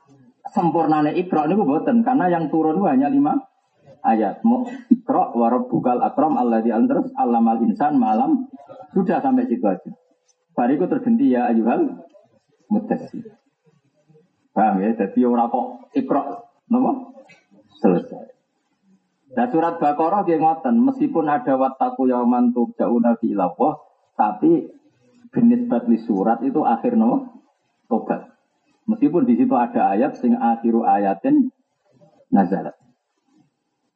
sempurnane 0.55 1.19
ikra 1.19 1.51
niku 1.51 1.67
boten 1.67 2.07
karena 2.07 2.31
yang 2.31 2.55
turun 2.55 2.79
itu 2.79 2.87
hanya 2.87 3.11
lima 3.11 3.35
ayat. 4.07 4.47
Mu 4.47 4.63
ikra 4.95 5.35
wa 5.35 5.47
rabbukal 5.51 5.99
akram 6.07 6.39
alladzi 6.39 6.71
anzar 6.71 7.03
allamal 7.19 7.59
insan 7.67 7.99
malam 7.99 8.47
sudah 8.95 9.19
sampai 9.19 9.51
situ 9.51 9.67
aja. 9.67 9.91
Bariku 10.55 10.91
terhenti 10.91 11.33
ya 11.33 11.51
ayuhal 11.51 12.05
mudasir. 12.71 13.39
Paham 14.51 14.83
ya? 14.83 14.93
Jadi 14.99 15.21
orang 15.23 15.51
kok 15.51 15.67
ikro, 15.95 16.23
nama? 16.67 16.93
Selesai. 17.81 18.31
Dan 19.31 19.47
surat 19.55 19.79
Baqarah 19.79 20.27
dia 20.27 20.43
ngoten, 20.43 20.75
meskipun 20.83 21.31
ada 21.31 21.55
wataku 21.55 22.11
yauman 22.11 22.51
jauh 22.51 22.99
nabi 22.99 23.31
ilawah, 23.31 23.79
tapi 24.19 24.67
jenis 25.31 25.71
batli 25.71 26.03
surat 26.03 26.43
itu 26.43 26.67
akhir 26.67 26.99
nama 26.99 27.31
tobat. 27.87 28.27
Meskipun 28.91 29.23
di 29.23 29.39
situ 29.39 29.55
ada 29.55 29.95
ayat 29.95 30.19
sing 30.19 30.35
akhiru 30.35 30.83
ayatin 30.83 31.55
nazalat. 32.35 32.75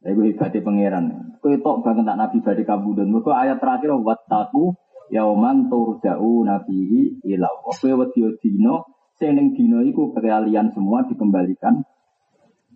Ibu 0.07 0.21
ibadi 0.31 0.63
pangeran. 0.63 1.35
Kau 1.43 1.51
itu 1.51 1.71
banget 1.83 2.05
tak 2.07 2.19
nabi 2.21 2.37
badi 2.39 2.63
kabudun. 2.63 3.11
Mereka 3.11 3.31
ayat 3.35 3.57
terakhir 3.59 3.91
wataku 3.91 4.77
yauman 5.13 5.67
turja'u 5.69 6.45
nabihi 6.45 7.25
ila 7.35 7.45
Allah. 7.49 7.73
Kowe 7.75 7.93
wedi 8.05 8.21
dina 8.41 8.81
sing 9.17 9.35
ning 9.37 9.53
dina 9.53 9.81
iku 9.85 10.11
kalian 10.13 10.71
semua 10.73 11.05
dikembalikan 11.05 11.83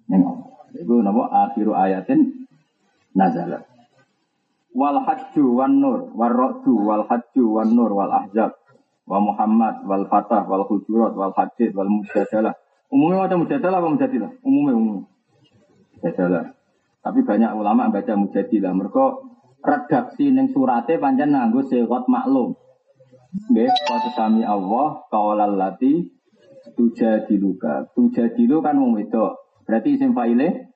ning 0.10 0.22
Allah. 0.26 0.50
Iku 0.74 1.02
napa 1.02 1.50
akhiru 1.50 1.74
ayatin 1.74 2.48
nazalat. 3.18 3.66
Wal 4.70 5.02
hajju 5.02 5.58
wan 5.58 5.82
nur 5.82 6.14
war 6.14 6.30
ra'du 6.30 6.78
wal 6.78 7.04
hajju 7.10 7.42
wan 7.42 7.74
nur 7.74 7.90
wal 7.90 8.14
ahzab 8.14 8.54
wa 9.10 9.18
Muhammad 9.18 9.82
wal 9.90 10.06
fatah 10.06 10.46
wal 10.46 10.70
hujurat 10.70 11.18
wal 11.18 11.34
hadid 11.34 11.74
wal 11.74 11.90
mujadalah. 11.90 12.54
Umumnya 12.94 13.26
macam 13.26 13.46
mujadalah 13.46 13.82
apa 13.82 13.90
mujadilah? 13.90 14.32
Umumnya 14.46 14.74
umum. 14.78 14.98
Mujadalah. 15.98 16.54
Tapi 17.02 17.20
banyak 17.26 17.52
ulama 17.58 17.90
baca 17.90 18.14
mujadilah. 18.14 18.72
Mereka 18.78 19.04
redaksi 19.60 20.32
ning 20.32 20.48
surate 20.56 20.96
pancen 21.00 21.36
nganggo 21.36 21.62
sewot 21.68 22.08
maklum. 22.08 22.56
Nggih, 23.30 23.70
qad 23.70 24.04
sami 24.18 24.42
Allah 24.42 25.06
qaulal 25.14 25.54
lati 25.54 26.10
tujadiluka. 26.74 27.94
Tujadilu 27.94 28.58
kan 28.66 28.80
wong 28.82 28.98
wedok. 28.98 29.38
Berarti 29.68 30.00
isim 30.00 30.18
faile 30.18 30.74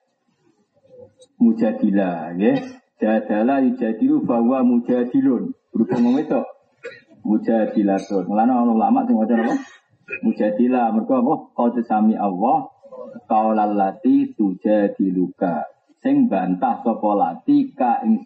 mujadilah, 1.42 2.36
nggih. 2.38 2.56
Jadala 2.94 3.58
yujadilu 3.58 4.22
bahwa 4.22 4.62
mujadilun. 4.62 5.50
Berhubung 5.74 6.02
wong 6.04 6.14
wedok. 6.22 6.46
Mujadilatun. 7.26 8.30
Mulane 8.30 8.52
ana 8.54 8.70
ulama 8.70 9.02
sing 9.02 9.18
maca 9.18 9.34
apa? 9.34 9.54
Mujadilah 10.22 10.94
mergo 10.94 11.14
apa? 11.18 11.34
Qad 11.58 11.74
sami 11.90 12.14
Allah 12.14 12.70
qaulal 13.26 13.74
lati 13.74 14.30
tujadiluka. 14.38 15.66
Sing 16.04 16.30
bantah 16.30 16.84
sapa 16.84 17.10
lati 17.18 17.72
ka 17.74 18.04
ing. 18.06 18.22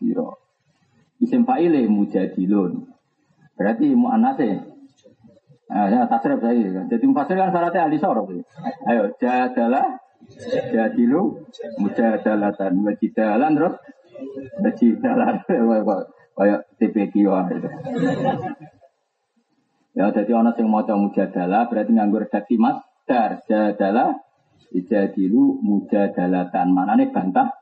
Isim 1.19 1.43
fa'ile 1.43 1.87
mujadilun. 1.91 2.87
Berarti 3.59 3.91
mu'anase. 3.91 4.79
Nah, 5.69 5.87
ya, 5.93 6.09
tasrif 6.09 6.41
saya. 6.41 6.87
Jadi 6.89 7.05
mufasir 7.05 7.37
kan 7.37 7.53
syaratnya 7.53 7.91
ahli 7.91 7.99
sorok. 8.01 8.33
Ayo, 8.89 9.13
jadalah, 9.21 10.01
jadilu, 10.73 11.45
mujadalatan, 11.77 12.73
wajidalan, 12.87 13.53
terus 13.53 13.75
wajidalan. 14.65 15.35
Kayak 16.39 16.71
TPQ 16.79 17.15
itu. 17.51 17.71
Ya, 19.99 20.07
jadi 20.15 20.31
orang 20.39 20.55
yang 20.55 20.71
mau 20.71 20.87
mujadalah 20.87 21.67
berarti 21.67 21.91
nganggur 21.91 22.31
redaksi 22.31 22.55
masdar. 22.55 23.43
Jadalah, 23.51 24.15
dijadilu, 24.71 25.59
mujadalatan. 25.59 26.71
Mana 26.71 26.95
nih 26.95 27.11
bantah? 27.11 27.58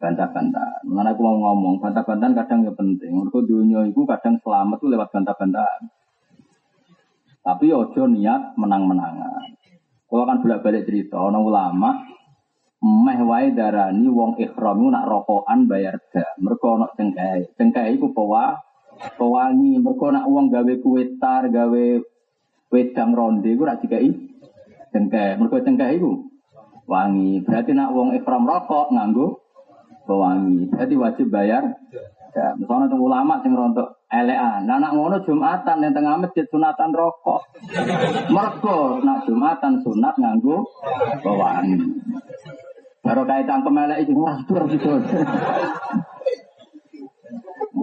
Bantah-bantahan. 0.00 0.82
Mana 0.88 1.12
aku 1.12 1.20
mau 1.20 1.36
ngomong, 1.36 1.78
bantah-bantahan 1.84 2.32
kadang 2.32 2.64
ya 2.64 2.72
penting. 2.72 3.12
Mereka 3.12 3.44
dunia 3.44 3.84
itu 3.84 4.02
kadang 4.08 4.40
selamat 4.40 4.80
tuh 4.80 4.88
lewat 4.88 5.08
bantah-bantahan. 5.12 5.82
Tapi 7.44 7.66
ojo 7.72 8.02
niat 8.08 8.56
menang-menangan. 8.56 9.60
Kalau 10.10 10.24
kan 10.26 10.42
bolak 10.42 10.60
balik 10.64 10.88
cerita, 10.88 11.20
orang 11.20 11.44
ulama 11.44 11.90
meh 12.80 13.20
wae 13.20 13.52
darani 13.52 14.08
wong 14.08 14.40
ikhram 14.40 14.88
nak 14.88 15.04
rokokan 15.04 15.68
bayar 15.68 16.00
da. 16.10 16.24
Mereka 16.40 16.68
nak 16.80 16.96
cengkai, 16.96 17.52
cengkai 17.60 18.00
itu 18.00 18.08
pewa, 18.10 18.56
pewangi. 19.20 19.76
Mereka 19.78 20.06
nak 20.16 20.26
uang 20.26 20.48
gawe 20.48 20.74
kue 20.80 21.20
tar, 21.20 21.48
gawe 21.52 21.84
wedang 22.72 23.10
ronde, 23.12 23.52
rak 23.56 23.84
dikai 23.84 24.08
cengkai. 24.90 25.36
Mereka 25.36 25.64
cengkai 25.64 25.96
itu 26.00 26.28
wangi. 26.88 27.44
Berarti 27.44 27.70
nak 27.76 27.92
uang 27.92 28.16
ikhram 28.16 28.48
rokok 28.48 28.92
nganggu 28.96 29.39
pewangi. 30.10 30.66
Jadi 30.74 30.94
wajib 30.98 31.30
bayar. 31.30 31.62
Ya, 32.30 32.54
misalnya 32.54 32.90
tuh 32.90 33.02
ulama 33.02 33.42
sing 33.42 33.54
rontok 33.54 34.06
LA. 34.10 34.62
Nah, 34.66 34.78
anak 34.78 34.94
ngono 34.94 35.22
Jumatan 35.22 35.82
yang 35.82 35.94
tengah 35.94 36.18
masjid 36.18 36.46
sunatan 36.50 36.90
rokok. 36.90 37.42
Mergo 38.30 39.02
nak 39.02 39.26
Jumatan 39.26 39.82
sunat 39.86 40.14
nganggo 40.18 40.66
pewangi. 41.22 41.78
Baru 43.02 43.22
kaitan 43.26 43.62
kemelek 43.66 44.06
itu 44.06 44.12
waduh 44.14 44.62
gitu. 44.70 44.90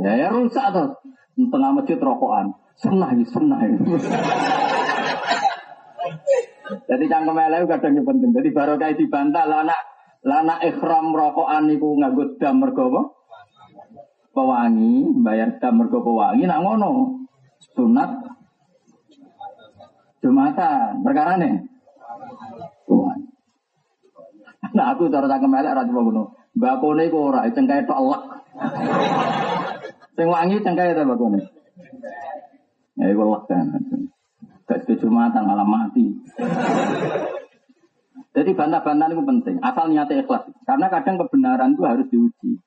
ya 0.03 0.11
ya 0.15 0.27
rusak 0.31 0.67
tuh. 0.75 0.95
Tengah 1.35 1.71
masjid 1.75 1.99
rokokan. 1.99 2.55
Sunnah 2.79 3.09
ya 3.15 3.25
sunnah 3.27 3.59
ya. 3.63 3.75
Jadi 6.67 7.05
cangkem 7.07 7.35
elek 7.35 7.67
kadang 7.67 8.03
penting. 8.03 8.31
Jadi 8.31 8.49
baru 8.55 8.79
kayak 8.79 8.95
dibantah 8.99 9.43
lah 9.43 9.63
anak 9.67 9.79
Lana 10.27 10.59
ikhram 10.59 11.15
rokokan 11.15 11.71
niku 11.71 11.95
nganggo 11.95 12.35
dam 12.35 12.59
mergo 12.59 12.91
apa? 12.91 13.01
Pewangi, 14.35 15.15
bayar 15.23 15.55
dam 15.63 15.79
mergo 15.79 16.03
pewangi 16.03 16.43
nak 16.43 16.59
ngono. 16.59 17.23
Sunat 17.73 18.11
Jumatan, 20.17 21.05
perkara 21.05 21.39
nih. 21.39 21.77
Nah 24.77 24.93
aku 24.93 25.09
cara 25.09 25.25
tak 25.25 25.41
kemelek 25.41 25.73
ra 25.73 25.87
coba 25.89 26.01
ngono. 26.05 26.23
Bakone 26.53 27.09
iku 27.09 27.33
ora 27.33 27.49
cengkae 27.49 27.85
tok 27.89 27.97
elek. 27.97 28.23
Sing 30.13 30.27
wangi 30.29 30.61
cengkae 30.61 30.93
ta 30.93 31.01
bakone. 31.01 31.41
Ya 32.97 33.05
iku 33.09 33.21
elek 33.25 33.43
kan. 33.49 33.65
Mati. 35.65 36.05
Jadi 38.37 38.53
bantah-bantahan 38.53 39.17
itu 39.17 39.23
penting. 39.25 39.55
Asal 39.65 39.89
niatnya 39.89 40.21
ikhlas. 40.21 40.45
Karena 40.61 40.93
kadang 40.93 41.17
kebenaran 41.25 41.73
itu 41.73 41.81
harus 41.81 42.05
diuji. 42.13 42.61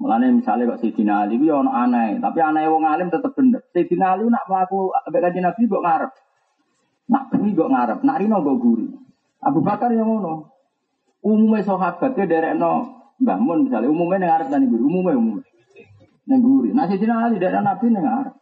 Mulanya 0.00 0.32
misalnya 0.32 0.72
kok 0.72 0.80
Sayyidina 0.80 1.28
Ali 1.28 1.36
itu 1.36 1.52
ya 1.52 1.60
aneh. 1.60 2.16
Tapi 2.16 2.38
aneh 2.40 2.64
wong 2.72 2.88
alim 2.88 3.12
tetap 3.12 3.36
bener. 3.36 3.60
Sayyidina 3.76 4.16
Ali 4.16 4.24
nak 4.32 4.48
melaku 4.48 4.88
abek 4.96 5.28
kaji 5.28 5.38
Nabi 5.44 5.68
kok 5.68 5.84
ngarep. 5.84 6.12
Nak 7.12 7.22
bumi 7.28 7.50
kok 7.52 7.68
ngarep. 7.68 7.98
Nak 8.00 8.16
rino 8.16 8.36
kok 8.40 8.58
guri. 8.64 8.88
Abu 9.44 9.60
Bakar 9.60 9.92
yang 9.92 10.08
ngono. 10.08 10.48
Umumnya 11.20 11.60
sahabat 11.60 12.16
dari 12.16 12.56
no 12.56 12.72
bangun 13.20 13.68
misalnya. 13.68 13.92
Umumnya 13.92 14.16
yang 14.24 14.30
ngarep 14.32 14.48
dan 14.56 14.62
guri. 14.72 14.82
Umumnya 14.88 15.20
umumnya. 15.20 15.44
Yang 16.32 16.40
guri. 16.40 16.68
Nah 16.72 16.88
Sayyidina 16.88 17.14
Ali 17.28 17.36
dari 17.36 17.60
Nabi 17.60 17.86
yang 17.92 18.04
ngarep. 18.08 18.34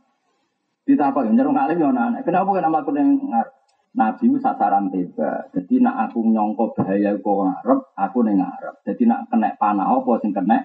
Ditapak. 0.87 1.27
Yang 1.27 1.59
alim 1.59 1.77
ya 1.83 1.91
aneh. 1.91 2.21
Kenapa 2.23 2.49
kan 2.55 2.71
aku 2.71 2.95
yang 2.95 3.19
ngarep? 3.19 3.60
Nabi 3.91 4.31
sasaran 4.39 4.87
tiba. 4.95 5.51
Jadi 5.51 5.83
nak 5.83 6.11
aku 6.11 6.23
nyongko 6.23 6.79
bahaya 6.79 7.19
kok 7.19 7.37
ngarep, 7.43 7.81
aku 7.99 8.19
ning 8.23 8.39
ngarep. 8.39 8.75
Jadi 8.87 9.03
nak 9.11 9.27
kena 9.27 9.51
panah 9.59 9.91
apa 9.91 10.13
sing 10.23 10.31
kena 10.31 10.63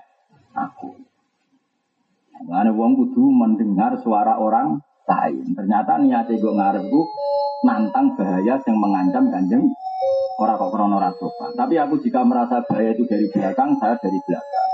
aku. 0.53 0.93
Mana 2.45 2.69
wong 2.69 2.93
kudu 2.93 3.31
mendengar 3.33 3.97
suara 3.97 4.37
orang 4.37 4.77
lain. 5.09 5.57
Ternyata 5.57 5.97
niatnya 5.97 6.37
gue 6.37 6.53
ngarep 6.53 6.83
gue 6.85 7.05
nantang 7.65 8.13
bahaya 8.13 8.61
yang 8.61 8.77
mengancam 8.77 9.25
kanjeng 9.33 9.63
orang 10.37 10.59
kok 10.59 10.69
krono 10.69 10.97
sopan. 11.17 11.51
Tapi 11.57 11.75
aku 11.81 11.97
jika 12.03 12.21
merasa 12.21 12.61
bahaya 12.67 12.93
itu 12.93 13.07
dari 13.09 13.25
belakang, 13.31 13.73
saya 13.81 13.95
dari 13.97 14.19
belakang. 14.21 14.69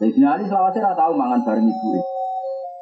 Jadi 0.00 0.10
sini 0.16 0.26
Ali 0.26 0.48
selawasnya 0.48 0.96
tahu 0.96 1.12
mangan 1.12 1.44
bareng 1.44 1.68
ibu. 1.68 2.19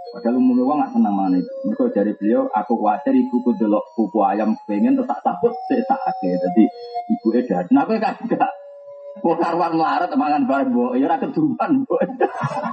Padahal 0.09 0.41
umumnya 0.41 0.65
orang 0.65 0.79
nggak 0.81 0.93
senang 0.97 1.15
mana 1.15 1.37
itu. 1.37 1.53
Mereka 1.69 1.85
dari 1.93 2.13
beliau, 2.17 2.49
aku 2.49 2.73
khawatir 2.81 3.13
ibu 3.13 3.37
ku 3.45 3.51
delok 3.57 3.85
pupu 3.93 4.25
ayam 4.25 4.57
pengen 4.65 4.97
tetap 4.97 5.21
takut 5.21 5.53
saya 5.69 5.85
saat 5.85 6.17
Jadi 6.25 6.65
ibu 7.13 7.29
edan. 7.37 7.65
Nah 7.73 7.85
aku 7.85 8.01
kan 8.01 8.17
enggak. 8.17 8.53
Kau 9.19 9.35
karuan 9.35 9.75
melarat 9.75 10.15
mangan 10.15 10.47
bareng 10.47 10.71
bu, 10.71 10.95
ya 10.95 11.11
rakyat 11.11 11.35
keduman 11.35 11.85
bu. 11.85 11.95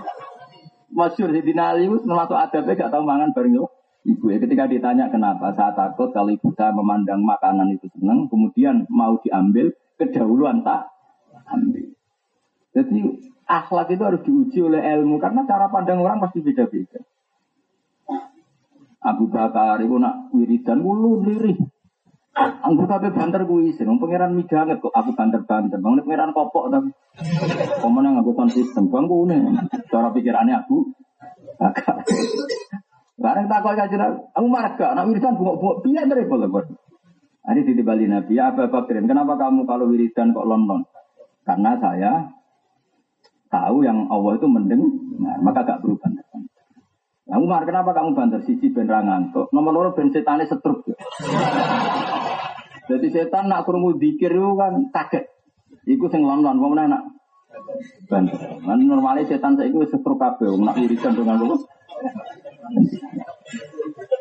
Masyur 0.97 1.33
di 1.33 1.41
Dinali 1.43 1.89
termasuk 1.89 2.37
adabnya 2.37 2.77
gak 2.77 2.91
tahu 2.93 3.03
mangan 3.03 3.33
bareng 3.33 3.57
bu. 3.59 3.67
Ibu 4.05 4.25
ya 4.29 4.37
ketika 4.37 4.69
ditanya 4.69 5.09
kenapa 5.09 5.49
saya 5.57 5.73
takut 5.73 6.13
kalau 6.13 6.29
ibu 6.29 6.53
saya 6.53 6.69
memandang 6.69 7.25
makanan 7.25 7.73
itu 7.73 7.89
senang, 7.97 8.29
kemudian 8.29 8.85
mau 8.87 9.17
diambil 9.25 9.73
kedahuluan 9.97 10.61
tak 10.61 10.93
ambil. 11.49 11.89
Jadi 12.77 12.99
akhlak 13.49 13.87
itu 13.89 14.03
harus 14.05 14.21
diuji 14.21 14.59
oleh 14.61 14.81
ilmu 14.83 15.17
karena 15.17 15.41
cara 15.49 15.65
pandang 15.73 16.05
orang 16.05 16.21
pasti 16.21 16.45
beda-beda. 16.45 17.01
Abu 19.05 19.29
Bakar 19.29 19.77
itu 19.85 19.95
nak 20.01 20.33
wiridan 20.33 20.81
mulu 20.81 21.21
lirih. 21.21 21.61
Anggur 22.35 22.89
kabeh 22.89 23.15
banter 23.15 23.47
kuwi 23.47 23.71
sing 23.77 23.87
pangeran 23.87 24.35
midanget 24.35 24.83
kok 24.83 24.91
aku 24.91 25.15
banter-banter. 25.15 25.79
Bang 25.79 26.01
pangeran 26.03 26.35
kopok 26.35 26.73
tapi. 26.73 26.89
Komene 27.79 28.11
nganggo 28.11 28.35
sound 28.35 28.51
system 28.51 28.91
bang 28.91 29.05
kune. 29.07 29.37
Cara 29.87 30.09
pikirannya 30.11 30.65
aku 30.65 30.91
Bakar. 31.55 32.03
Bareng 33.15 33.47
takut 33.47 33.79
kajian, 33.79 34.27
aku 34.35 34.47
marah 34.51 34.75
gak? 34.75 34.91
Nak 34.91 35.07
wiridan 35.07 35.39
bungok-bungok, 35.39 35.87
piye 35.87 36.03
dari 36.03 36.27
boleh 36.27 36.51
Hari 37.45 37.61
di 37.63 37.83
Bali 37.85 38.09
Nabi, 38.09 38.35
ya 38.35 38.51
Abu 38.51 38.67
Bakrin, 38.67 39.07
kenapa 39.07 39.39
kamu 39.39 39.63
kalau 39.69 39.87
wiridan 39.87 40.35
kok 40.35 40.49
london? 40.49 40.83
Karena 41.45 41.77
saya 41.79 42.11
tahu 43.53 43.85
yang 43.85 44.09
Allah 44.11 44.35
itu 44.35 44.47
mendengar, 44.49 45.37
maka 45.45 45.63
gak 45.63 45.79
berubah. 45.85 46.11
Nah, 47.25 47.41
Umar, 47.41 47.65
kenapa 47.65 47.89
kamu 47.89 48.13
banter? 48.13 48.39
Siji 48.45 48.69
ben 48.69 48.85
ngantuk. 48.85 49.49
Nomor 49.49 49.73
loro 49.73 49.89
ben 49.97 50.13
setane 50.13 50.45
setruk. 50.45 50.85
Jadi 52.85 53.07
setan 53.09 53.49
nak 53.49 53.65
krungu 53.65 53.97
dikir 53.97 54.29
itu 54.29 54.53
kan 54.53 54.93
kaget. 54.93 55.25
Iku 55.89 56.05
sing 56.13 56.21
lon-lon 56.21 56.61
wong 56.61 56.77
nak 56.77 57.01
banter. 58.05 58.61
Man 58.61 58.85
normalnya 58.85 59.25
setan 59.25 59.57
saya 59.57 59.73
itu 59.73 59.81
setruk 59.89 60.21
kabeh 60.21 60.53
nak 60.53 60.77
wiridan 60.77 61.17
dengan 61.17 61.41
lu. 61.41 61.57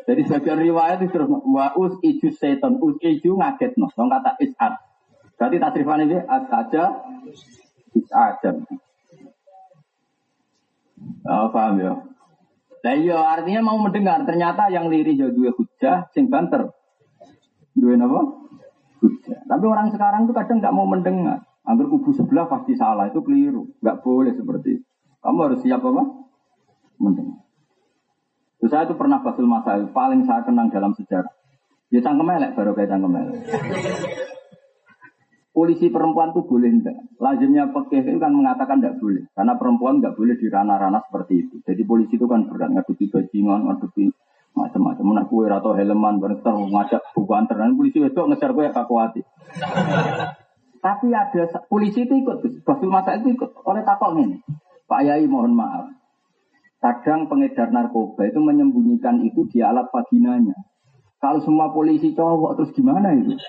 Jadi 0.05 0.21
sebagian 0.25 0.61
riwayat 0.61 1.01
itu 1.01 1.13
terus 1.13 1.29
wa 1.29 1.73
us 1.77 1.93
iju 2.01 2.29
setan, 2.33 2.81
us 2.81 2.97
iju 3.05 3.37
ngaget 3.37 3.77
no. 3.77 3.85
Wong 3.93 4.09
kata 4.09 4.33
isat. 4.41 4.81
Berarti 5.37 5.61
tasrifan 5.61 6.09
ini 6.09 6.17
as 6.25 6.49
aja. 6.49 6.83
Oh, 11.25 11.47
paham 11.53 11.77
ya? 11.81 11.93
Nah 12.85 12.93
iya 12.93 13.17
artinya 13.17 13.65
mau 13.65 13.81
mendengar 13.81 14.21
ternyata 14.29 14.69
yang 14.69 14.93
liri 14.93 15.17
jadi 15.17 15.33
dua 15.33 15.57
hujah 15.57 16.05
sing 16.13 16.29
banter. 16.29 16.69
Dua 17.73 17.97
apa? 17.97 18.21
Hujah. 19.01 19.41
Tapi 19.49 19.65
orang 19.65 19.89
sekarang 19.89 20.29
tuh 20.29 20.37
kadang 20.37 20.61
nggak 20.61 20.75
mau 20.77 20.85
mendengar. 20.85 21.41
Hampir 21.65 21.89
kubu 21.89 22.13
sebelah 22.13 22.45
pasti 22.45 22.77
salah 22.77 23.09
itu 23.09 23.25
keliru. 23.25 23.73
Nggak 23.81 24.05
boleh 24.05 24.37
seperti 24.37 24.77
itu. 24.77 24.85
Kamu 25.25 25.39
harus 25.49 25.59
siap 25.65 25.81
apa? 25.81 26.03
Mendengar. 27.01 27.41
Terus 28.61 28.69
saya 28.69 28.85
itu 28.85 28.93
pernah 28.93 29.17
basul 29.17 29.49
masalah 29.49 29.89
paling 29.89 30.21
saya 30.21 30.45
kenang 30.45 30.69
dalam 30.69 30.93
sejarah. 30.93 31.33
Ya 31.89 32.05
cangkem 32.05 32.29
elek 32.37 32.53
baru 32.53 32.77
kayak 32.77 32.93
cangkem 32.93 33.17
elek. 33.17 33.41
Polisi 35.55 35.87
perempuan 35.87 36.35
itu 36.35 36.43
boleh 36.43 36.67
enggak? 36.67 37.15
Lazimnya 37.15 37.71
pekeh 37.71 38.03
itu 38.03 38.19
kan 38.19 38.35
mengatakan 38.35 38.83
enggak 38.83 38.99
boleh. 38.99 39.23
Karena 39.31 39.55
perempuan 39.55 40.03
enggak 40.03 40.19
boleh 40.19 40.35
di 40.35 40.51
ranah-ranah 40.51 41.07
seperti 41.07 41.47
itu. 41.47 41.63
Jadi 41.63 41.81
polisi 41.87 42.19
itu 42.19 42.27
kan 42.27 42.43
berat 42.43 42.75
ngadepi 42.75 43.07
bajingan, 43.07 43.63
ngadepi 43.63 44.11
macam-macam. 44.51 45.05
Mana 45.07 45.23
kue 45.31 45.47
atau 45.47 45.71
helman, 45.71 46.19
berenter, 46.19 46.51
ngajak 46.51 46.99
buku 47.15 47.31
antar. 47.31 47.55
Dan 47.55 47.79
polisi 47.79 48.03
itu 48.03 48.19
ngejar 48.19 48.51
kue 48.51 48.67
kakuati. 48.67 49.23
Tapi 50.83 51.07
ada 51.15 51.43
polisi 51.71 52.03
itu 52.03 52.13
ikut, 52.19 52.67
Basul 52.67 52.91
Masa 52.91 53.15
itu 53.15 53.31
ikut 53.31 53.55
oleh 53.63 53.87
takok 53.87 54.11
ini. 54.19 54.43
Pak 54.91 55.01
Yai 55.07 55.23
mohon 55.23 55.55
maaf. 55.55 55.87
Kadang 56.83 57.31
pengedar 57.31 57.71
narkoba 57.71 58.27
itu 58.27 58.43
menyembunyikan 58.43 59.23
itu 59.23 59.47
di 59.49 59.63
alat 59.63 59.87
vaginanya. 59.87 60.53
Kalau 61.17 61.39
semua 61.41 61.71
polisi 61.71 62.11
cowok 62.11 62.59
terus 62.59 62.75
gimana 62.75 63.15
itu? 63.15 63.39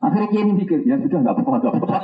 Akhirnya 0.00 0.28
kiai 0.32 0.48
mikir, 0.48 0.80
ya 0.88 0.96
sudah 0.96 1.18
nggak 1.20 1.34
apa-apa, 1.36 1.56
nggak 1.60 1.74
apa-apa. 1.76 1.98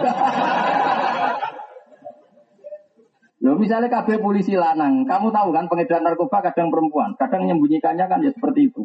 Loh, 3.41 3.57
misalnya 3.57 3.89
KB 3.89 4.21
polisi 4.21 4.53
lanang, 4.53 5.09
kamu 5.09 5.33
tahu 5.33 5.49
kan 5.55 5.65
pengedar 5.71 6.05
narkoba 6.05 6.45
kadang 6.45 6.69
perempuan, 6.69 7.17
kadang 7.17 7.49
menyembunyikannya 7.49 8.05
kan 8.05 8.21
ya 8.21 8.35
seperti 8.37 8.69
itu. 8.69 8.85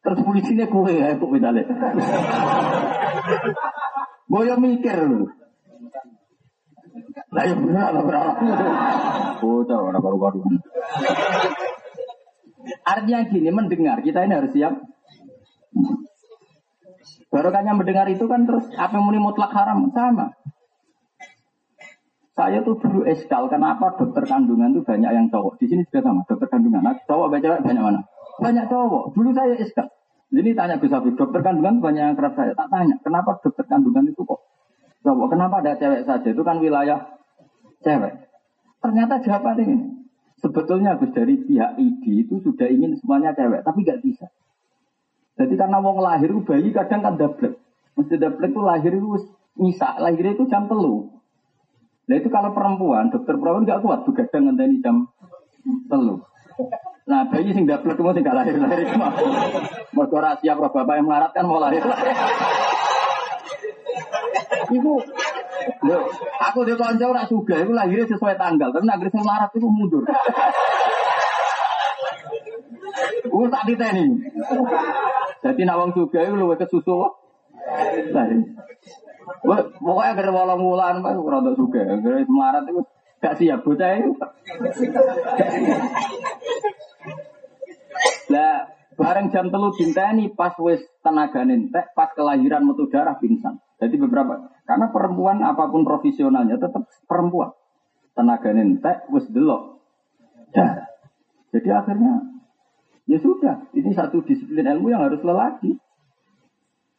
Terus 0.00 0.24
polisinya 0.24 0.64
kue 0.70 0.96
ya, 0.96 1.18
kok 1.18 1.28
misalnya. 1.28 1.66
Boyo 4.30 4.54
mikir. 4.56 4.96
Lah 7.28 7.44
ya 7.44 7.54
benar 7.58 7.92
lah 7.92 8.02
berapa. 8.06 8.32
Bocah 9.44 9.78
orang 9.82 10.00
baru-baru. 10.00 10.40
Artinya 12.86 13.20
gini, 13.28 13.50
mendengar 13.52 14.00
kita 14.00 14.24
ini 14.24 14.32
harus 14.32 14.52
siap. 14.56 14.72
Barokahnya 17.38 17.70
mendengar 17.70 18.10
itu 18.10 18.26
kan 18.26 18.50
terus 18.50 18.66
apa 18.74 18.98
yang 18.98 19.06
muni 19.06 19.22
mutlak 19.22 19.54
haram 19.54 19.86
sama. 19.94 20.34
Saya 22.34 22.66
tuh 22.66 22.82
dulu 22.82 23.06
eskal, 23.06 23.46
kenapa 23.46 23.94
dokter 23.94 24.26
kandungan 24.26 24.74
tuh 24.74 24.82
banyak 24.82 25.06
yang 25.06 25.30
cowok. 25.30 25.54
Di 25.62 25.70
sini 25.70 25.86
juga 25.86 26.10
sama, 26.10 26.26
dokter 26.26 26.50
kandungan. 26.50 26.82
Nah, 26.82 26.98
cowok 27.06 27.30
baca 27.30 27.62
banyak 27.62 27.78
mana? 27.78 28.02
Banyak 28.42 28.66
cowok. 28.66 29.14
Dulu 29.14 29.30
saya 29.38 29.54
eskal. 29.54 29.86
Jadi 30.34 30.50
tanya 30.58 30.82
Gus 30.82 30.90
Habib, 30.90 31.14
dokter 31.14 31.38
kandungan 31.46 31.78
banyak 31.78 32.02
yang 32.10 32.18
kerap 32.18 32.34
saya. 32.34 32.58
Tak 32.58 32.74
tanya, 32.74 32.98
kenapa 33.06 33.38
dokter 33.38 33.64
kandungan 33.70 34.10
itu 34.10 34.26
kok 34.26 34.42
cowok? 35.06 35.26
Kenapa 35.30 35.54
ada 35.62 35.78
cewek 35.78 36.10
saja? 36.10 36.28
Itu 36.34 36.42
kan 36.42 36.58
wilayah 36.58 37.06
cewek. 37.86 38.18
Ternyata 38.82 39.22
jawaban 39.22 39.62
ini. 39.62 39.76
Sebetulnya 40.42 40.98
Gus 40.98 41.14
dari 41.14 41.38
pihak 41.38 41.78
ID 41.78 42.02
itu 42.26 42.42
sudah 42.42 42.66
ingin 42.66 42.98
semuanya 42.98 43.30
cewek, 43.30 43.62
tapi 43.62 43.86
nggak 43.86 44.02
bisa. 44.02 44.26
Jadi 45.38 45.54
karena 45.54 45.78
wong 45.78 46.02
lahir 46.02 46.34
bayi 46.42 46.74
kadang 46.74 47.00
kan 47.06 47.14
double. 47.14 47.54
Mesti 47.94 48.14
double 48.18 48.46
itu 48.50 48.60
lahir 48.60 48.92
itu 48.98 49.08
misa, 49.54 49.94
lahir 50.02 50.34
itu 50.34 50.44
jam 50.50 50.66
telu. 50.66 51.14
Nah 52.10 52.16
itu 52.18 52.26
kalau 52.26 52.50
perempuan, 52.50 53.14
dokter 53.14 53.38
perempuan 53.38 53.62
nggak 53.62 53.80
kuat 53.86 54.02
tuh 54.02 54.14
kadang 54.18 54.50
ngenteni 54.50 54.82
jam 54.82 55.06
telu. 55.86 56.26
Nah 57.06 57.30
bayi 57.30 57.54
sing 57.54 57.70
double 57.70 57.94
itu 57.94 58.02
mesti 58.02 58.22
lahir 58.26 58.54
lahir 58.58 58.78
itu 58.82 58.94
mah. 58.98 59.14
Mau 59.94 60.10
siap 60.10 60.58
roh 60.58 60.70
bapak 60.74 60.94
yang 60.98 61.06
melarat 61.06 61.30
kan 61.30 61.46
mau 61.46 61.62
lahir. 61.62 61.86
Ibu, 64.68 64.94
aku 66.44 66.60
di 66.68 66.74
konco 66.76 67.04
ora 67.08 67.24
suga, 67.24 67.56
itu 67.56 67.72
lahirnya 67.72 68.04
sesuai 68.04 68.36
tanggal, 68.36 68.68
tapi 68.68 68.84
nak 68.84 69.00
sing 69.00 69.22
melarat 69.24 69.50
itu 69.56 69.64
mundur. 69.64 70.04
Uh, 73.28 73.46
tak 73.48 73.62
diteni. 73.70 74.06
Jadi 75.38 75.62
nawang 75.62 75.94
juga 75.94 76.22
itu 76.26 76.34
luwih 76.34 76.58
kesusu. 76.58 76.94
Wah, 79.44 79.60
pokoknya 79.76 80.10
agar 80.16 80.26
walang 80.32 80.60
wulan, 80.64 81.04
pak, 81.04 81.14
rada 81.20 81.52
suka. 81.52 81.84
Agar 81.84 82.24
semarat 82.24 82.64
itu 82.66 82.82
gak 83.20 83.36
siap 83.36 83.60
bocah 83.62 83.90
itu. 83.98 84.10
Lah, 88.28 88.68
bareng 88.98 89.28
jam 89.32 89.48
telu 89.48 89.72
dinteni 89.76 90.32
pas 90.32 90.54
wis 90.60 90.80
tenaga 91.00 91.44
nentek, 91.44 91.92
pas 91.92 92.10
kelahiran 92.12 92.64
metu 92.64 92.88
darah 92.88 93.16
pingsan. 93.16 93.60
Jadi 93.78 93.94
beberapa, 93.94 94.50
karena 94.66 94.90
perempuan 94.90 95.38
apa 95.44 95.70
pun 95.70 95.86
profesionalnya 95.86 96.58
tetap 96.58 96.88
perempuan. 97.06 97.54
Tenaga 98.16 98.50
nentek 98.50 99.06
wis 99.12 99.28
delok. 99.30 99.78
Jadi 101.48 101.68
akhirnya 101.72 102.27
Ya 103.08 103.16
sudah, 103.16 103.64
ini 103.72 103.96
satu 103.96 104.20
disiplin 104.20 104.68
ilmu 104.68 104.92
yang 104.92 105.08
harus 105.08 105.24
lelaki. 105.24 105.80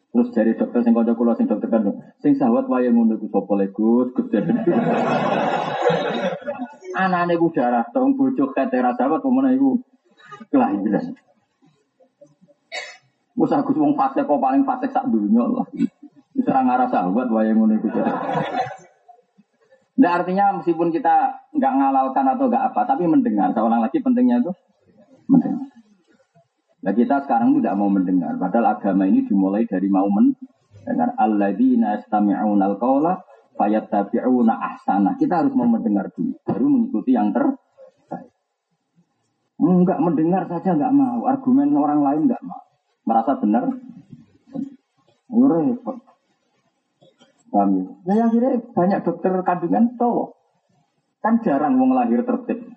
Terus 0.10 0.34
dari 0.34 0.58
dokter 0.58 0.82
sing 0.82 0.98
kanca 0.98 1.14
kula 1.14 1.38
sing 1.38 1.46
dokter 1.46 1.70
kandung, 1.70 2.02
sing 2.18 2.34
sahwat 2.34 2.66
wae 2.66 2.90
ngono 2.90 3.22
iku 3.22 3.30
sapa 3.30 3.54
le 3.62 3.70
Gus, 3.70 4.10
Gus. 4.18 4.26
Anane 6.98 7.38
ku 7.38 7.54
darah 7.54 7.86
tong 7.94 8.18
bojo 8.18 8.50
ketera 8.50 8.98
sahwat 8.98 9.22
pemene 9.22 9.54
iku 9.54 9.78
kelahiran. 10.50 11.14
Wes 13.38 13.54
aku 13.54 13.78
wong 13.78 13.94
fase 13.94 14.26
kok 14.26 14.42
paling 14.42 14.66
fase 14.66 14.90
sak 14.90 15.06
dunya 15.14 15.46
lah. 15.46 15.70
Wis 16.34 16.50
ora 16.50 16.66
ngarah 16.66 16.90
sahabat 16.90 17.30
wae 17.30 17.54
ngono 17.54 17.78
iku. 17.78 17.88
Nah 20.02 20.12
artinya 20.18 20.58
meskipun 20.58 20.90
kita 20.90 21.38
nggak 21.54 21.74
ngalalkan 21.78 22.26
atau 22.26 22.50
nggak 22.50 22.74
apa, 22.74 22.82
tapi 22.90 23.06
mendengar. 23.06 23.54
Saya 23.54 23.62
ulang 23.62 23.86
lagi 23.86 24.02
pentingnya 24.02 24.42
itu 24.42 24.50
mendengar. 25.30 25.69
Nah 26.80 26.94
kita 26.96 27.28
sekarang 27.28 27.60
tidak 27.60 27.76
mau 27.76 27.92
mendengar. 27.92 28.40
Padahal 28.40 28.80
agama 28.80 29.04
ini 29.04 29.28
dimulai 29.28 29.68
dari 29.68 29.92
mau 29.92 30.08
mendengar. 30.08 31.12
Alladzina 31.20 32.00
yastami'una 32.00 32.66
al-qawla 32.72 33.20
fayattabi'una 33.60 34.54
ahsana. 34.56 35.20
Kita 35.20 35.44
harus 35.44 35.52
mau 35.56 35.68
mendengar 35.68 36.08
dulu. 36.16 36.40
Baru 36.48 36.66
mengikuti 36.72 37.12
yang 37.12 37.36
terbaik. 37.36 38.32
Enggak 39.60 40.00
mendengar 40.00 40.48
saja 40.48 40.72
enggak 40.72 40.96
mau. 40.96 41.28
Argumen 41.28 41.76
orang 41.76 42.00
lain 42.00 42.22
enggak 42.32 42.44
mau. 42.48 42.64
Merasa 43.04 43.36
benar. 43.36 43.68
Repot. 45.30 45.98
Paham 47.50 47.70
ya? 47.74 47.86
Nah, 48.06 48.16
akhirnya 48.30 48.62
banyak 48.72 49.00
dokter 49.02 49.34
kandungan 49.42 49.98
cowok. 49.98 50.38
Kan 51.20 51.42
jarang 51.44 51.76
wong 51.82 51.92
lahir 51.98 52.22
tertib. 52.24 52.72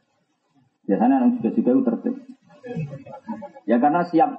Biasanya 0.88 1.22
anak 1.22 1.30
juga 1.38 1.50
juga 1.54 1.70
tertib. 1.92 2.11
Ya 3.66 3.76
karena 3.82 4.02
siap. 4.06 4.30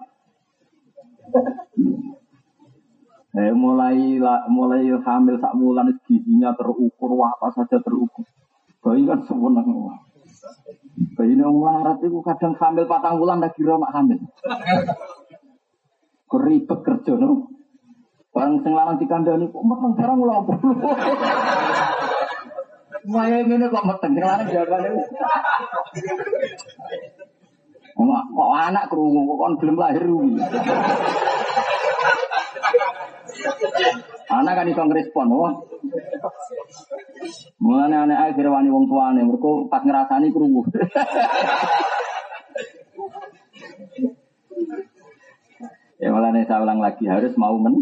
Eh, 3.34 3.50
mulai 3.50 4.22
mulai 4.46 4.86
hamil 4.94 5.36
sak 5.42 5.58
bulan 5.58 5.90
gizinya 6.06 6.54
terukur, 6.54 7.18
apa 7.18 7.50
saja 7.58 7.82
terukur. 7.82 8.30
Bayi 8.84 9.10
kan 9.10 9.26
sewenang 9.26 9.74
wah. 9.74 9.98
Bayi 11.18 11.34
yang 11.34 11.58
warat 11.58 11.98
itu 12.06 12.22
kadang 12.22 12.54
hamil 12.60 12.86
patang 12.86 13.18
bulan 13.18 13.42
lagi 13.42 13.64
ramah 13.66 13.90
hamil. 13.90 14.22
Keribet 16.30 16.80
kerja 16.86 17.14
no. 17.18 17.50
Barang 18.34 18.62
sing 18.66 18.74
lanang 18.74 18.98
dikandani 18.98 19.46
kok 19.50 19.66
meteng 19.66 19.94
barang 19.94 20.20
lho. 20.20 20.38
Maya 23.14 23.38
ngene 23.46 23.66
kok 23.72 23.86
meteng 23.88 24.14
sing 24.14 24.26
lanang 24.26 24.48
jagane. 24.52 24.90
Kok 27.94 28.52
anak 28.58 28.90
krungu 28.90 29.22
kok 29.30 29.38
kon 29.38 29.54
belum 29.62 29.78
lahir 29.78 30.04
Anak 34.34 34.54
kan 34.58 34.66
iso 34.66 34.82
ngrespon, 34.82 35.30
wah. 35.30 35.54
Mulane 37.62 37.96
anak 37.96 38.34
akhir 38.34 38.50
wani 38.50 38.74
wong 38.74 38.90
tuane, 38.90 39.22
mergo 39.22 39.70
pas 39.70 39.86
ngrasani 39.86 40.34
krungu. 40.34 40.66
ya 46.02 46.10
mulane 46.12 46.44
saya 46.50 46.66
ulang 46.66 46.82
lagi 46.82 47.06
harus 47.08 47.38
mau 47.38 47.56
men, 47.62 47.78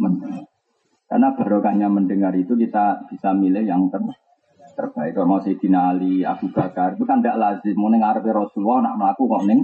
men. 0.00 0.12
Karena 1.06 1.36
barokahnya 1.36 1.92
mendengar 1.92 2.34
itu 2.34 2.56
kita 2.56 3.06
bisa 3.12 3.36
milih 3.36 3.68
yang 3.68 3.92
ter, 3.92 4.00
terbaik. 4.74 5.14
Kalau 5.14 5.26
mau 5.30 5.40
Sayyidina 5.40 5.94
Ali, 5.94 6.26
Abu 6.26 6.50
Bakar, 6.50 6.98
itu 6.98 7.06
kan 7.06 7.22
tidak 7.22 7.38
lazim. 7.38 7.74
Mau 7.78 7.88
dengar 7.88 8.18
Rasulullah, 8.20 8.90
nak 8.90 8.94
melaku 9.00 9.22
kok 9.30 9.42
neng 9.46 9.60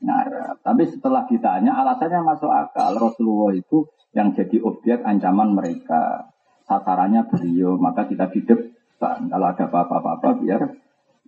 ngarep. 0.00 0.56
Tapi 0.64 0.82
setelah 0.88 1.24
ditanya, 1.28 1.76
alasannya 1.76 2.20
masuk 2.24 2.48
akal. 2.48 2.96
Rasulullah 2.96 3.52
itu 3.56 3.88
yang 4.16 4.32
jadi 4.32 4.60
objek 4.64 5.04
ancaman 5.04 5.52
mereka. 5.52 6.32
Sasarannya 6.64 7.26
beliau, 7.26 7.74
maka 7.80 8.06
kita 8.06 8.30
di 8.30 8.46
depan. 8.46 9.26
Kalau 9.26 9.46
ada 9.50 9.64
apa-apa 9.66 10.38
biar 10.38 10.70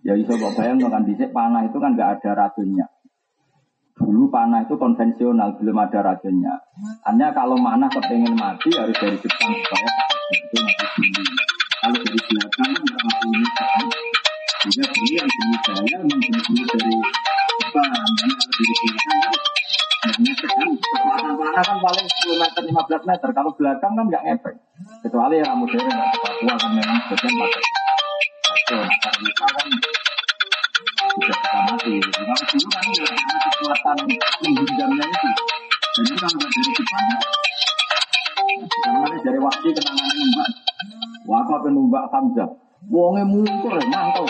ya 0.03 0.13
bisa 0.19 0.35
kok 0.35 0.55
bayang 0.59 0.83
kan 0.83 1.03
dicek 1.07 1.31
panah 1.31 1.63
itu 1.63 1.79
kan 1.79 1.95
nggak 1.95 2.19
ada 2.19 2.31
racunnya. 2.35 2.87
Dulu 3.93 4.27
panah 4.31 4.65
itu 4.65 4.75
konvensional, 4.75 5.55
belum 5.59 5.77
ada 5.79 5.99
racunnya. 6.01 6.59
Hanya 7.07 7.31
kalau 7.31 7.55
mana 7.55 7.87
kepengen 7.87 8.35
mati 8.35 8.73
harus 8.73 8.97
dari 8.97 9.19
depan 9.21 9.51
itu 9.53 10.82
15 23.03 23.11
meter. 23.11 23.29
Kalau 23.35 23.51
belakang 23.59 23.91
kan 23.99 24.05
nggak 24.07 24.23
ngepek. 24.23 24.55
Kecuali 25.03 25.35
yang 25.43 25.59
modern 25.59 25.83
nggak 25.83 26.09
Papua 26.23 26.55
kan 26.55 26.71
memang 26.71 26.97
sebagian 27.11 27.33
pakai. 27.35 27.63
Oke, 28.43 28.77
karena 28.79 29.27
kita 29.27 29.47
kan 29.51 29.67
bisa 31.19 31.35
kita 31.35 31.59
mati. 31.67 31.93
Kalau 31.99 32.43
dulu 32.47 32.67
kan 32.71 32.85
ya, 32.95 33.05
kekuatan 33.43 33.97
menghindamnya 34.39 35.05
itu. 35.11 35.29
Dan 35.93 36.03
itu 36.07 36.15
kan 36.15 36.31
dari 36.39 36.71
depan. 36.79 37.03
Karena 38.63 39.17
dari 39.19 39.39
waktu 39.43 39.67
kenangan 39.75 40.07
numbak. 40.15 40.49
Waktu 41.27 41.55
penumbak 41.67 42.03
Hamzah. 42.11 42.49
Wongnya 42.91 43.23
muntur, 43.23 43.75
mantau. 43.87 44.27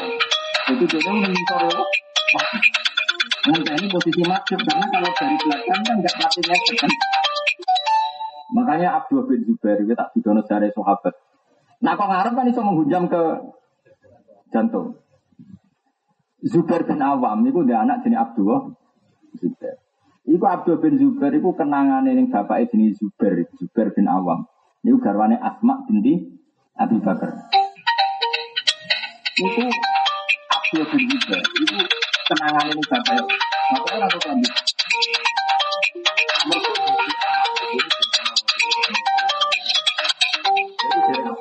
Itu 0.70 0.84
dia 0.86 1.10
mengintor 1.10 1.62
ya. 1.70 1.82
Nah, 3.44 3.76
ini 3.76 3.88
posisi 3.92 4.24
masuk 4.24 4.56
karena 4.56 4.86
kalau 4.88 5.12
dari 5.20 5.36
belakang 5.42 5.82
kan 5.84 5.96
nggak 6.00 6.16
mati 6.16 6.40
ngefek 6.42 6.78
kan. 6.80 6.92
Dari 10.64 10.72
sahabat. 10.72 11.14
Nah, 11.84 12.00
kok 12.00 12.08
ngarep 12.08 12.32
kan 12.40 12.48
itu 12.48 12.62
menghujam 12.64 13.12
ke 13.12 13.22
jantung. 14.56 15.04
Zubair 16.44 16.88
bin 16.88 17.04
Awam 17.04 17.44
itu 17.44 17.60
dia 17.68 17.84
anak 17.84 18.04
jenis 18.04 18.20
Abdullah 18.20 18.72
Zubair. 19.36 19.76
Iku 20.24 20.44
Abdul 20.48 20.80
bin 20.80 20.96
Zubair 20.96 21.36
itu 21.36 21.52
kenangan 21.56 22.08
ini 22.08 22.32
bapak 22.32 22.72
jenis 22.72 23.00
Zubair, 23.00 23.48
Zubair 23.60 23.92
bin 23.92 24.08
Awam. 24.08 24.48
Ini 24.84 25.00
garwane 25.00 25.40
Asma 25.40 25.84
binti 25.88 26.20
Abi 26.80 27.00
Bakar. 27.00 27.32
Itu 29.40 29.68
Abdul 30.52 30.84
bin 30.88 31.02
Zubair 31.12 31.44
itu 31.44 31.76
kenangan 32.32 32.66
ini 32.72 32.84
bapak. 32.88 33.24
Makanya 33.72 34.06
aku 34.08 34.20
lanjut. 34.28 34.54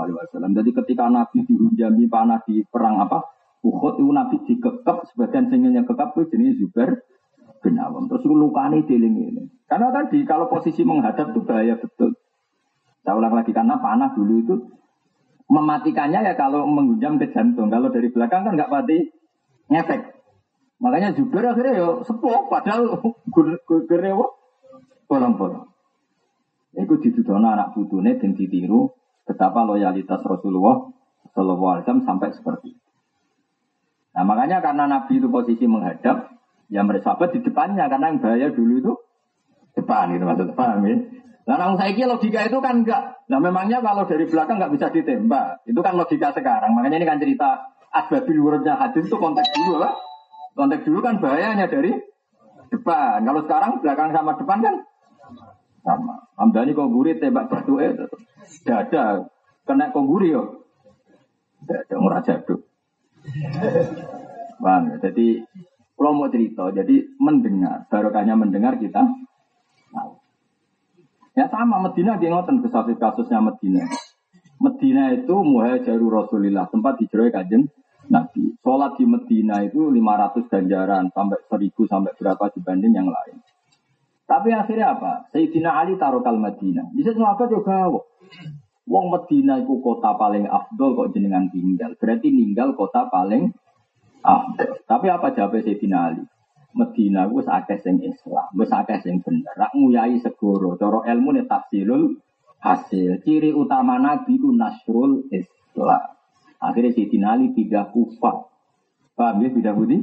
Alaihi 0.00 0.16
Wasallam. 0.16 0.52
Jadi 0.56 0.70
ketika 0.72 1.12
Nabi 1.12 1.44
dihujami 1.44 2.08
panah 2.08 2.40
di 2.44 2.64
perang 2.64 3.04
apa 3.04 3.37
Uhud 3.58 3.98
itu 3.98 4.10
Nabi 4.14 4.36
dikekep 4.46 4.96
sebagian 5.12 5.50
singelnya 5.50 5.82
kekep 5.82 6.14
itu 6.14 6.22
jenis 6.30 6.62
Zubair 6.62 7.02
bin 7.58 7.74
Awam. 7.74 8.06
Terus 8.06 8.22
lukani 8.26 8.86
deling 8.86 9.14
ini. 9.18 9.44
Karena 9.66 9.90
tadi 9.90 10.22
kalau 10.22 10.46
posisi 10.46 10.86
menghadap 10.86 11.34
itu 11.34 11.42
bahaya 11.42 11.74
betul. 11.74 12.14
Saya 13.02 13.18
ulang 13.18 13.34
lagi 13.34 13.50
karena 13.50 13.82
panah 13.82 14.14
dulu 14.14 14.34
itu 14.38 14.54
mematikannya 15.50 16.22
ya 16.22 16.34
kalau 16.38 16.70
menghujam 16.70 17.18
ke 17.18 17.34
jantung. 17.34 17.66
Kalau 17.66 17.90
dari 17.90 18.14
belakang 18.14 18.46
kan 18.46 18.54
nggak 18.54 18.70
mati 18.70 19.10
ngefek. 19.68 20.16
Makanya 20.78 21.18
Zubair 21.18 21.50
akhirnya 21.50 21.74
ya 21.74 21.88
sepuh 22.06 22.46
padahal 22.46 23.02
gur 23.34 23.46
bolong-bolong. 25.08 25.66
Itu 26.78 26.94
dituduhkan 27.02 27.42
anak 27.42 27.74
putune 27.74 28.14
dan 28.22 28.38
ditiru 28.38 28.94
betapa 29.26 29.66
loyalitas 29.66 30.22
Rasulullah 30.22 30.86
Shallallahu 31.34 31.64
Alaihi 31.74 32.06
sampai 32.06 32.30
seperti 32.30 32.76
itu. 32.76 32.87
Nah 34.18 34.26
makanya 34.26 34.58
karena 34.58 34.90
Nabi 34.90 35.22
itu 35.22 35.30
posisi 35.30 35.62
menghadap, 35.70 36.34
ya 36.66 36.82
mereka 36.82 37.14
sahabat 37.14 37.38
di 37.38 37.40
depannya 37.46 37.86
karena 37.86 38.10
yang 38.10 38.18
bahaya 38.18 38.50
dulu 38.50 38.74
itu 38.82 38.92
depan 39.78 40.10
gitu 40.10 40.26
maksud 40.26 40.58
paham 40.58 40.82
ya. 40.90 40.96
Nah, 41.48 41.56
nang 41.56 41.80
saya 41.80 42.04
logika 42.04 42.44
itu 42.44 42.60
kan 42.60 42.84
enggak. 42.84 43.24
Nah, 43.30 43.40
memangnya 43.40 43.80
kalau 43.80 44.04
dari 44.04 44.28
belakang 44.28 44.60
nggak 44.60 44.68
bisa 44.68 44.92
ditembak. 44.92 45.64
Itu 45.64 45.80
kan 45.80 45.96
logika 45.96 46.36
sekarang. 46.36 46.76
Makanya 46.76 47.00
ini 47.00 47.08
kan 47.08 47.16
cerita 47.16 47.72
asbabil 47.88 48.36
wurudnya 48.36 48.76
hadis 48.76 49.08
itu 49.08 49.16
konteks 49.16 49.48
dulu 49.56 49.80
lah. 49.80 49.96
Konteks 50.52 50.84
dulu 50.84 51.00
kan 51.00 51.24
bahayanya 51.24 51.72
dari 51.72 51.96
depan. 52.68 53.24
Kalau 53.24 53.40
sekarang 53.48 53.80
belakang 53.80 54.12
sama 54.12 54.36
depan 54.36 54.58
kan 54.60 54.74
sama. 55.80 56.28
Amdani 56.36 56.76
kok 56.76 56.92
gurih 56.92 57.16
tembak 57.16 57.48
batu 57.48 57.80
eh 57.80 57.96
dada 58.68 59.32
kena 59.64 59.88
kok 59.88 60.04
gurih 60.04 60.30
yo. 60.36 60.42
Dada 61.64 61.96
murah 61.96 62.20
jaduk. 62.20 62.60
Bang, 64.68 64.92
ya? 64.92 64.96
Jadi 65.00 65.40
kalau 65.96 66.12
mau 66.12 66.28
cerita, 66.28 66.68
jadi 66.76 67.08
mendengar, 67.16 67.88
barokahnya 67.88 68.36
mendengar 68.36 68.76
kita 68.76 69.00
tahu. 69.88 70.12
Ya 71.32 71.48
sama 71.48 71.80
Medina 71.80 72.20
dia 72.20 72.36
kesafir 72.44 73.00
kasusnya 73.00 73.40
Medina. 73.40 73.80
Medina 74.60 75.16
itu 75.16 75.32
muhajiru 75.40 76.12
Rasulillah, 76.12 76.68
tempat 76.68 77.00
dijeroy 77.00 77.32
kajeng 77.32 77.72
Nabi. 78.12 78.52
Sholat 78.60 79.00
di 79.00 79.08
Medina 79.08 79.64
itu 79.64 79.88
500 79.88 80.52
ganjaran 80.52 81.08
sampai 81.16 81.40
1000 81.48 81.88
sampai 81.88 82.12
berapa 82.20 82.44
dibanding 82.52 82.92
yang 82.92 83.08
lain. 83.08 83.40
Tapi 84.28 84.52
akhirnya 84.52 84.92
apa? 84.92 85.32
Sayyidina 85.32 85.72
Ali 85.72 85.96
taruh 85.96 86.20
kal 86.20 86.36
Madinah. 86.36 86.92
Bisa 86.92 87.16
sahabat 87.16 87.48
juga 87.48 87.88
Wong 88.84 89.06
Medina 89.08 89.56
itu 89.60 89.80
kota 89.80 90.16
paling 90.20 90.44
afdol 90.44 90.92
kok 90.92 91.08
jenengan 91.16 91.48
tinggal. 91.48 91.96
Berarti 91.96 92.28
tinggal 92.28 92.76
kota 92.76 93.08
paling 93.08 93.56
Tapi 94.88 95.06
apa 95.08 95.32
jawab 95.32 95.60
Sayyidina 95.60 95.98
Ali? 96.12 96.24
Medina 96.76 97.26
itu 97.26 97.42
sakit 97.42 97.78
sing 97.80 97.96
Islam, 98.04 98.52
wis 98.54 98.70
akeh 98.70 99.00
sing 99.00 99.24
bener. 99.24 99.50
Rak 99.56 99.72
nguyai 99.72 100.20
segoro, 100.20 100.76
cara 100.76 101.00
ilmu 101.10 101.34
ne 101.34 101.42
tafsilul 101.48 102.20
hasil. 102.60 103.24
Ciri 103.24 103.50
utama 103.56 103.96
Nabi 103.96 104.36
itu 104.36 104.52
nasrul 104.52 105.26
Islam. 105.32 106.14
Akhirnya 106.60 106.92
Sayyidina 106.92 107.34
Ali 107.34 107.56
tidak 107.56 107.90
kufah. 107.96 108.52
Paham 109.18 109.42
ya 109.42 109.50
tidak 109.50 109.74
budi? 109.74 109.98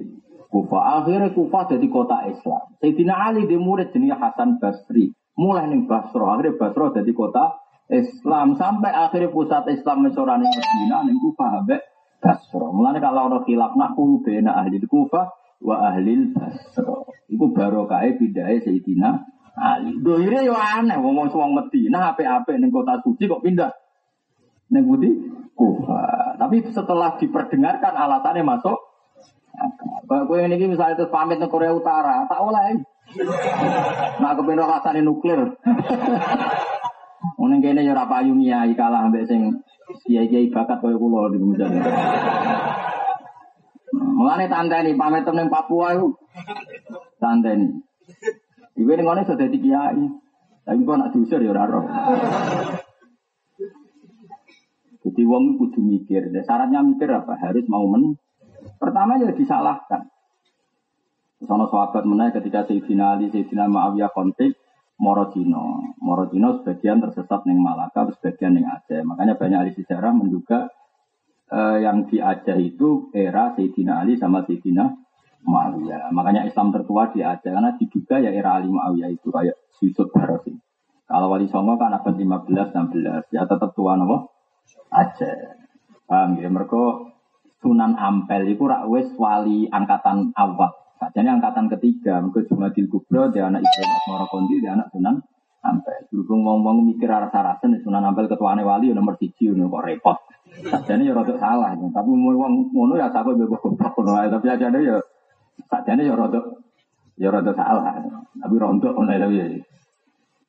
Kufa. 0.51 0.79
Akhirnya 1.03 1.31
Kufa 1.35 1.59
jadi 1.71 1.87
kota 1.91 2.17
Islam. 2.31 2.63
Sayyidina 2.79 3.15
Ali 3.15 3.47
di 3.47 3.55
murid 3.59 3.91
jenis 3.91 4.15
Hasan 4.15 4.59
Basri. 4.59 5.11
Mulai 5.35 5.67
nih 5.67 5.83
Basro. 5.83 6.31
Akhirnya 6.31 6.55
Basro 6.55 6.95
jadi 6.95 7.11
kota 7.11 7.59
Islam. 7.91 8.55
Sampai 8.55 8.91
akhirnya 8.95 9.31
pusat 9.35 9.67
Islam 9.67 10.07
Mesoran 10.07 10.43
yang 10.43 10.51
Medina. 10.51 10.97
Nih 11.03 11.15
Kufa 11.19 11.45
habis 11.59 11.83
Basro. 12.25 12.73
Mulai 12.73 12.97
kalau 12.97 13.29
orang 13.29 13.45
khilaf 13.45 13.77
nahu 13.77 14.25
bena 14.25 14.57
ahli 14.57 14.81
Kufa 14.81 15.29
wa 15.61 15.75
ahli 15.93 16.33
Basro. 16.33 17.05
Iku 17.29 17.53
barokah 17.53 18.01
bidai 18.17 18.65
Sayyidina 18.65 19.21
Ali. 19.53 20.01
Dohirnya 20.01 20.41
ya 20.41 20.81
aneh. 20.81 20.97
Ngomong 20.97 21.29
suang 21.29 21.53
Medina. 21.53 22.17
Apa-apa 22.17 22.57
nih 22.57 22.73
kota 22.73 22.97
suci 23.05 23.29
kok 23.29 23.45
pindah. 23.45 23.69
Nih 24.73 24.81
budi 24.81 25.13
Kufa. 25.53 26.33
Tapi 26.41 26.65
setelah 26.73 27.13
diperdengarkan 27.21 27.93
alasannya 27.93 28.41
masuk 28.41 28.81
kalau 30.05 30.27
gue 30.29 30.37
ini 30.45 30.69
misalnya 30.69 30.99
itu 30.99 31.07
pamit 31.09 31.41
ke 31.41 31.47
Korea 31.49 31.73
Utara, 31.73 32.27
tak 32.29 32.39
oleh. 32.43 32.85
Nah, 34.21 34.29
aku 34.33 34.41
pengen 34.45 34.65
rasanya 34.67 35.01
nuklir. 35.01 35.41
Mungkin 37.41 37.59
kayaknya 37.61 37.89
ya 37.89 37.93
rapa 37.97 38.21
ayumnya, 38.21 38.65
kalah 38.77 39.09
ambek 39.09 39.25
sing 39.25 39.65
kiai 40.05 40.27
kiai 40.29 40.49
bakat 40.49 40.81
kaya 40.81 40.97
kulo 40.97 41.29
di 41.29 41.37
bumi 41.37 41.55
Mulane 43.95 44.47
tante 44.47 44.75
ini 44.79 44.95
pamit 44.95 45.23
temen 45.27 45.51
Papua 45.51 45.95
itu, 45.95 46.15
tante 47.19 47.51
ini. 47.51 47.67
Ibu 48.75 48.89
ini 48.91 49.01
ngono 49.03 49.23
sudah 49.23 49.47
di 49.47 49.59
kiai, 49.59 50.03
tapi 50.67 50.83
kok 50.83 50.97
nak 50.99 51.11
diusir 51.15 51.39
ya 51.43 51.51
raro. 51.55 51.83
Jadi 55.05 55.21
wong 55.23 55.61
kudu 55.61 55.79
mikir, 55.79 56.27
syaratnya 56.43 56.81
mikir 56.83 57.07
apa? 57.07 57.37
Harus 57.39 57.67
mau 57.69 57.87
men 57.87 58.17
Pertama 58.81 59.21
ya 59.21 59.31
disalahkan. 59.31 60.09
Sono 61.45 61.69
sahabat 61.69 62.03
menaik 62.09 62.41
ketika 62.41 62.65
Sayyidina 62.65 63.15
Ali, 63.15 63.29
Sayyidina 63.29 63.69
Ma'awiyah 63.69 64.09
konflik, 64.09 64.57
Morotino. 64.95 65.95
Morotino 65.99 66.61
sebagian 66.61 67.03
tersesat 67.03 67.43
neng 67.43 67.59
Malaka, 67.59 68.07
sebagian 68.15 68.55
neng 68.55 68.67
Aceh. 68.67 69.03
Makanya 69.03 69.35
banyak 69.35 69.57
ahli 69.59 69.71
sejarah 69.75 70.11
menduga 70.15 70.71
eh, 71.51 71.77
yang 71.83 72.07
di 72.07 72.23
Aceh 72.23 72.55
itu 72.59 73.11
era 73.11 73.51
Sayyidina 73.55 73.99
Ali 73.99 74.15
sama 74.15 74.47
Sayyidina 74.47 74.87
Muawiyah. 75.45 76.09
Makanya 76.15 76.47
Islam 76.47 76.71
tertua 76.71 77.11
di 77.11 77.21
Aceh 77.21 77.51
karena 77.51 77.75
diduga 77.75 78.23
ya 78.23 78.31
era 78.31 78.55
Ali 78.55 78.71
Muawiyah 78.71 79.09
itu 79.11 79.27
kayak 79.29 79.55
Yusuf 79.83 80.07
Barosi. 80.15 80.55
Kalau 81.05 81.29
Wali 81.29 81.45
Songo 81.51 81.77
kan 81.77 81.93
abad 81.93 82.17
15 82.17 82.49
16 82.49 83.29
ya 83.35 83.45
tetap 83.45 83.75
tua 83.77 83.93
nopo 83.99 84.31
Aceh. 84.89 85.65
Paham 86.05 86.37
ya? 86.39 86.49
Mereka 86.49 87.13
Sunan 87.65 87.97
Ampel 87.97 88.53
itu 88.53 88.69
rak 88.69 88.85
wis 88.93 89.09
wali 89.17 89.65
angkatan 89.73 90.29
awal. 90.37 90.84
Sajane 90.95 91.27
angkatan 91.27 91.67
ketiga, 91.75 92.23
mergo 92.23 92.39
Jumadil 92.47 92.87
Kubro 92.87 93.27
dia 93.27 93.51
anak 93.51 93.67
Ibrahim 93.67 93.91
Asmara 93.99 94.25
Kondi 94.31 94.63
dia 94.63 94.79
anak 94.79 94.87
Sunan 94.95 95.19
Ampel. 95.59 96.07
Berhubung 96.07 96.47
wong-wong 96.47 96.87
mikir 96.87 97.11
arah 97.11 97.27
sarasen 97.27 97.75
Sunan 97.83 98.05
Ampel 98.05 98.31
ketuane 98.31 98.63
wali 98.63 98.91
ya 98.91 98.95
nomor 98.95 99.19
1 99.19 99.35
kok 99.35 99.83
repot. 99.83 100.17
Sajane 100.71 101.03
ya 101.03 101.11
rada 101.11 101.35
salah, 101.35 101.75
tapi 101.75 102.09
wong 102.15 102.71
ngono 102.71 102.95
ya 102.95 103.11
sampe 103.11 103.35
bebas 103.35 103.59
goblok 103.59 103.91
ngono 103.99 104.23
tapi 104.39 104.47
ajane 104.47 104.79
ya 104.87 104.95
sajane 105.67 106.07
ya 106.07 106.15
rada 106.15 106.39
ya 107.19 107.27
rada 107.27 107.51
salah. 107.51 107.99
Tapi 108.39 108.55
rontok 108.55 108.95
ngono 108.95 109.11
tapi 109.11 109.35
ya. 109.35 109.45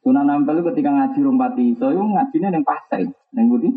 Sunan 0.06 0.31
Ampel 0.31 0.62
ketika 0.62 0.94
ngaji 0.94 1.18
rompati 1.27 1.74
iso 1.74 1.90
yo 1.90 2.06
ngajine 2.06 2.55
ning 2.55 2.62
pasai, 2.62 3.10
ning 3.35 3.51
putih 3.51 3.74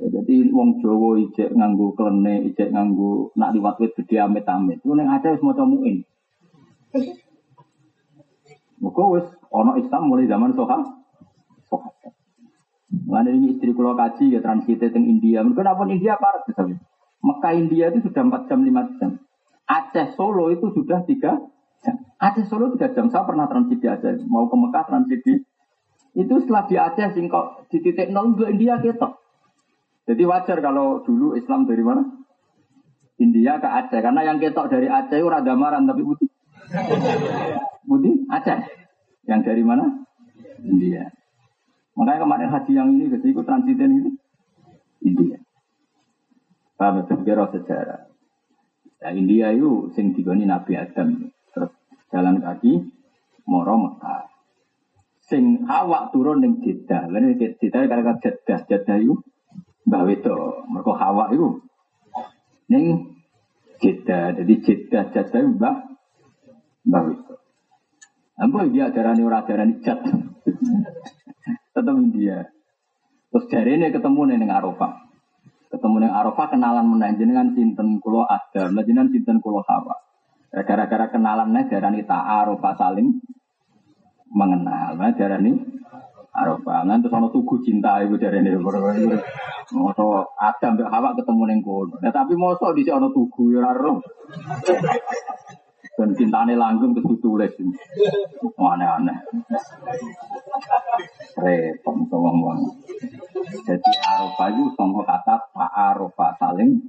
jadi 0.00 0.36
wong 0.48 0.80
Jawa 0.80 1.20
ijek 1.20 1.52
nganggu 1.52 1.92
klene, 1.92 2.48
ijek 2.48 2.72
nganggu 2.72 3.36
nak 3.36 3.52
liwat 3.52 3.76
wit 3.80 3.92
gede 3.92 4.16
amit-amit. 4.22 4.80
Ku 4.80 4.96
ning 4.96 5.10
ada 5.10 5.36
wis 5.36 5.44
maca 5.44 5.64
muin. 5.68 6.00
Muga 8.80 9.04
wis 9.12 9.26
ana 9.52 9.76
Islam 9.76 10.02
mulai 10.08 10.30
zaman 10.30 10.56
Soha. 10.56 10.78
Soha. 11.68 11.90
Mulane 13.04 13.36
ini 13.36 13.58
istri 13.58 13.74
kula 13.74 13.98
kaji 13.98 14.32
ya 14.32 14.40
transit 14.40 14.80
teng 14.80 15.04
India. 15.04 15.42
Mungkin 15.44 15.66
apa 15.66 15.82
India 15.90 16.16
parah 16.16 16.46
tapi 16.46 16.78
Mekah 17.24 17.52
India 17.56 17.88
itu 17.88 18.04
sudah 18.04 18.22
4 18.28 18.48
jam 18.48 18.60
5 18.60 19.00
jam. 19.00 19.10
Aceh 19.64 20.12
Solo 20.12 20.52
itu 20.52 20.68
sudah 20.76 21.02
3 21.08 21.40
jam. 21.82 21.96
Aceh 22.20 22.44
Solo 22.46 22.72
3 22.76 22.92
jam. 22.92 23.08
Saya 23.08 23.24
pernah 23.24 23.48
transit 23.48 23.80
di 23.80 23.88
Aceh. 23.88 24.28
Mau 24.28 24.46
ke 24.46 24.56
Mekah 24.56 24.84
transit 24.88 25.20
di 25.24 25.40
itu 26.14 26.34
setelah 26.44 26.68
di 26.70 26.76
Aceh 26.78 27.08
singkok 27.16 27.66
di 27.72 27.82
titik 27.82 28.12
nol 28.12 28.38
ke 28.38 28.46
India 28.52 28.78
ketok. 28.78 29.23
Jadi 30.04 30.22
wajar 30.28 30.60
kalau 30.60 31.00
dulu 31.00 31.32
Islam 31.32 31.64
dari 31.64 31.80
mana? 31.80 32.02
India 33.16 33.56
ke 33.56 33.68
Aceh. 33.68 34.00
Karena 34.04 34.20
yang 34.26 34.36
ketok 34.36 34.68
dari 34.68 34.90
Aceh 34.90 35.16
itu 35.16 35.28
rada 35.28 35.54
maran 35.56 35.88
tapi 35.88 36.04
putih. 36.04 36.28
Putih 37.88 38.14
Aceh. 38.28 38.60
Yang 39.24 39.40
dari 39.48 39.62
mana? 39.64 40.04
India. 40.60 41.08
Makanya 41.94 42.20
kemarin 42.26 42.48
haji 42.50 42.72
yang 42.74 42.88
ini 42.90 43.06
ke 43.06 43.22
ikut 43.22 43.46
transitin 43.46 43.90
ini 44.02 44.10
India. 45.06 45.38
Paham 46.74 47.06
kira 47.22 47.46
sejarah. 47.54 48.10
Ya, 48.98 49.08
India 49.14 49.54
itu 49.54 49.94
sing 49.94 50.16
digoni 50.16 50.42
Nabi 50.48 50.74
Adam. 50.74 51.30
Terus 51.54 51.70
jalan 52.10 52.42
kaki 52.42 52.82
moro 53.46 53.78
Mekah. 53.78 54.26
Sing 55.24 55.64
awak 55.70 56.12
turun 56.12 56.42
Jeddah. 56.60 57.08
Lalu 57.08 57.38
Jeddah 57.38 57.88
karena 57.88 58.12
Jeddah, 58.20 58.58
Jeddah 58.68 58.96
itu 59.00 59.14
Mbah 59.84 60.02
Wedo, 60.08 60.64
mereka 60.72 60.92
hawa 60.96 61.28
itu. 61.32 61.60
Neng 62.72 63.14
Jeddah, 63.80 64.32
jadi 64.32 64.54
Jeddah 64.64 65.04
Jeddah 65.12 65.40
Mbah 65.44 65.76
Mbah 66.88 67.02
Wedo. 67.04 67.34
Ambo 68.34 68.66
dia 68.66 68.90
ajaran 68.90 69.22
ora 69.22 69.46
ajaran 69.46 69.78
ijat. 69.78 69.98
Tetap 71.74 71.96
India. 72.02 72.50
Terus 73.30 73.46
dari 73.46 73.78
ini 73.78 73.94
ketemu 73.94 74.20
neng 74.34 74.50
Arafah. 74.50 75.06
Ketemu 75.70 75.96
neng 76.02 76.12
Arafah 76.14 76.46
kenalan 76.50 76.86
menang 76.86 77.14
jenengan 77.14 77.54
sinten 77.54 78.02
kulo 78.02 78.26
Adam, 78.26 78.74
jenengan 78.82 79.10
sinten 79.14 79.38
kulo 79.38 79.62
Hawa. 79.62 79.94
Gara-gara 80.50 81.10
kenalan 81.10 81.50
nih 81.50 81.66
darani 81.70 82.02
Arafah 82.06 82.74
saling 82.74 83.22
mengenal. 84.34 84.98
Nah 84.98 85.14
darani 85.14 85.62
Arafah. 86.34 86.82
Nanti 86.82 87.06
terus 87.06 87.30
tugu 87.30 87.62
cinta 87.62 88.02
ibu 88.02 88.18
dari 88.18 88.42
ini. 88.42 88.58
Moto 89.70 90.34
Adam 90.34 90.76
mbak 90.76 90.90
Hawa 90.90 91.16
ketemu 91.16 91.42
neng 91.46 91.60
kono. 91.62 91.96
Nah, 92.02 92.12
tapi 92.12 92.34
moso 92.34 92.74
di 92.74 92.82
sana 92.82 93.08
tugu 93.08 93.54
ya 93.54 93.70
roh. 93.70 94.02
Dan 95.94 96.10
cintane 96.18 96.58
langgeng 96.58 96.90
terus 96.90 97.16
ditulis. 97.16 97.54
Aneh-aneh. 98.58 99.18
Repot 101.38 101.96
ngomong-ngomong. 102.10 102.82
Jadi 103.62 103.92
Arafah 104.02 104.48
itu 104.50 104.74
sama 104.74 105.06
kata 105.06 105.34
Pak 105.54 105.70
Arafah 105.70 106.34
saling 106.42 106.82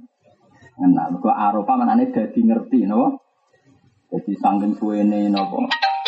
kenal. 0.74 1.22
Arafah 1.22 1.74
mana 1.78 1.94
nih 1.94 2.10
jadi 2.10 2.40
ngerti, 2.42 2.90
no? 2.90 3.22
Jadi 4.10 4.34
sanggeng 4.42 4.74
suwene, 4.74 5.30
nopo. 5.30 5.62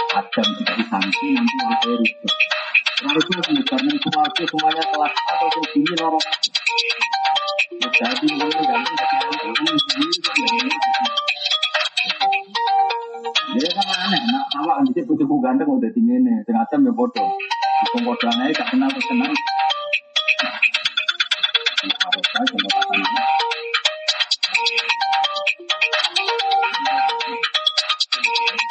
Adam 0.08 0.46
tidak 0.58 0.74
disangsi 0.82 1.26
nanti 1.36 1.54
ada 1.62 1.90
ribet. 1.94 2.34
Harus 2.98 3.22
lagi 3.30 3.62
karena 3.62 3.94
keluarga 4.02 4.42
semuanya 4.42 4.82
kelas 4.90 5.12
atau 5.14 5.46
segini 5.54 5.94
lorong. 6.02 6.24
Jadi 7.78 8.26
mulai 8.34 8.58
dari 8.58 8.82
Dia 13.54 13.70
kan 13.70 13.86
aneh, 13.86 14.22
nak 14.34 14.44
awak 14.58 14.74
kan 14.82 14.90
bisa 14.90 15.06
butuh 15.06 15.30
ganteng 15.38 15.70
udah 15.70 15.90
tinggi 15.94 16.18
nih, 16.26 16.42
jam 16.42 16.82
ya 16.82 16.90
bodoh. 16.90 17.28
Itu 17.86 18.02
bodoh 18.02 18.34
aja 18.34 18.50
gak 18.50 18.66
kenal 18.74 18.90
sama 18.90 18.98
pasangan. 18.98 19.30
Jajalah, 22.18 22.98
mau 28.58 28.67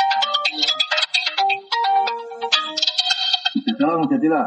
jadilah. 3.78 4.46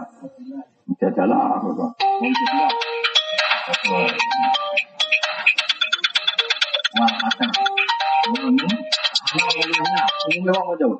Jajalah, 0.98 1.62
apa 1.62 1.70
Mau 1.70 2.30
jadilah. 2.30 2.70
Wah, 6.90 7.12
akan. 7.30 7.48
Ini, 8.30 8.66
umumnya 10.26 10.52
mau 10.58 10.74
jauh. 10.74 10.98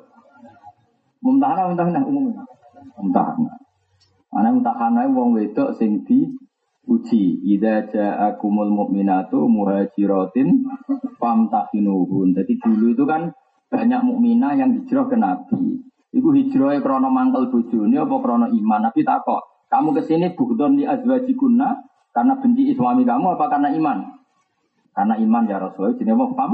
Mumtahana, 1.21 1.61
mumtahana, 1.69 1.99
umumnya. 2.07 2.41
Mumtahana. 2.95 3.53
Mana 4.31 4.47
mumtahana 4.55 5.11
wong 5.11 5.35
wedok 5.35 5.75
sing 5.75 6.07
di 6.07 6.31
uji 6.87 7.43
ida 7.43 7.91
ja'akumul 7.91 8.71
mu'minatu 8.71 9.43
muhajiratin 9.51 10.63
famtahinuhun. 11.19 12.31
Jadi 12.31 12.53
dulu 12.63 12.95
itu 12.95 13.03
kan 13.03 13.35
banyak 13.67 14.01
mukminah 14.03 14.55
yang 14.55 14.71
hijrah 14.79 15.05
ke 15.11 15.19
Nabi. 15.19 15.90
Iku 16.11 16.29
hijrah 16.35 16.79
krono 16.83 17.07
mangkel 17.07 17.47
bojone 17.47 17.95
apa 17.95 18.15
krono 18.19 18.47
iman. 18.51 18.79
Nabi 18.83 19.01
takok, 19.07 19.67
kamu 19.71 19.95
ke 19.95 20.01
sini 20.03 20.27
bukton 20.35 20.75
di 20.75 20.83
azwajikunna 20.83 21.69
karena 22.11 22.33
benci 22.39 22.75
suami 22.75 23.07
kamu 23.07 23.39
apa 23.39 23.45
karena 23.47 23.71
iman? 23.71 23.97
Karena 24.91 25.15
iman 25.15 25.43
ya 25.47 25.57
Rasulullah. 25.63 25.95
Jadi 25.95 26.11
apa 26.11 26.27
fam? 26.35 26.53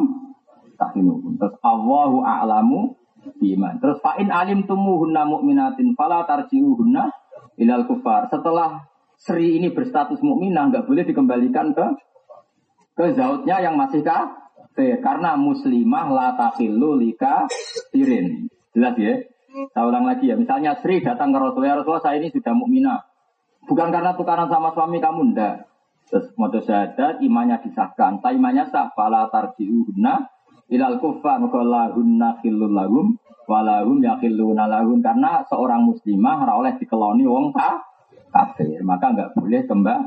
tahinuhum. 0.77 1.35
Terus 1.41 1.57
Allahu 1.65 2.21
a'lamu 2.21 2.93
biman. 3.41 3.81
Terus 3.81 3.97
fa'in 3.99 4.29
alim 4.29 4.63
tumuhunna 4.69 5.25
mu'minatin 5.25 5.97
fala 5.97 6.23
tarji'uhunna 6.29 7.09
ilal 7.57 7.89
kufar. 7.89 8.29
Setelah 8.29 8.85
Sri 9.17 9.57
ini 9.57 9.73
berstatus 9.73 10.21
mukminah 10.21 10.69
nggak 10.69 10.85
boleh 10.85 11.01
dikembalikan 11.01 11.73
ke 11.73 11.85
ke 12.93 13.17
zautnya 13.17 13.57
yang 13.65 13.73
masih 13.73 14.05
kafir 14.05 15.01
karena 15.01 15.33
muslimah 15.33 16.05
la 16.13 16.27
takhillu 16.37 17.01
lika 17.01 17.49
tirin. 17.89 18.45
Jelas 18.77 18.93
ya? 19.01 19.17
Saya 19.73 19.85
ulang 19.89 20.05
lagi 20.05 20.29
ya. 20.29 20.35
Misalnya 20.37 20.77
Sri 20.77 21.01
datang 21.01 21.33
ke 21.33 21.37
Rasulullah, 21.41 21.81
Rasulullah 21.81 22.05
saya 22.05 22.21
ini 22.21 22.29
sudah 22.29 22.53
mukminah. 22.53 23.09
Bukan 23.65 23.89
karena 23.89 24.13
tukaran 24.13 24.47
sama 24.47 24.71
suami 24.77 25.01
kamu 25.01 25.33
ndak. 25.33 25.65
Terus 26.07 26.31
moto 26.39 26.61
syahadat 26.63 27.19
imannya 27.19 27.59
disahkan. 27.65 28.23
Tak 28.23 28.31
imannya 28.37 28.69
sah 28.71 28.93
fala 28.95 29.27
tarji'uhunna 29.27 30.29
ilal 30.71 31.01
kufar 31.01 31.41
lahunna 31.43 32.39
khillul 32.39 32.71
lahum 32.71 33.19
walahum 33.47 34.03
yakhilluna 34.03 34.67
lahum 34.67 34.99
karena 34.99 35.43
seorang 35.47 35.87
muslimah 35.87 36.43
ora 36.43 36.53
oleh 36.59 36.73
dikeloni 36.75 37.23
wong 37.23 37.55
ka 37.55 37.79
kafir 38.27 38.83
maka 38.83 39.15
enggak 39.15 39.31
boleh 39.39 39.63
kembali 39.63 40.03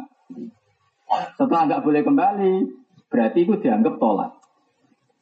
setelah 1.40 1.62
enggak 1.64 1.81
boleh 1.81 2.05
kembali 2.05 2.52
berarti 3.09 3.39
itu 3.48 3.56
dianggap 3.56 3.97
tolak 3.97 4.40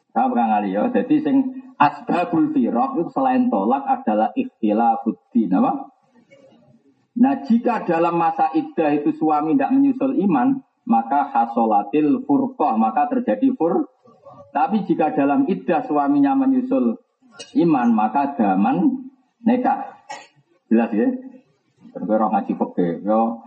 Tahu 0.08 0.34
Kang 0.34 0.50
Ali 0.50 0.74
ya. 0.74 0.88
Jadi 0.90 1.22
sing 1.22 1.57
asbabul 1.78 2.50
firaq 2.50 2.90
itu 2.98 3.10
selain 3.14 3.46
tolak 3.48 3.86
adalah 3.86 4.34
ikhtilafuddin 4.34 5.54
apa? 5.54 5.72
Nah 7.18 7.34
jika 7.46 7.86
dalam 7.86 8.14
masa 8.18 8.50
iddah 8.54 8.94
itu 8.94 9.14
suami 9.14 9.54
tidak 9.54 9.74
menyusul 9.74 10.14
iman, 10.28 10.62
maka 10.86 11.30
hasolatil 11.34 12.22
furqah, 12.26 12.74
maka 12.78 13.10
terjadi 13.10 13.54
fur. 13.54 13.90
Tapi 14.54 14.86
jika 14.86 15.14
dalam 15.14 15.46
iddah 15.46 15.86
suaminya 15.86 16.34
menyusul 16.34 16.98
iman, 17.58 17.88
maka 17.94 18.34
daman 18.34 19.06
nekah. 19.42 19.98
Jelas 20.70 20.90
ya? 20.94 21.08
Terus 21.94 22.06
ngaji 22.06 22.52
fikih. 22.54 22.92
Yo. 23.02 23.42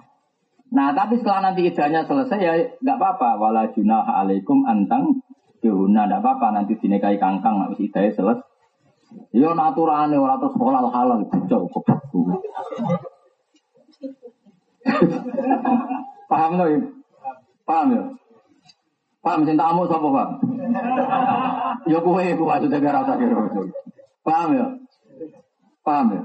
Nah, 0.72 0.96
tapi 0.96 1.20
setelah 1.20 1.52
nanti 1.52 1.68
idahnya 1.68 2.08
selesai 2.08 2.40
ya 2.40 2.54
nggak 2.80 2.98
apa-apa. 2.98 3.30
Wala 3.38 3.64
junah 3.76 4.08
alaikum 4.08 4.64
antang 4.64 5.20
Yuna 5.62 6.10
ndak 6.10 6.26
apa-apa 6.26 6.58
nanti 6.58 6.74
dinikahi 6.74 7.22
kangkang 7.22 7.62
nggak 7.62 7.78
bisa 7.78 7.86
idahnya 7.86 8.10
selesai. 8.18 8.50
Yo 9.36 9.52
naturane 9.54 10.16
ora 10.18 10.40
terus 10.42 10.56
halal 10.58 10.88
halal 10.90 11.20
bocah 11.28 11.60
kok. 11.70 11.86
Paham 16.32 16.52
loh? 16.58 16.68
Paham 17.68 17.88
ya? 17.92 18.04
Paham 19.22 19.46
cintamu 19.46 19.86
sapa, 19.86 20.08
Pak? 20.10 20.30
Ya 21.86 22.00
kowe 22.02 22.24
iku 22.24 22.44
maksudnya 22.48 22.80
gara 22.80 23.06
tak 23.06 23.20
kira. 23.20 23.52
Paham 24.24 24.50
ya? 24.56 24.68
Paham 25.84 26.08
ya? 26.16 26.22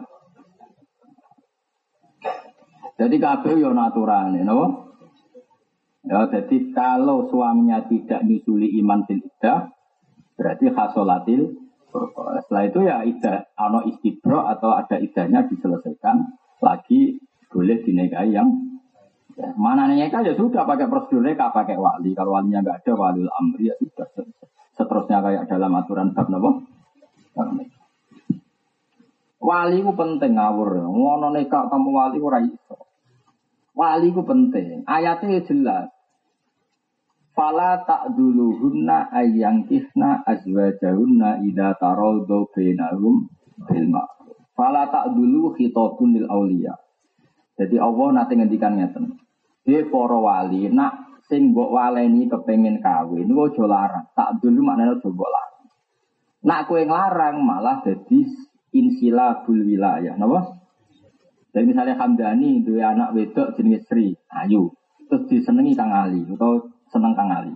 Jadi 2.97 3.17
kabeh 3.21 3.61
yo 3.61 3.77
naturane, 3.77 4.41
napa? 4.41 4.86
Ya, 6.07 6.23
jadi 6.31 6.71
kalau 6.71 7.27
suaminya 7.27 7.83
tidak 7.91 8.23
nyusuli 8.23 8.79
iman 8.79 9.03
fil 9.11 9.27
iddah, 9.27 9.75
berarti 10.39 10.71
khasolatil 10.71 11.67
setelah 12.47 12.63
itu 12.63 12.79
ya 12.87 13.03
idah, 13.03 13.51
ano 13.59 13.83
istibro 13.91 14.47
atau 14.47 14.71
ada 14.77 15.03
idahnya 15.03 15.51
diselesaikan 15.51 16.39
lagi 16.63 17.19
boleh 17.51 17.83
dinikahi 17.83 18.37
yang 18.37 18.55
ya, 19.35 19.51
mana 19.59 19.91
nikah 19.91 20.23
ya 20.23 20.39
sudah 20.39 20.63
pakai 20.63 20.87
prosedur 20.87 21.27
nikah 21.27 21.51
pakai 21.51 21.75
wali. 21.75 22.15
Kalau 22.15 22.39
walinya 22.39 22.63
nggak 22.63 22.87
ada 22.87 22.93
wali 22.95 23.27
amri 23.27 23.73
ya 23.73 23.75
sudah. 23.81 24.07
Seterusnya 24.77 25.25
kayak 25.25 25.49
dalam 25.51 25.73
aturan 25.75 26.13
bab 26.13 26.29
nopo 26.31 26.63
wali 29.43 29.83
ku 29.83 29.93
penting 29.99 30.39
ngawur. 30.39 30.87
Ngono 30.87 31.35
nikah 31.35 31.67
kamu 31.67 31.89
wali 31.91 32.19
ora 32.23 32.39
iso. 32.45 32.77
Wali 33.73 34.13
ku 34.13 34.23
penting. 34.23 34.85
Ayatnya 34.85 35.43
jelas 35.43 35.96
Fala 37.37 37.85
tak 37.85 38.17
dulu 38.17 38.57
hunna 38.65 39.13
ayang 39.13 39.69
kisna 39.69 40.25
azwajahunna 40.25 41.45
ida 41.45 41.77
tarodo 41.77 42.49
benahum 42.49 43.29
bil 43.69 43.93
Fala 44.57 44.89
tak 44.89 45.13
dulu 45.13 45.53
khitabun 45.53 46.17
lil 46.17 46.25
aulia. 46.33 46.73
Jadi 47.61 47.77
Allah 47.77 48.09
nanti 48.17 48.41
ngendikan 48.41 48.81
ngeten. 48.81 49.21
Dia 49.69 49.85
para 49.85 50.17
wali 50.17 50.73
nak 50.73 51.21
sing 51.29 51.53
mbok 51.53 51.77
waleni 51.77 52.25
kepengin 52.25 52.81
kawin 52.81 53.29
aja 53.29 53.65
larang. 53.69 54.07
Tak 54.17 54.41
dulu 54.41 54.65
maknanya 54.65 54.97
aja 54.97 55.09
mbok 55.13 55.29
larang. 55.29 55.65
Nak 56.41 56.61
kowe 56.73 56.81
nglarang 56.81 57.37
malah 57.45 57.85
jadi 57.85 58.25
insilabul 58.73 59.61
wilayah. 59.61 60.17
Napa? 60.17 60.57
Jadi 61.53 61.65
misalnya 61.69 62.01
Hamdani 62.01 62.65
dua 62.65 62.97
anak 62.97 63.13
wedok 63.13 63.61
jenis 63.61 63.85
Sri, 63.85 64.17
ayu. 64.33 64.73
Terus 65.09 65.29
disenengi 65.29 65.77
Kang 65.77 65.93
Ali 65.93 66.25
atau 66.29 66.76
seneng 66.97 67.13
Kang 67.13 67.29
Ali. 67.29 67.53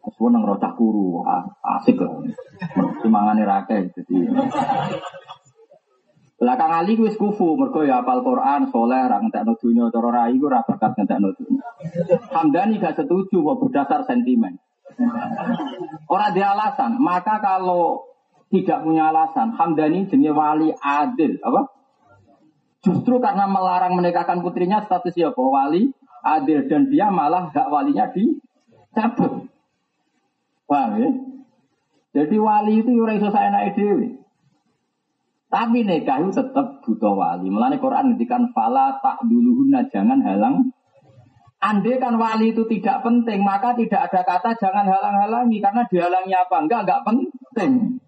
Terus 0.00 0.30
nang 0.30 0.46
rocah 0.46 0.72
kuru, 0.78 1.26
asik 1.60 1.98
lah. 1.98 2.22
Timangane 3.02 3.42
rake 3.42 3.90
jadi. 3.98 4.30
Lah 6.40 6.56
Kang 6.56 6.72
Ali 6.72 6.96
wis 6.96 7.18
kufu 7.20 7.58
mergo 7.58 7.84
ya 7.84 8.00
apal 8.00 8.24
Quran, 8.24 8.70
soleh, 8.72 9.04
ra 9.10 9.20
ngentekno 9.20 9.58
donya, 9.60 9.92
cara 9.92 10.08
rai 10.08 10.38
ku 10.40 10.48
ora 10.48 10.64
bakat 10.64 10.96
ngentekno 10.96 11.36
donya. 11.36 11.64
Hamdani 12.32 12.80
gak 12.80 12.96
setuju 12.96 13.44
kok 13.44 13.58
berdasar 13.60 14.00
sentimen. 14.08 14.56
Orang 16.08 16.32
dia 16.32 16.56
alasan, 16.56 16.96
maka 16.96 17.44
kalau 17.44 18.08
tidak 18.48 18.80
punya 18.80 19.12
alasan, 19.12 19.52
Hamdani 19.52 20.08
jenis 20.08 20.32
wali 20.32 20.72
adil, 20.80 21.36
apa? 21.44 21.68
Justru 22.80 23.20
karena 23.20 23.44
melarang 23.44 24.00
menikahkan 24.00 24.40
putrinya 24.40 24.80
status 24.80 25.12
ya 25.12 25.36
wali 25.36 25.92
adil 26.24 26.64
dan 26.72 26.88
dia 26.88 27.12
malah 27.12 27.52
hak 27.52 27.68
walinya 27.68 28.08
di 28.08 28.40
cabut. 28.94 29.46
Paham 30.66 30.90
ya? 31.02 31.10
Jadi 32.10 32.36
wali 32.42 32.82
itu 32.82 32.90
ora 32.98 33.14
iso 33.14 33.30
saenake. 33.30 34.18
Tapi 35.50 35.82
nikah 35.82 36.22
itu 36.22 36.30
tetap 36.30 36.78
butuh 36.86 37.14
wali. 37.14 37.50
Melani 37.50 37.82
Quran 37.82 38.14
ngendikan 38.14 38.54
fala 38.54 39.02
tak 39.02 39.26
duluhuna 39.26 39.82
jangan 39.90 40.22
halang. 40.22 40.70
Andai 41.60 42.00
kan 42.00 42.16
wali 42.16 42.56
itu 42.56 42.64
tidak 42.70 43.04
penting, 43.04 43.44
maka 43.44 43.76
tidak 43.76 44.08
ada 44.08 44.24
kata 44.24 44.56
jangan 44.56 44.88
halang-halangi 44.88 45.60
karena 45.60 45.84
dihalangi 45.90 46.32
apa? 46.32 46.56
Enggak, 46.64 46.88
enggak 46.88 47.02
penting. 47.04 48.00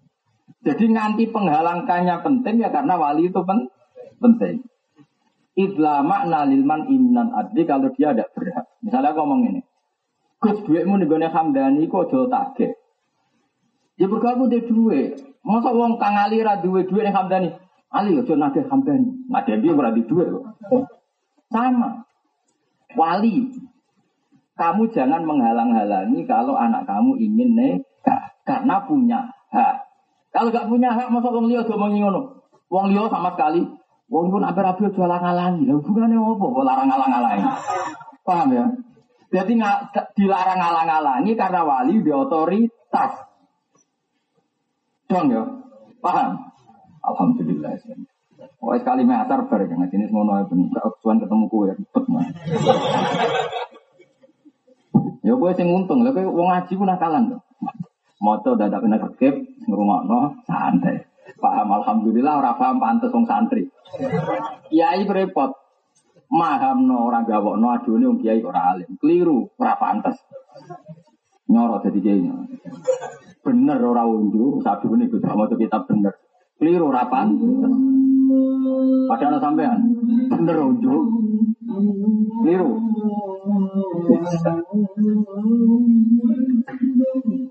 Jadi 0.63 0.83
nganti 0.89 1.23
penghalangkannya 1.29 2.15
penting 2.23 2.55
ya 2.63 2.71
karena 2.71 2.95
wali 2.95 3.27
itu 3.27 3.39
pen 3.43 3.67
penting. 4.23 4.63
Idla 5.53 6.01
makna 6.01 6.49
lilman 6.49 6.89
imnan 6.89 7.29
adli 7.29 7.61
kalau 7.67 7.91
dia 7.93 8.15
ada 8.15 8.25
berhak. 8.31 8.65
Misalnya 8.81 9.13
ngomong 9.13 9.53
ini, 9.53 9.61
Gus 10.43 10.59
duitmu 10.67 10.99
nih 10.99 11.07
gue 11.07 11.23
Hamdani 11.23 11.87
kok 11.87 12.11
jauh 12.11 12.27
target. 12.27 12.75
Ya 13.95 14.11
bergabung 14.11 14.51
deh 14.51 14.67
duit. 14.67 15.23
Masa 15.39 15.71
uang 15.71 15.95
Kang 15.95 16.19
Ali 16.19 16.43
ra 16.43 16.59
duwe 16.59 16.83
duit 16.83 17.07
ning 17.07 17.15
Hamdani. 17.15 17.49
Ali 17.87 18.19
yo 18.19 18.27
nagih 18.27 18.67
Hamdani. 18.67 19.31
Nagih 19.31 19.63
dia 19.63 19.71
berarti 19.71 20.03
duit 20.03 20.27
kok. 20.27 20.43
Sama. 21.47 22.03
Wali. 22.99 23.55
Kamu 24.53 24.91
jangan 24.91 25.23
menghalang-halangi 25.23 26.27
kalau 26.29 26.59
anak 26.59 26.85
kamu 26.85 27.17
ingin 27.17 27.57
nikah 27.57 28.35
karena 28.43 28.83
punya 28.85 29.31
hak. 29.49 29.87
Kalau 30.29 30.53
gak 30.53 30.69
punya 30.69 30.93
hak 30.93 31.09
masa 31.09 31.31
wong 31.31 31.49
liya 31.49 31.65
ngomongi 31.65 32.03
ngono. 32.03 32.43
Wong 32.69 32.93
liya 32.93 33.09
sama 33.09 33.33
sekali 33.33 33.65
Wong 34.13 34.29
pun 34.29 34.45
hampir-hampir 34.45 34.93
jual 34.93 35.09
ngalangi. 35.09 35.65
Hubungannya 35.73 36.21
apa? 36.21 36.45
Larang 36.61 36.87
ngalang-ngalangi. 36.91 37.49
Paham 38.21 38.49
ya? 38.53 38.65
Jadi 39.33 39.57
dilarang 40.13 40.59
ngalang-ngalangi 40.61 41.33
karena 41.33 41.65
wali 41.65 42.05
di 42.05 42.11
otoritas. 42.13 43.13
Dong 45.09 45.33
ya? 45.33 45.41
Paham? 45.97 46.37
Alhamdulillah. 47.01 47.73
Wah 48.63 48.77
sekali 48.79 49.03
meter 49.03 49.43
bareng 49.49 49.69
dengan 49.73 49.89
jenis 49.89 50.13
ngono 50.13 50.39
ya 50.39 50.45
bener. 50.45 50.83
Tuan 51.01 51.17
ketemu 51.17 51.45
kue 51.49 51.67
ya 51.67 51.73
ribet 51.75 52.05
mah. 52.07 52.25
Ya 55.23 55.33
gue 55.39 55.51
sing 55.55 55.67
untung, 55.71 56.03
kowe 56.03 56.23
wong 56.23 56.47
ngaji 56.51 56.73
ku 56.75 56.85
nakalan 56.87 57.31
to. 57.33 57.39
Maca 58.23 58.55
dadak 58.55 58.85
kena 58.85 59.03
kerkep 59.03 59.35
ngrungokno 59.67 60.43
santai. 60.47 61.03
Paham 61.39 61.75
alhamdulillah 61.75 62.39
ora 62.39 62.55
paham 62.55 62.79
pantes 62.79 63.11
wong 63.11 63.27
santri. 63.27 63.67
Kiai 64.71 65.03
repot 65.03 65.62
no 66.33 66.95
orang 67.07 67.25
no 67.29 67.67
adune 67.69 68.05
wong 68.09 68.19
kiai 68.21 68.41
ora 68.43 68.73
alim. 68.73 68.97
Keliru, 68.97 69.49
ora 69.59 69.77
pantes. 69.77 70.17
Nyoro 71.49 71.81
dadi 71.83 72.01
kiai. 72.01 72.21
Bener 73.43 73.79
ora 73.83 74.03
undu, 74.07 74.61
sabune 74.65 75.05
iku 75.05 75.21
sama 75.21 75.47
kitab 75.53 75.85
bener. 75.87 76.13
Keliru 76.57 76.89
ora. 76.89 77.05
Padahal 79.09 79.37
sampean 79.41 79.79
bener 80.31 80.57
ojo. 80.59 80.95
Liru. 82.43 82.71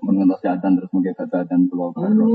Mengenai 0.03 0.37
kesehatan 0.37 0.71
terus 0.77 0.91
mungkin 0.93 1.13
kesehatan 1.17 1.67
pulau 1.71 1.89
Karo. 1.95 2.27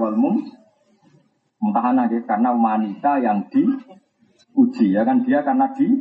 Wal 0.00 0.16
mum 0.16 0.40
mutahanah 1.60 2.08
gitu 2.08 2.24
karena 2.24 2.56
wanita 2.56 3.20
yang 3.20 3.44
diuji 3.52 4.96
ya 4.96 5.04
kan 5.04 5.20
dia 5.22 5.44
karena 5.44 5.68
di 5.76 6.00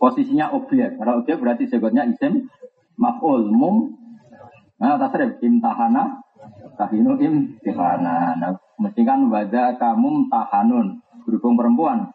posisinya 0.00 0.52
objek. 0.52 1.00
Karena 1.00 1.20
objek 1.20 1.40
berarti 1.40 1.64
sebutnya 1.68 2.04
isim 2.08 2.48
maf'ul 2.96 3.48
mum 3.48 3.96
nah 4.80 4.98
tasrif 4.98 5.38
imtahana 5.40 6.24
tahinu 6.76 7.16
imtihana. 7.16 8.36
Nah, 8.36 8.52
mesti 8.80 9.00
kan 9.06 9.28
wada 9.30 9.78
kamu 9.80 10.28
tahanun 10.28 11.00
berhubung 11.24 11.56
perempuan 11.56 12.10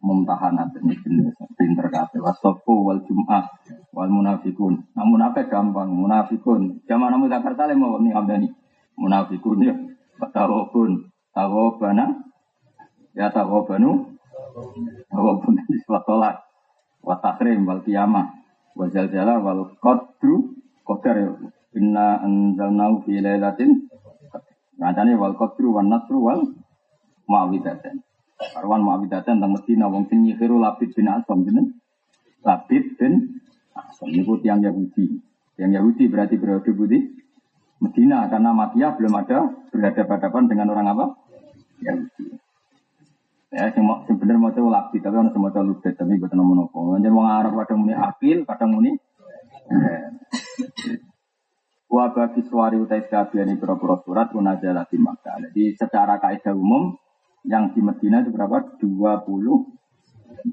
mumtahanat 0.00 0.72
ini 0.80 0.96
jenis 0.96 1.36
pinter 1.60 1.92
kabeh 1.92 2.24
wasofu 2.24 2.88
wal 2.88 3.02
jum'ah 3.04 3.44
wal 3.92 4.08
munafikun. 4.08 4.80
Nah 4.96 5.04
munafik 5.04 5.52
gampang, 5.52 5.92
munafikun. 5.92 6.80
Zaman 6.88 7.20
zakar 7.28 7.52
salim 7.58 7.84
mau 7.84 8.00
nih 8.00 8.16
abdani. 8.16 8.48
Munafikun 8.96 9.58
ya. 9.60 9.74
Tawabun, 10.20 11.08
tawabana, 11.32 12.06
ya 13.16 13.32
tawabanu, 13.32 14.12
tawabun 15.08 15.54
di 15.64 15.80
tolak, 15.88 16.44
wa 17.00 17.16
takrim 17.24 17.64
wal 17.64 17.80
qiyamah, 17.80 18.28
wa 18.76 18.84
zalzala 18.92 19.40
wal 19.40 19.72
qadru, 19.80 20.60
qadar 20.84 21.16
ya. 21.16 21.32
Inna 21.70 22.18
anzalnahu 22.26 23.06
fi 23.06 23.22
lailatin 23.22 23.86
Ngacane 24.80 25.12
wal 25.20 25.36
qadru 25.36 25.76
wan 25.76 25.92
nasru 25.92 26.24
wal 26.24 26.40
muawidaten. 27.28 28.00
Karwan 28.40 28.80
muawidaten 28.80 29.36
tentang 29.36 29.52
Medina 29.52 29.92
wong 29.92 30.08
sing 30.08 30.24
nyihiru 30.24 30.56
bin 30.96 31.06
Asam. 31.12 31.44
Labid 32.40 32.84
bin 32.96 33.44
Asam. 33.76 34.08
Niku 34.08 34.40
tiyang 34.40 34.64
Yahudi. 34.64 35.20
Yang 35.60 35.70
Yahudi 35.76 36.04
berarti 36.08 36.40
periode 36.40 36.72
putih 36.72 37.19
Medina 37.80 38.28
karena 38.28 38.50
Makkiyah 38.52 38.92
belum 39.00 39.14
ada 39.24 39.38
berhadapan-hadapan 39.72 40.44
dengan 40.52 40.66
orang 40.76 40.86
apa? 40.92 41.04
Yahudi. 41.80 42.24
Ya, 43.50 43.66
sing 43.74 43.82
mau 43.82 44.06
sing 44.06 44.14
bener 44.20 44.38
mau 44.38 44.54
tapi 44.54 44.62
ono 45.10 45.34
semua 45.34 45.50
Ludet 45.64 45.98
tapi 45.98 46.20
boten 46.20 46.38
nomo 46.38 46.54
nopo. 46.54 46.94
Njen 47.00 47.10
wong 47.10 47.26
Arab 47.26 47.58
kadang 47.64 47.82
muni 47.82 47.96
akil, 47.96 48.46
kadang 48.46 48.70
muni 48.78 48.94
Wa 51.90 52.14
bagi 52.14 52.46
suari 52.46 52.78
utai 52.78 53.02
sekabian 53.02 53.50
pura-pura 53.58 53.98
surat 54.06 54.30
munazalah 54.30 54.86
di 54.86 54.94
Makkah. 54.94 55.50
Jadi 55.50 55.74
secara 55.74 56.22
kaidah 56.22 56.54
umum 56.54 56.94
yang 57.42 57.74
di 57.74 57.82
Medina 57.82 58.22
itu 58.22 58.30
berapa? 58.30 58.78
20 58.78 59.26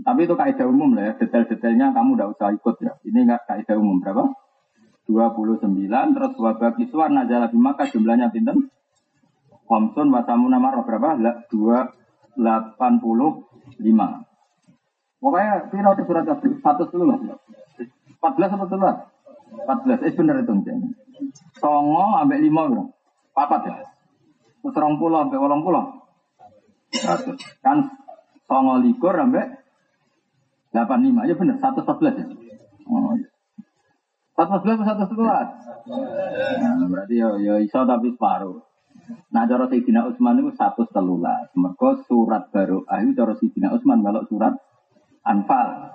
tapi 0.04 0.26
itu 0.26 0.34
kaidah 0.34 0.68
umum 0.68 0.98
lah 0.98 1.12
ya, 1.12 1.22
detail-detailnya 1.22 1.94
kamu 1.94 2.18
tidak 2.18 2.30
usah 2.34 2.50
ikut 2.52 2.76
ya. 2.82 2.94
Ini 3.06 3.20
enggak 3.30 3.46
kaidah 3.46 3.78
umum 3.78 4.02
berapa? 4.02 4.26
29 5.08 5.88
terus 5.88 6.36
wa 6.36 6.52
bagi 6.60 6.84
suar 6.92 7.08
nazalah 7.08 7.48
di 7.48 7.56
Makkah 7.56 7.88
jumlahnya 7.88 8.28
pinten? 8.28 8.68
Khamsun 9.68 10.12
wa 10.12 10.20
samuna 10.28 10.60
marrah 10.60 10.84
berapa? 10.84 11.16
La- 11.16 11.48
285. 11.48 12.36
Pokoknya 15.18 15.72
piro 15.72 15.90
itu 15.96 16.04
surat? 16.04 16.28
Satu 16.60 16.84
dulu 16.92 17.04
lah. 17.08 17.20
14 18.20 18.54
apa 18.54 18.66
dulu? 18.68 18.92
14. 19.64 20.06
Eh 20.08 20.14
bener 20.14 20.44
itu. 20.44 20.54
Songo 21.58 22.20
ambek 22.20 22.44
lima 22.44 22.68
bro. 22.68 22.92
Papat 23.32 23.62
ya. 23.72 23.76
Terus 24.62 25.00
pulau 25.00 25.24
ambek 25.24 25.40
wolong 25.40 25.64
pulau. 25.64 26.04
Kan 27.64 27.96
songo 28.44 28.76
likur 28.84 29.16
ambek 29.16 29.64
85. 30.76 31.28
Ya 31.32 31.34
bener. 31.36 31.56
114 31.64 32.20
ya. 32.20 32.26
Oh, 32.88 33.16
iya. 33.20 33.37
114 34.38 34.86
atau 34.86 35.06
111? 35.10 36.62
Nah, 36.62 36.86
berarti 36.86 37.16
ya, 37.18 37.30
ya 37.42 37.56
iso 37.58 37.82
tapi 37.82 38.14
separuh. 38.14 38.62
Nah, 39.34 39.50
cara 39.50 39.66
Sayyidina 39.66 40.06
Utsman 40.06 40.38
itu 40.46 40.54
satu 40.54 40.86
telulas. 40.94 41.50
Mereka 41.58 42.06
surat 42.06 42.54
baru. 42.54 42.86
Itu 42.86 43.12
cara 43.18 43.34
Sayyidina 43.34 43.74
Utsman 43.74 44.06
kalau 44.06 44.22
surat 44.30 44.54
Anfal. 45.26 45.90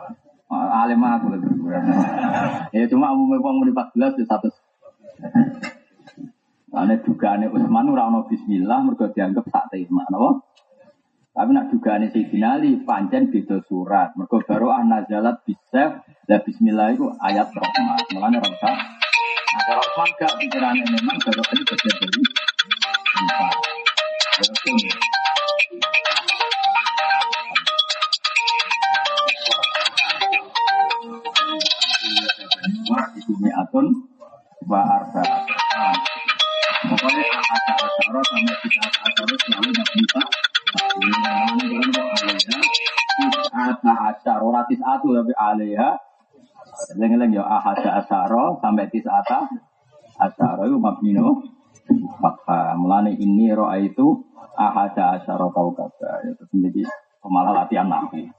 Ah, 0.51 0.85
Alim 0.85 1.01
aku. 1.06 1.27
Ya 2.73 2.89
cuma 2.89 3.12
umumnya 3.12 3.44
wong 3.44 3.62
muni 3.62 3.73
14 3.77 4.16
ya 4.20 4.24
satu. 4.27 4.48
Ane 6.73 7.05
dugaane 7.05 7.52
Utsman 7.52 7.93
ora 7.93 8.09
ono 8.09 8.24
bismillah 8.24 8.81
mergo 8.81 9.12
dianggap 9.12 9.44
sak 9.52 9.69
tema, 9.69 10.09
napa? 10.09 10.40
Tapi 11.32 11.48
nak 11.56 11.72
dugaane 11.72 12.12
Sayyidina 12.12 12.60
Ali 12.60 12.76
pancen 12.84 13.32
beda 13.32 13.64
surat. 13.64 14.12
Mergo 14.20 14.44
baru 14.44 14.68
nazalat 14.84 15.40
bisaf 15.48 16.04
la 16.28 16.36
bismillah 16.44 16.92
itu 16.92 17.09
ayat 17.24 17.48
rahmat. 17.48 18.04
Mulane 18.12 18.36
ora 18.36 18.52
usah 18.52 18.76
Nah, 19.52 19.76
Osman 19.76 20.09
gak 20.16 20.32
pikirannya 20.40 20.84
memang 20.96 21.16
baru 21.28 21.44
ini 21.52 21.62
bagian 21.68 21.94
dari 22.00 22.20
empat. 23.20 23.54
Wah, 32.88 33.06
itu 33.12 33.32
mi'atun 33.40 33.86
wa 34.64 34.80
arba. 34.84 35.24
Pokoknya 36.92 37.24
ada 37.28 37.72
acara 37.76 38.20
sama 38.24 38.52
kita 38.64 38.84
acara 38.88 39.34
selalu 39.36 39.68
nggak 39.68 39.88
bisa. 39.96 40.20
Ada 43.52 43.92
acara, 44.16 44.40
orang 44.40 44.64
tis 44.68 44.80
atu 44.80 45.12
tapi 45.12 45.32
alaiha. 45.36 45.90
Leng-leng 46.96 47.36
ya 47.36 47.44
ahada 47.44 48.00
acara 48.00 48.56
sampai 48.64 48.88
tis 48.88 49.04
ata. 49.04 49.44
Acara 50.16 50.64
itu 50.64 50.80
mabnino. 50.80 51.44
Maka 52.22 52.78
mulane 52.78 53.12
ini 53.18 53.52
roa 53.52 53.76
itu 53.76 54.24
ahada 54.56 55.20
acara 55.20 55.44
kau 55.52 55.76
kata. 55.76 56.32
Itu 56.32 56.48
menjadi 56.56 56.88
pemalah 57.20 57.52
latihan 57.64 57.92
nabi. 57.92 58.32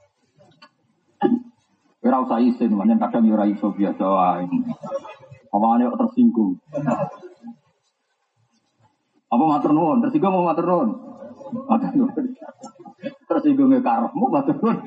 Ora 2.04 2.20
usah 2.20 2.36
isin, 2.42 2.76
makanya 2.76 3.08
kadang 3.08 3.32
ora 3.32 3.48
iso 3.48 3.72
biasa 3.72 4.04
wae. 4.04 4.44
Omongane 5.54 5.88
tersinggung. 5.94 6.58
Apa 9.30 9.44
matur? 9.46 9.72
Tersinggung 10.04 10.34
mau 10.34 10.50
matur? 10.50 10.68
Nuwun. 11.54 12.26
Tersinggung 13.30 13.70
ya 13.70 13.80
karepmu 13.80 14.24
matur 14.26 14.56
nuwun. 14.58 14.78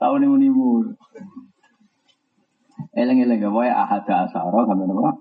Tahun 0.00 0.20
ini 0.24 0.26
menimu. 0.32 0.96
Eleng-eleng 2.96 3.40
ya 3.44 3.50
wae 3.52 3.68
ahada 3.68 4.24
asyara 4.24 4.64
sampe 4.64 4.84
napa? 4.88 5.12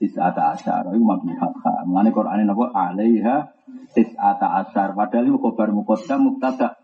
Tis'ata 0.00 0.56
asyara 0.56 0.88
iku 0.96 1.04
mabni 1.04 1.36
hakha. 1.36 1.84
Mulane 1.84 2.10
Qur'ane 2.10 2.42
napa? 2.48 2.72
Alaiha 2.72 3.52
tis'ata 3.92 4.64
asyar. 4.64 4.96
Padahal 4.96 5.28
itu 5.28 5.38
khabar 5.40 5.68
muqaddam 5.76 6.32
mubtada 6.32 6.80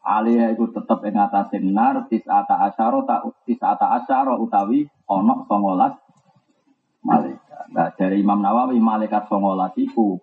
alaiha 0.00 0.56
itu 0.56 0.64
tetap 0.72 1.04
ing 1.04 1.16
atase 1.20 1.60
nar 1.60 2.08
tis'ata 2.08 2.56
asyara 2.72 3.04
ta 3.04 3.20
tis'ata 3.44 4.00
asyara 4.00 4.40
utawi 4.40 4.88
ana 5.04 5.44
19 5.44 7.04
malaikat. 7.04 7.64
Nah, 7.70 7.92
dari 7.94 8.24
Imam 8.24 8.40
Nawawi 8.40 8.80
malaikat 8.80 9.28
19 9.28 9.76
iku 9.92 10.18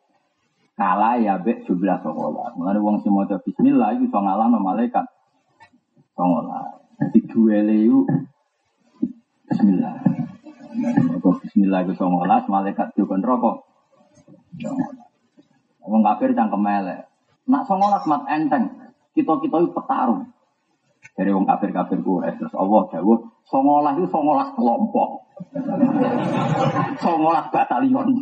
kalah 0.78 1.18
ya 1.18 1.42
be 1.42 1.66
jumlah 1.66 1.98
19. 2.06 2.54
Mulane 2.54 2.80
wong 2.80 3.02
sing 3.02 3.10
maca 3.10 3.42
bismillah 3.42 3.98
iku 3.98 4.14
iso 4.14 4.20
ngalahno 4.22 4.62
malaikat 4.62 5.10
19. 6.14 7.02
Jadi 7.02 7.20
duele 7.26 7.76
iku 7.82 8.00
bismillah. 9.50 9.96
Nah, 10.78 11.18
bismillah 11.18 11.80
iku 11.82 11.94
19 11.98 12.54
malaikat 12.54 12.94
dikon 12.94 13.26
rokok. 13.26 13.66
Kafir 15.88 16.38
cangkem 16.38 16.62
elek. 16.62 17.10
Nak 17.50 17.64
19 17.66 18.06
mat 18.06 18.24
enteng. 18.30 18.64
Kita 19.18 19.34
kita 19.42 19.58
itu 19.58 19.74
petarung. 19.74 20.30
Dari 21.18 21.34
wong 21.34 21.50
kafir 21.50 21.74
kafir 21.74 21.98
Quraisy 22.06 22.38
terus 22.38 22.54
Allah 22.54 22.86
jauh 22.94 23.26
songolah 23.50 23.98
itu 23.98 24.06
songolah 24.14 24.54
kelompok. 24.54 25.26
songolah 27.04 27.50
batalion. 27.50 28.14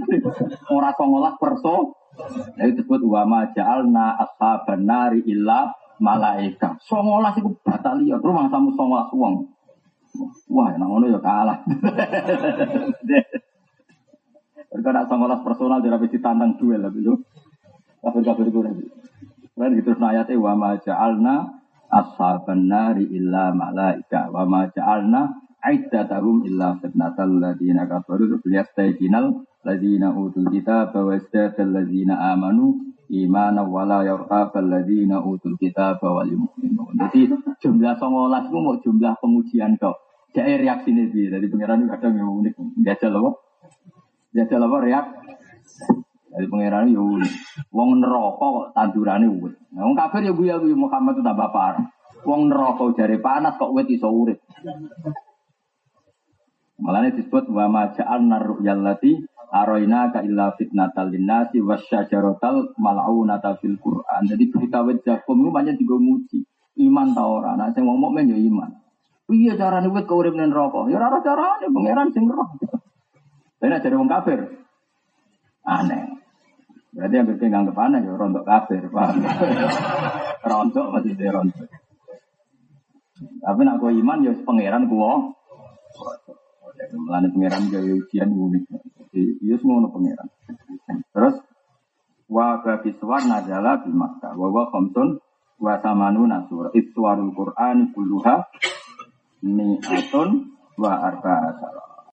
Ora 0.72 0.95
songolah 0.95 1.36
perso. 1.36 2.05
Jadi 2.55 2.71
disebut 2.79 3.01
wa 3.05 3.25
ma 3.27 3.45
ja'alna 3.51 4.17
ashaban 4.19 4.85
nari 4.87 5.21
illa 5.27 5.71
malaika. 5.99 6.79
Songolah 6.87 7.35
itu 7.35 7.51
batalion. 7.63 8.19
Rumah 8.19 8.49
samu 8.51 8.71
songolah 8.75 9.09
wong. 9.11 9.47
Wah, 10.47 10.71
enak 10.71 10.87
ngono 10.87 11.05
ya 11.11 11.19
kalah. 11.19 11.59
Karena 14.85 15.07
songolah 15.07 15.39
personal 15.43 15.83
jadi 15.83 16.07
ditantang 16.07 16.57
duel 16.59 16.81
lah 16.83 16.91
itu. 16.91 17.15
Kafir-kafir 18.03 18.51
Quraisy. 18.51 18.85
Kan 19.55 19.71
gitu 19.71 19.95
wa 20.43 20.53
ma 20.55 20.75
ja'alna 20.75 21.47
ashaban 21.87 22.67
nari 22.67 23.07
illa 23.07 23.55
malaika 23.55 24.27
wa 24.27 24.43
ma 24.43 24.67
ja'alna 24.67 25.31
aiddatahum 25.63 26.43
illa 26.43 26.75
fitnatal 26.83 27.39
ladina 27.39 27.87
kafaru 27.87 28.43
liyastayqinal 28.43 29.47
ladina 29.65 30.13
utul 30.13 30.47
kitab 30.53 30.93
wa 30.93 31.17
yazdadal 31.17 31.73
ladina 31.73 32.37
amanu 32.37 32.93
imana 33.09 33.65
wala 33.65 34.05
yartabal 34.05 34.61
ladina 34.61 35.19
utul 35.25 35.57
kitab 35.57 35.97
wal 36.05 36.29
mu'minun. 36.29 36.93
Jadi 37.01 37.33
jumlah 37.59 37.93
19 37.97 38.49
itu 38.49 38.57
mau 38.61 38.77
jumlah 38.77 39.13
pemujian 39.17 39.75
kok. 39.81 39.97
Jadi 40.37 40.67
reaksi 40.67 40.91
ini 40.93 41.31
dari 41.31 41.47
pengiran 41.49 41.81
itu 41.81 41.89
kadang 41.89 42.13
yang 42.19 42.29
unik. 42.29 42.53
Jajal 42.85 43.13
apa? 43.17 43.31
Jajal 44.35 44.61
apa 44.67 44.77
reaksi? 44.83 45.25
Dari 46.35 46.51
pangeran 46.51 46.91
yo 46.91 47.15
wong 47.71 48.03
neraka 48.03 48.43
kok 48.43 48.67
tandurane. 48.75 49.31
Nah, 49.31 49.81
wong 49.87 49.95
kafir 49.95 50.27
ya 50.27 50.35
guya 50.35 50.59
guyu 50.59 50.75
Muhammad 50.75 51.15
itu 51.15 51.23
tambah 51.23 51.47
parah. 51.55 51.87
Wong 52.27 52.51
neraka 52.51 52.91
jare 52.99 53.17
panas 53.23 53.55
kok 53.55 53.71
wit 53.71 53.87
iso 53.87 54.11
urip. 54.11 54.43
Malahnya 56.75 57.15
disebut 57.15 57.47
wa 57.47 57.71
ma 57.71 57.95
ja'alna 57.95 58.43
ru'yal 58.43 58.83
lati 58.83 59.15
aroina 59.56 60.11
ka 60.11 60.19
illa 60.27 60.52
fitnatal 60.60 61.07
linnasi 61.15 61.64
wasyajaratal 61.64 62.76
mal'unata 62.76 63.56
fil 63.64 63.80
Qur'an. 63.80 64.27
Jadi 64.27 64.52
berita 64.52 64.84
wit 64.84 64.99
jakum 65.07 65.40
itu 65.40 65.52
banyak 65.56 65.76
juga 65.80 65.95
muji. 65.95 66.44
Iman 66.76 67.15
ta 67.15 67.23
ora? 67.23 67.56
Nah 67.56 67.72
sing 67.72 67.88
wong 67.88 68.03
mukmin 68.03 68.27
ya 68.27 68.36
iman. 68.36 68.72
Iya 69.32 69.56
carane 69.56 69.88
wit 69.88 70.11
urip 70.11 70.36
ning 70.36 70.52
neraka? 70.52 70.91
Ya 70.91 70.99
ora 70.99 71.23
carane 71.23 71.72
pangeran 71.72 72.11
sing 72.11 72.27
roh. 72.27 72.52
Lah 73.64 73.80
dari 73.80 73.95
wong 73.95 74.11
kafir 74.11 74.40
aneh. 75.64 76.03
Berarti 76.95 77.15
yang 77.15 77.27
bikin 77.27 77.52
nganggep 77.52 77.76
aneh 77.76 77.99
ya 78.07 78.15
rontok 78.15 78.48
kafir, 78.48 78.88
paham? 78.88 79.19
masih 80.95 81.14
dia 81.19 81.32
rontok. 81.32 81.68
Tapi 83.15 83.61
nak 83.64 83.80
gue 83.80 83.91
iman 83.99 84.23
ya 84.23 84.32
pangeran 84.44 84.88
gue. 84.88 85.11
Melani 86.95 87.27
pangeran 87.31 87.64
gaya 87.72 87.93
ujian 87.95 88.30
unik. 88.31 88.64
Jadi 88.69 89.22
ya 89.43 89.56
semua 89.60 89.88
pangeran. 89.88 90.27
Terus 91.15 91.35
wa 92.27 92.60
babiswar 92.60 93.22
najala 93.23 93.84
di 93.85 93.91
Makkah. 93.95 94.35
Wa 94.35 94.47
wa 94.52 94.64
khamsun 94.69 95.19
wa 95.61 95.73
samanu 95.80 96.27
nasur. 96.27 96.72
Iswarul 96.76 97.31
Qur'an 97.31 97.95
kulluha 97.95 98.43
mi'atun 99.45 100.30
wa 100.76 100.91
arba 100.99 101.35